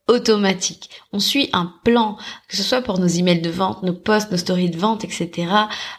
automatique. 0.09 0.91
On 1.13 1.19
suit 1.19 1.51
un 1.53 1.73
plan, 1.83 2.17
que 2.49 2.57
ce 2.57 2.63
soit 2.63 2.81
pour 2.81 2.99
nos 2.99 3.09
emails 3.09 3.41
de 3.41 3.51
vente, 3.51 3.83
nos 3.83 3.93
posts, 3.93 4.31
nos 4.31 4.37
stories 4.37 4.71
de 4.71 4.79
vente, 4.79 5.03
etc. 5.03 5.49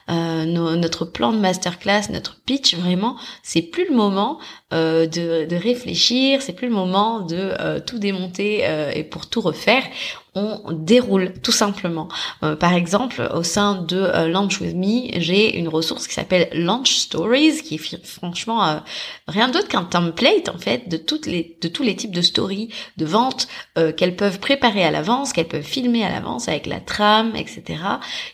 Euh, 0.09 0.45
notre 0.45 1.05
plan 1.05 1.33
de 1.33 1.37
masterclass, 1.37 2.09
notre 2.09 2.39
pitch, 2.45 2.75
vraiment, 2.75 3.17
c'est 3.43 3.61
plus 3.61 3.87
le 3.89 3.95
moment 3.95 4.39
euh, 4.73 5.07
de, 5.07 5.45
de, 5.45 5.55
réfléchir, 5.55 6.41
c'est 6.41 6.53
plus 6.53 6.67
le 6.67 6.73
moment 6.73 7.19
de 7.19 7.53
euh, 7.59 7.79
tout 7.79 7.99
démonter 7.99 8.65
et 8.93 9.03
pour 9.03 9.27
tout 9.27 9.41
refaire 9.41 9.83
on 10.35 10.71
déroule 10.71 11.33
tout 11.41 11.51
simplement. 11.51 12.07
Euh, 12.43 12.55
par 12.55 12.73
exemple, 12.73 13.27
au 13.33 13.43
sein 13.43 13.81
de 13.81 13.97
euh, 13.97 14.27
Launch 14.27 14.61
With 14.61 14.75
Me, 14.75 15.19
j'ai 15.19 15.57
une 15.57 15.67
ressource 15.67 16.07
qui 16.07 16.13
s'appelle 16.13 16.49
Launch 16.53 16.95
Stories, 16.95 17.63
qui 17.63 17.75
est 17.75 18.05
franchement 18.05 18.65
euh, 18.65 18.79
rien 19.27 19.49
d'autre 19.49 19.67
qu'un 19.67 19.83
template 19.83 20.49
en 20.49 20.57
fait 20.57 20.87
de 20.89 20.97
de 20.97 21.67
tous 21.67 21.83
les 21.83 21.95
types 21.95 22.13
de 22.13 22.21
stories 22.21 22.69
de 22.97 23.05
vente 23.05 23.47
qu'elles 23.95 24.15
peuvent 24.15 24.39
préparer 24.39 24.83
à 24.83 24.91
l'avance, 24.91 25.31
qu'elles 25.31 25.47
peuvent 25.47 25.63
filmer 25.63 26.03
à 26.03 26.11
l'avance 26.11 26.49
avec 26.49 26.65
la 26.65 26.81
trame, 26.81 27.33
etc. 27.35 27.79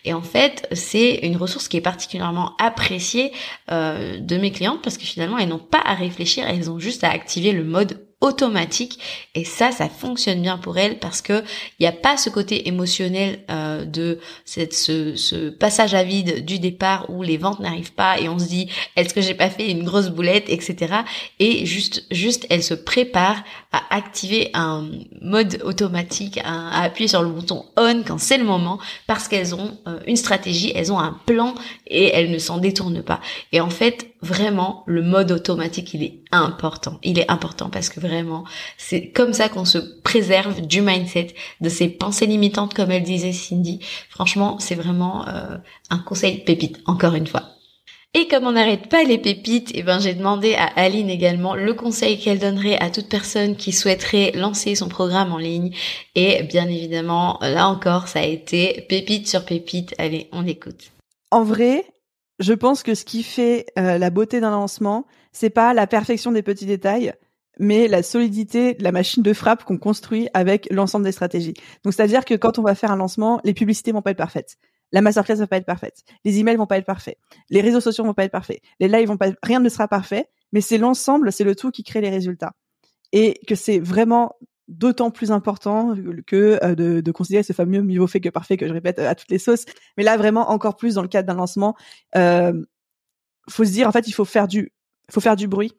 Et 0.06 0.14
en 0.14 0.22
fait, 0.22 0.68
c'est 0.72 1.20
une 1.22 1.38
ressource 1.38 1.68
qui 1.68 1.78
est 1.78 1.82
particulièrement 1.82 2.56
appréciée 2.58 3.32
de 3.70 4.38
mes 4.38 4.52
clientes 4.52 4.82
parce 4.82 4.98
que 4.98 5.06
finalement, 5.06 5.38
elles 5.38 5.50
n'ont 5.50 5.60
pas 5.60 5.82
à 5.86 5.94
réfléchir, 5.94 6.46
elles 6.48 6.72
ont 6.72 6.80
juste 6.80 7.04
à 7.04 7.12
activer 7.12 7.52
le 7.52 7.64
mode 7.64 8.00
automatique. 8.24 9.00
Et 9.36 9.44
ça 9.44 9.72
ça 9.72 9.90
fonctionne 9.90 10.42
bien 10.42 10.58
pour 10.58 10.78
elle 10.78 10.98
parce 10.98 11.22
que 11.22 11.44
il 11.80 11.84
n'y 11.84 11.88
a 11.88 11.92
pas 11.92 12.18
ce 12.18 12.30
côté 12.30 12.68
émotionnel 12.68 13.40
euh, 13.52 13.86
de 13.86 14.20
cette 14.46 14.74
ce, 14.74 15.50
passage 15.50 15.94
à 15.94 16.04
vide 16.04 16.46
du 16.46 16.58
départ 16.58 17.10
où 17.10 17.22
les 17.22 17.38
ventes 17.38 17.60
n'arrivent 17.60 17.94
pas 17.94 18.20
et 18.20 18.30
on 18.30 18.40
se 18.40 18.46
dit 18.46 18.70
est-ce 18.96 19.14
que 19.14 19.22
j'ai 19.22 19.34
pas 19.34 19.50
fait 19.50 19.70
une 19.70 19.84
grosse 19.84 20.10
boulette 20.10 20.46
etc 20.48 20.96
et 21.40 21.66
juste 21.66 22.06
juste 22.12 22.48
elle 22.50 22.64
se 22.64 22.74
prépare 22.74 23.44
à 23.72 23.82
activer 23.96 24.50
un 24.54 24.90
mode 25.22 25.62
automatique 25.64 26.40
à, 26.44 26.84
appuyer 26.84 27.08
sur 27.08 27.22
le 27.22 27.30
bouton 27.30 27.66
on 27.78 28.04
quand 28.04 28.20
c'est 28.20 28.38
le 28.38 28.46
moment 28.46 28.80
parce 29.06 29.28
qu'elles 29.28 29.54
ont 29.54 29.78
euh, 29.88 30.00
une 30.08 30.16
stratégie 30.16 30.72
elles 30.76 30.92
ont 30.92 31.00
un 31.00 31.20
plan 31.26 31.56
et 31.88 32.08
elles 32.14 32.32
ne 32.32 32.38
s'en 32.40 32.58
détournent 32.58 33.04
pas. 33.04 33.20
Et 33.52 33.62
en 33.62 33.70
fait 33.70 34.13
vraiment 34.24 34.84
le 34.88 35.02
mode 35.02 35.32
automatique 35.32 35.94
il 35.94 36.04
est 36.04 36.22
important 36.32 37.00
il 37.04 37.20
est 37.20 37.30
important 37.30 37.70
parce 37.70 37.90
que 37.90 38.00
vraiment 38.00 38.46
c'est 38.78 39.10
comme 39.10 39.34
ça 39.34 39.50
qu'on 39.50 39.66
se 39.66 39.78
préserve 39.78 40.62
du 40.62 40.82
mindset 40.82 41.28
de 41.62 41.70
ces 41.70 41.90
pensées 41.90 42.26
limitantes 42.26 42.74
comme 42.74 42.92
elle 42.92 43.04
disait 43.04 43.34
Cindy 43.34 43.80
franchement 44.10 44.58
c'est 44.60 44.76
vraiment 44.76 45.28
euh, 45.28 45.58
un 45.90 46.00
conseil 46.00 46.44
pépite 46.44 46.80
encore 46.86 47.16
une 47.16 47.28
fois 47.28 47.54
et 48.16 48.28
comme 48.28 48.46
on 48.46 48.52
n'arrête 48.52 48.90
pas 48.90 49.04
les 49.04 49.18
pépites, 49.18 49.72
eh 49.74 49.82
ben 49.82 50.00
j'ai 50.00 50.14
demandé 50.14 50.54
à 50.54 50.66
Aline 50.76 51.10
également 51.10 51.56
le 51.56 51.74
conseil 51.74 52.20
qu'elle 52.20 52.38
donnerait 52.38 52.78
à 52.78 52.92
toute 52.92 53.10
personne 53.10 53.56
qui 53.56 53.72
souhaiterait 53.72 54.34
lancer 54.36 54.76
son 54.76 54.88
programme 54.88 55.32
en 55.32 55.40
ligne. 55.40 55.72
Et 56.14 56.44
bien 56.44 56.68
évidemment, 56.68 57.40
là 57.42 57.68
encore, 57.68 58.08
ça 58.08 58.20
a 58.20 58.26
été 58.26 58.86
pépite 58.88 59.28
sur 59.28 59.46
pépite. 59.46 59.96
Allez, 59.98 60.30
on 60.32 60.46
écoute. 60.46 60.92
En 61.32 61.44
vrai, 61.44 61.86
je 62.40 62.54
pense 62.54 62.84
que 62.84 62.96
ce 62.96 63.06
qui 63.06 63.24
fait 63.24 63.68
euh, 63.78 63.98
la 63.98 64.10
beauté 64.10 64.40
d'un 64.40 64.52
lancement, 64.52 65.06
c'est 65.32 65.50
pas 65.50 65.74
la 65.74 65.88
perfection 65.88 66.32
des 66.32 66.44
petits 66.44 66.66
détails, 66.66 67.14
mais 67.60 67.88
la 67.88 68.02
solidité 68.02 68.74
de 68.74 68.84
la 68.84 68.92
machine 68.92 69.22
de 69.22 69.34
frappe 69.34 69.64
qu'on 69.64 69.78
construit 69.78 70.28
avec 70.34 70.68
l'ensemble 70.72 71.06
des 71.06 71.12
stratégies. 71.12 71.54
Donc 71.84 71.94
c'est-à-dire 71.94 72.26
que 72.26 72.34
quand 72.34 72.58
on 72.58 72.64
va 72.64 72.76
faire 72.76 72.92
un 72.92 72.96
lancement, 72.96 73.40
les 73.44 73.54
publicités 73.54 73.92
vont 73.92 74.02
pas 74.02 74.12
être 74.12 74.18
parfaites. 74.18 74.58
La 74.92 75.02
masterclass 75.02 75.36
va 75.36 75.48
pas 75.48 75.58
être 75.58 75.66
parfaite. 75.66 76.04
Les 76.24 76.40
emails 76.40 76.56
vont 76.56 76.68
pas 76.68 76.78
être 76.78 76.86
parfaits. 76.86 77.18
Les 77.50 77.62
réseaux 77.62 77.82
sociaux 77.82 78.04
vont 78.04 78.14
pas 78.14 78.26
être 78.26 78.32
parfaits. 78.32 78.62
Les 78.80 78.88
lives 78.88 79.08
vont 79.08 79.18
pas 79.18 79.32
rien 79.42 79.60
ne 79.60 79.70
sera 79.70 79.88
parfait, 79.88 80.28
mais 80.52 80.62
c'est 80.62 80.78
l'ensemble, 80.78 81.32
c'est 81.32 81.44
le 81.44 81.56
tout 81.56 81.72
qui 81.72 81.84
crée 81.84 82.02
les 82.02 82.10
résultats. 82.10 82.54
Et 83.12 83.40
que 83.48 83.56
c'est 83.56 83.80
vraiment 83.80 84.36
d'autant 84.68 85.12
plus 85.12 85.32
important 85.32 85.96
que 86.26 86.60
euh, 86.64 86.76
de, 86.76 87.02
de, 87.02 87.12
considérer 87.12 87.44
ce 87.44 87.54
fameux 87.54 87.82
niveau 87.82 88.08
fait 88.08 88.22
que 88.22 88.30
parfait 88.30 88.58
que 88.58 88.68
je 88.68 88.74
répète 88.74 89.00
euh, 89.00 89.10
à 89.10 89.16
toutes 89.16 89.30
les 89.30 89.40
sauces. 89.40 89.66
Mais 89.98 90.04
là, 90.04 90.18
vraiment, 90.18 90.52
encore 90.52 90.76
plus 90.76 90.96
dans 90.96 91.02
le 91.02 91.08
cadre 91.08 91.28
d'un 91.28 91.36
lancement, 91.36 91.76
euh, 92.16 92.54
faut 93.50 93.66
se 93.66 93.72
dire, 93.72 93.88
en 93.88 93.92
fait, 93.92 94.08
il 94.08 94.14
faut 94.14 94.26
faire 94.26 94.48
du, 94.48 94.74
faut 95.12 95.20
faire 95.22 95.36
du 95.36 95.48
bruit 95.48 95.74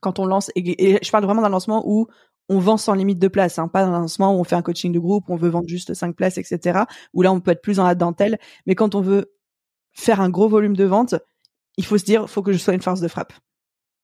quand 0.00 0.18
on 0.18 0.26
lance. 0.26 0.50
Et, 0.56 0.98
je 1.02 1.10
parle 1.10 1.24
vraiment 1.24 1.42
d'un 1.42 1.48
lancement 1.50 1.82
où 1.86 2.06
on 2.48 2.58
vend 2.58 2.76
sans 2.76 2.94
limite 2.94 3.18
de 3.18 3.28
place, 3.28 3.58
hein, 3.58 3.68
pas 3.68 3.84
un 3.84 3.90
lancement 3.90 4.34
où 4.34 4.40
on 4.40 4.44
fait 4.44 4.56
un 4.56 4.62
coaching 4.62 4.92
de 4.92 4.98
groupe, 4.98 5.28
où 5.28 5.34
on 5.34 5.36
veut 5.36 5.50
vendre 5.50 5.68
juste 5.68 5.94
cinq 5.94 6.16
places, 6.16 6.38
etc. 6.38 6.80
Où 7.12 7.22
là, 7.22 7.32
on 7.32 7.40
peut 7.40 7.52
être 7.52 7.62
plus 7.62 7.76
dans 7.76 7.84
la 7.84 7.94
dentelle. 7.94 8.38
Mais 8.66 8.74
quand 8.74 8.94
on 8.94 9.00
veut 9.00 9.32
faire 9.92 10.20
un 10.20 10.30
gros 10.30 10.48
volume 10.48 10.76
de 10.76 10.84
vente, 10.84 11.14
il 11.76 11.84
faut 11.84 11.98
se 11.98 12.04
dire, 12.04 12.28
faut 12.28 12.42
que 12.42 12.52
je 12.52 12.58
sois 12.58 12.74
une 12.74 12.82
force 12.82 13.00
de 13.00 13.08
frappe 13.08 13.32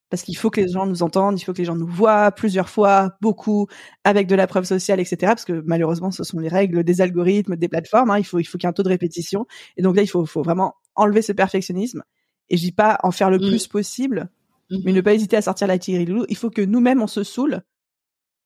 parce 0.09 0.23
qu'il 0.23 0.37
faut 0.37 0.51
que 0.51 0.61
les 0.61 0.69
gens 0.69 0.87
nous 0.87 1.03
entendent, 1.03 1.41
il 1.41 1.45
faut 1.45 1.53
que 1.53 1.59
les 1.59 1.65
gens 1.65 1.75
nous 1.75 1.87
voient 1.87 2.31
plusieurs 2.31 2.69
fois, 2.69 3.17
beaucoup, 3.21 3.67
avec 4.05 4.29
de 4.29 4.35
la 4.35 4.47
preuve 4.47 4.65
sociale, 4.65 5.01
etc. 5.01 5.17
Parce 5.23 5.45
que 5.45 5.63
malheureusement, 5.67 6.11
ce 6.11 6.23
sont 6.23 6.39
les 6.39 6.49
règles 6.49 6.85
des 6.85 7.01
algorithmes, 7.01 7.57
des 7.57 7.69
plateformes. 7.69 8.11
Hein. 8.11 8.19
Il 8.19 8.25
faut, 8.25 8.39
il 8.39 8.45
faut 8.45 8.57
qu'il 8.59 8.67
y 8.67 8.69
ait 8.69 8.71
un 8.71 8.73
taux 8.73 8.85
de 8.85 8.89
répétition. 8.89 9.47
Et 9.77 9.83
donc 9.83 9.97
là, 9.97 10.03
il 10.03 10.07
faut, 10.07 10.25
faut 10.25 10.43
vraiment 10.43 10.75
enlever 10.95 11.23
ce 11.23 11.33
perfectionnisme. 11.33 12.03
Et 12.49 12.57
je 12.57 12.63
dis 12.63 12.73
pas 12.73 12.99
en 13.03 13.11
faire 13.11 13.31
le 13.31 13.39
mmh. 13.39 13.49
plus 13.49 13.67
possible, 13.67 14.31
mmh. 14.71 14.77
mais 14.85 14.93
ne 14.93 15.01
pas 15.01 15.15
hésiter 15.15 15.37
à 15.37 15.43
sortir 15.43 15.67
la 15.67 15.79
tirée 15.79 16.05
loulou. 16.05 16.25
Il 16.29 16.37
faut 16.37 16.51
que 16.51 16.63
nous-mêmes 16.63 17.03
on 17.03 17.09
se 17.09 17.25
saoule 17.25 17.63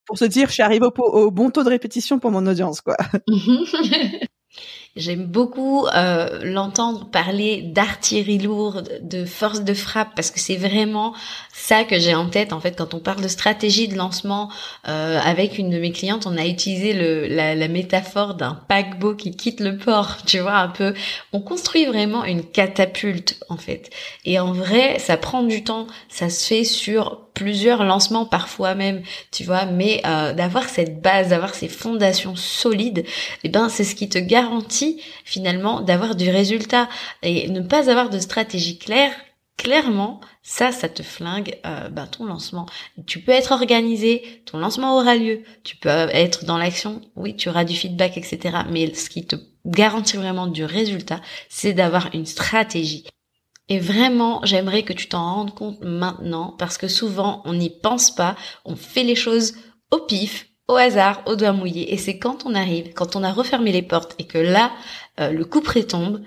pour 0.06 0.18
se 0.18 0.24
dire, 0.24 0.48
je 0.48 0.54
suis 0.54 0.62
arrivé 0.62 0.86
au, 0.86 1.02
au 1.02 1.30
bon 1.30 1.50
taux 1.50 1.62
de 1.62 1.68
répétition 1.68 2.18
pour 2.18 2.30
mon 2.30 2.46
audience, 2.46 2.80
quoi. 2.80 2.96
J'aime 4.96 5.26
beaucoup 5.26 5.86
euh, 5.94 6.40
l'entendre 6.42 7.08
parler 7.08 7.62
d'artillerie 7.62 8.38
lourde, 8.38 8.98
de 9.02 9.24
force 9.24 9.60
de 9.60 9.72
frappe, 9.72 10.16
parce 10.16 10.32
que 10.32 10.40
c'est 10.40 10.56
vraiment 10.56 11.14
ça 11.52 11.84
que 11.84 12.00
j'ai 12.00 12.16
en 12.16 12.28
tête. 12.28 12.52
En 12.52 12.58
fait, 12.58 12.76
quand 12.76 12.92
on 12.92 12.98
parle 12.98 13.22
de 13.22 13.28
stratégie 13.28 13.86
de 13.86 13.96
lancement 13.96 14.50
euh, 14.88 15.20
avec 15.22 15.58
une 15.58 15.70
de 15.70 15.78
mes 15.78 15.92
clientes, 15.92 16.26
on 16.26 16.36
a 16.36 16.44
utilisé 16.44 16.92
le, 16.92 17.28
la, 17.28 17.54
la 17.54 17.68
métaphore 17.68 18.34
d'un 18.34 18.54
paquebot 18.66 19.14
qui 19.14 19.36
quitte 19.36 19.60
le 19.60 19.76
port. 19.76 20.16
Tu 20.26 20.40
vois 20.40 20.56
un 20.58 20.68
peu. 20.68 20.92
On 21.32 21.40
construit 21.40 21.86
vraiment 21.86 22.24
une 22.24 22.44
catapulte 22.44 23.38
en 23.48 23.56
fait. 23.56 23.90
Et 24.24 24.40
en 24.40 24.52
vrai, 24.52 24.98
ça 24.98 25.16
prend 25.16 25.44
du 25.44 25.62
temps. 25.62 25.86
Ça 26.08 26.30
se 26.30 26.46
fait 26.46 26.64
sur 26.64 27.29
plusieurs 27.34 27.84
lancements 27.84 28.26
parfois 28.26 28.74
même, 28.74 29.02
tu 29.30 29.44
vois, 29.44 29.64
mais 29.66 30.02
euh, 30.06 30.32
d'avoir 30.32 30.68
cette 30.68 31.00
base, 31.00 31.28
d'avoir 31.28 31.54
ces 31.54 31.68
fondations 31.68 32.36
solides, 32.36 33.04
eh 33.44 33.48
ben 33.48 33.68
c'est 33.68 33.84
ce 33.84 33.94
qui 33.94 34.08
te 34.08 34.18
garantit 34.18 35.00
finalement 35.24 35.80
d'avoir 35.80 36.14
du 36.14 36.30
résultat 36.30 36.88
et 37.22 37.48
ne 37.48 37.60
pas 37.60 37.90
avoir 37.90 38.10
de 38.10 38.18
stratégie 38.18 38.78
claire. 38.78 39.12
Clairement, 39.56 40.20
ça, 40.42 40.72
ça 40.72 40.88
te 40.88 41.02
flingue 41.02 41.58
euh, 41.66 41.90
ben, 41.90 42.06
ton 42.06 42.24
lancement. 42.24 42.64
Tu 43.06 43.20
peux 43.20 43.32
être 43.32 43.52
organisé, 43.52 44.42
ton 44.46 44.56
lancement 44.58 44.96
aura 44.96 45.16
lieu, 45.16 45.42
tu 45.64 45.76
peux 45.76 45.88
être 45.88 46.46
dans 46.46 46.56
l'action, 46.56 47.02
oui, 47.14 47.36
tu 47.36 47.50
auras 47.50 47.64
du 47.64 47.76
feedback, 47.76 48.16
etc. 48.16 48.60
Mais 48.70 48.94
ce 48.94 49.10
qui 49.10 49.26
te 49.26 49.36
garantit 49.66 50.16
vraiment 50.16 50.46
du 50.46 50.64
résultat, 50.64 51.20
c'est 51.50 51.74
d'avoir 51.74 52.08
une 52.14 52.24
stratégie. 52.24 53.04
Et 53.70 53.78
vraiment, 53.78 54.40
j'aimerais 54.44 54.82
que 54.82 54.92
tu 54.92 55.08
t'en 55.08 55.34
rendes 55.34 55.54
compte 55.54 55.80
maintenant 55.80 56.54
parce 56.58 56.76
que 56.76 56.88
souvent, 56.88 57.40
on 57.44 57.54
n'y 57.54 57.70
pense 57.70 58.12
pas, 58.14 58.36
on 58.64 58.74
fait 58.74 59.04
les 59.04 59.14
choses 59.14 59.54
au 59.92 59.98
pif, 60.00 60.48
au 60.66 60.74
hasard, 60.74 61.22
au 61.26 61.36
doigt 61.36 61.52
mouillé. 61.52 61.94
Et 61.94 61.96
c'est 61.96 62.18
quand 62.18 62.44
on 62.44 62.54
arrive, 62.54 62.92
quand 62.94 63.14
on 63.14 63.22
a 63.22 63.32
refermé 63.32 63.70
les 63.70 63.82
portes 63.82 64.16
et 64.18 64.26
que 64.26 64.38
là, 64.38 64.72
euh, 65.20 65.30
le 65.30 65.44
coup 65.44 65.60
près 65.60 65.84
tombe, 65.84 66.20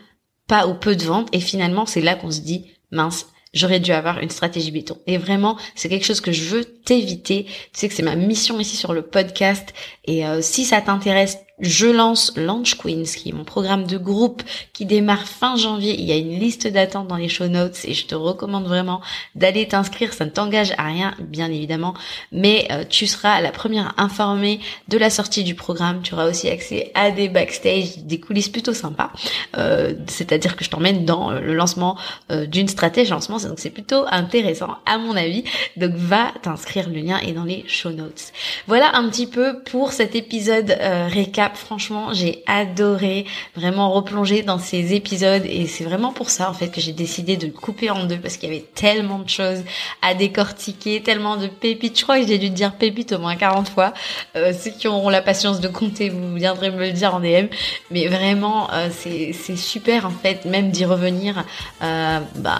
pas 0.47 0.67
ou 0.67 0.73
peu 0.73 0.95
de 0.95 1.03
ventes, 1.03 1.27
et 1.33 1.41
finalement, 1.41 1.85
c'est 1.85 2.01
là 2.01 2.15
qu'on 2.15 2.31
se 2.31 2.39
dit, 2.39 2.71
mince, 2.91 3.27
j'aurais 3.53 3.81
dû 3.81 3.91
avoir 3.91 4.19
une 4.19 4.29
stratégie 4.29 4.71
béton. 4.71 4.97
Et 5.05 5.17
vraiment, 5.17 5.57
c'est 5.75 5.89
quelque 5.89 6.05
chose 6.05 6.21
que 6.21 6.31
je 6.31 6.43
veux 6.43 6.63
t'éviter. 6.63 7.43
Tu 7.45 7.51
sais 7.73 7.89
que 7.89 7.93
c'est 7.93 8.03
ma 8.03 8.15
mission 8.15 8.57
ici 8.59 8.77
sur 8.77 8.93
le 8.93 9.01
podcast. 9.01 9.73
Et 10.05 10.25
euh, 10.25 10.41
si 10.41 10.63
ça 10.63 10.81
t'intéresse, 10.81 11.37
je 11.59 11.85
lance 11.85 12.33
Launch 12.35 12.77
Queens, 12.77 13.03
qui 13.15 13.29
est 13.29 13.31
mon 13.31 13.43
programme 13.43 13.85
de 13.85 13.97
groupe 13.99 14.41
qui 14.73 14.85
démarre 14.85 15.27
fin 15.27 15.55
janvier. 15.55 15.95
Il 15.99 16.05
y 16.05 16.11
a 16.11 16.15
une 16.15 16.39
liste 16.39 16.67
d'attente 16.67 17.07
dans 17.07 17.15
les 17.15 17.29
show 17.29 17.47
notes 17.47 17.77
et 17.85 17.93
je 17.93 18.07
te 18.07 18.15
recommande 18.15 18.65
vraiment 18.65 19.01
d'aller 19.35 19.67
t'inscrire. 19.67 20.13
Ça 20.13 20.25
ne 20.25 20.31
t'engage 20.31 20.73
à 20.79 20.85
rien, 20.85 21.13
bien 21.19 21.51
évidemment, 21.51 21.93
mais 22.31 22.67
euh, 22.71 22.83
tu 22.89 23.05
seras 23.05 23.39
la 23.39 23.51
première 23.51 23.93
informée 23.97 24.61
de 24.87 24.97
la 24.97 25.11
sortie 25.11 25.43
du 25.43 25.53
programme. 25.53 26.01
Tu 26.01 26.15
auras 26.15 26.27
aussi 26.27 26.49
accès 26.49 26.91
à 26.95 27.11
des 27.11 27.29
backstage, 27.29 27.99
des 27.99 28.19
coulisses 28.19 28.49
plutôt 28.49 28.73
sympas. 28.73 29.11
Euh, 29.55 29.93
c'est-à-dire 30.07 30.55
que 30.55 30.65
je 30.65 30.71
t'emmène 30.71 31.05
dans 31.05 31.31
le 31.31 31.53
lancement 31.53 31.97
euh, 32.31 32.47
d'une 32.47 32.67
stratégie 32.67 33.11
lancement. 33.11 33.37
Donc 33.37 33.59
c'est 33.59 33.69
plutôt 33.69 34.05
intéressant 34.09 34.77
à 34.87 34.97
mon 34.97 35.15
avis. 35.15 35.43
Donc 35.77 35.91
va 35.93 36.31
t'inscrire. 36.41 36.89
Le 36.89 36.99
lien 36.99 37.19
est 37.19 37.33
dans 37.33 37.45
les 37.45 37.63
show 37.67 37.91
notes. 37.91 38.31
Voilà 38.65 38.95
un 38.95 39.07
petit 39.09 39.27
peu 39.27 39.61
pour 39.61 39.91
cet 39.91 40.15
épisode 40.15 40.75
récap 41.09 41.42
Franchement, 41.53 42.13
j'ai 42.13 42.43
adoré 42.47 43.25
vraiment 43.55 43.91
replonger 43.91 44.41
dans 44.43 44.59
ces 44.59 44.93
épisodes 44.93 45.43
et 45.45 45.67
c'est 45.67 45.83
vraiment 45.83 46.13
pour 46.13 46.29
ça 46.29 46.49
en 46.49 46.53
fait 46.53 46.69
que 46.69 46.81
j'ai 46.81 46.93
décidé 46.93 47.37
de 47.37 47.47
le 47.47 47.53
couper 47.53 47.89
en 47.89 48.05
deux 48.05 48.17
parce 48.17 48.37
qu'il 48.37 48.49
y 48.49 48.55
avait 48.55 48.65
tellement 48.75 49.19
de 49.19 49.29
choses 49.29 49.63
à 50.01 50.13
décortiquer, 50.13 51.01
tellement 51.01 51.37
de 51.37 51.47
pépites. 51.47 51.97
Je 51.97 52.03
crois 52.03 52.19
que 52.19 52.27
j'ai 52.27 52.37
dû 52.37 52.49
dire 52.49 52.73
pépites 52.73 53.13
au 53.13 53.19
moins 53.19 53.35
40 53.35 53.69
fois. 53.69 53.93
Euh, 54.35 54.53
ceux 54.53 54.71
qui 54.71 54.87
auront 54.87 55.09
la 55.09 55.21
patience 55.21 55.59
de 55.59 55.67
compter, 55.67 56.09
vous 56.09 56.35
viendrez 56.35 56.71
me 56.71 56.79
le 56.79 56.91
dire 56.91 57.15
en 57.15 57.19
DM. 57.19 57.47
Mais 57.91 58.07
vraiment, 58.07 58.71
euh, 58.73 58.89
c'est 58.91 59.55
super 59.55 60.05
en 60.05 60.11
fait, 60.11 60.45
même 60.45 60.71
d'y 60.71 60.85
revenir 60.85 61.43
euh, 61.81 62.19
bah, 62.35 62.59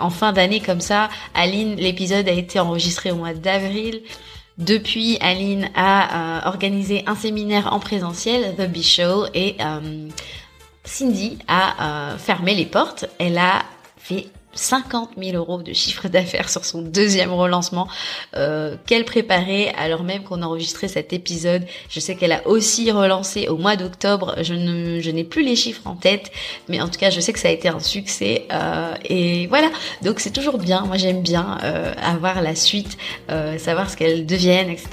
en 0.00 0.10
fin 0.10 0.32
d'année 0.32 0.60
comme 0.60 0.80
ça. 0.80 1.08
Aline, 1.34 1.76
l'épisode 1.76 2.28
a 2.28 2.32
été 2.32 2.58
enregistré 2.58 3.10
au 3.10 3.16
mois 3.16 3.34
d'avril. 3.34 4.02
Depuis, 4.58 5.18
Aline 5.20 5.70
a 5.76 6.40
euh, 6.42 6.48
organisé 6.48 7.04
un 7.06 7.14
séminaire 7.14 7.72
en 7.72 7.78
présentiel, 7.78 8.56
The 8.56 8.68
Bee 8.68 8.82
Show, 8.82 9.26
et 9.32 9.56
euh, 9.60 10.08
Cindy 10.82 11.38
a 11.46 12.12
euh, 12.12 12.18
fermé 12.18 12.56
les 12.56 12.66
portes. 12.66 13.06
Elle 13.20 13.38
a 13.38 13.62
fait 13.96 14.26
50 14.54 15.10
000 15.16 15.36
euros 15.36 15.62
de 15.62 15.72
chiffre 15.72 16.08
d'affaires 16.08 16.48
sur 16.48 16.64
son 16.64 16.82
deuxième 16.82 17.32
relancement 17.32 17.88
euh, 18.36 18.76
qu'elle 18.86 19.04
préparait 19.04 19.72
alors 19.76 20.02
même 20.02 20.22
qu'on 20.24 20.42
enregistrait 20.42 20.88
cet 20.88 21.12
épisode. 21.12 21.64
Je 21.88 22.00
sais 22.00 22.16
qu'elle 22.16 22.32
a 22.32 22.46
aussi 22.46 22.90
relancé 22.90 23.48
au 23.48 23.56
mois 23.56 23.76
d'octobre. 23.76 24.34
Je 24.42 24.54
ne, 24.54 25.00
je 25.00 25.10
n'ai 25.10 25.24
plus 25.24 25.44
les 25.44 25.56
chiffres 25.56 25.82
en 25.86 25.94
tête, 25.94 26.30
mais 26.68 26.80
en 26.80 26.88
tout 26.88 26.98
cas, 26.98 27.10
je 27.10 27.20
sais 27.20 27.32
que 27.32 27.38
ça 27.38 27.48
a 27.48 27.52
été 27.52 27.68
un 27.68 27.80
succès. 27.80 28.46
Euh, 28.52 28.94
et 29.04 29.46
voilà. 29.48 29.68
Donc 30.02 30.20
c'est 30.20 30.32
toujours 30.32 30.58
bien. 30.58 30.82
Moi, 30.86 30.96
j'aime 30.96 31.22
bien 31.22 31.58
euh, 31.62 31.92
avoir 32.02 32.42
la 32.42 32.54
suite, 32.54 32.98
euh, 33.30 33.58
savoir 33.58 33.90
ce 33.90 33.96
qu'elles 33.96 34.26
deviennent, 34.26 34.70
etc. 34.70 34.88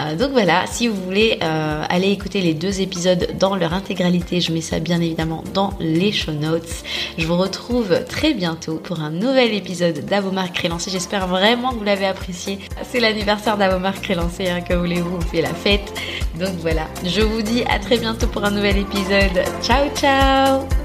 Euh, 0.00 0.16
donc 0.16 0.32
voilà. 0.32 0.66
Si 0.66 0.88
vous 0.88 1.00
voulez 1.02 1.38
euh, 1.42 1.84
aller 1.88 2.10
écouter 2.10 2.40
les 2.40 2.54
deux 2.54 2.80
épisodes 2.80 3.28
dans 3.38 3.56
leur 3.56 3.72
intégralité, 3.74 4.40
je 4.40 4.52
mets 4.52 4.60
ça 4.60 4.78
bien 4.78 5.00
évidemment 5.00 5.44
dans 5.52 5.72
les 5.80 6.12
show 6.12 6.32
notes. 6.32 6.84
Je 7.18 7.26
vous 7.26 7.36
retrouve 7.36 8.04
très 8.08 8.34
bientôt 8.34 8.80
pour 8.84 9.00
un 9.00 9.10
nouvel 9.10 9.54
épisode 9.54 10.04
d'Avomar 10.04 10.52
Crélancé. 10.52 10.90
J'espère 10.90 11.26
vraiment 11.26 11.70
que 11.70 11.76
vous 11.76 11.84
l'avez 11.84 12.06
apprécié. 12.06 12.58
C'est 12.84 13.00
l'anniversaire 13.00 13.56
d'Avomar 13.56 14.00
Crélancé, 14.00 14.48
hein, 14.48 14.60
que 14.60 14.74
voulez-vous, 14.74 15.16
on 15.16 15.20
fait 15.20 15.42
la 15.42 15.54
fête. 15.54 15.92
Donc 16.38 16.54
voilà, 16.60 16.86
je 17.04 17.22
vous 17.22 17.42
dis 17.42 17.64
à 17.64 17.78
très 17.78 17.98
bientôt 17.98 18.26
pour 18.26 18.44
un 18.44 18.50
nouvel 18.50 18.78
épisode. 18.78 19.42
Ciao 19.62 19.88
ciao 19.96 20.83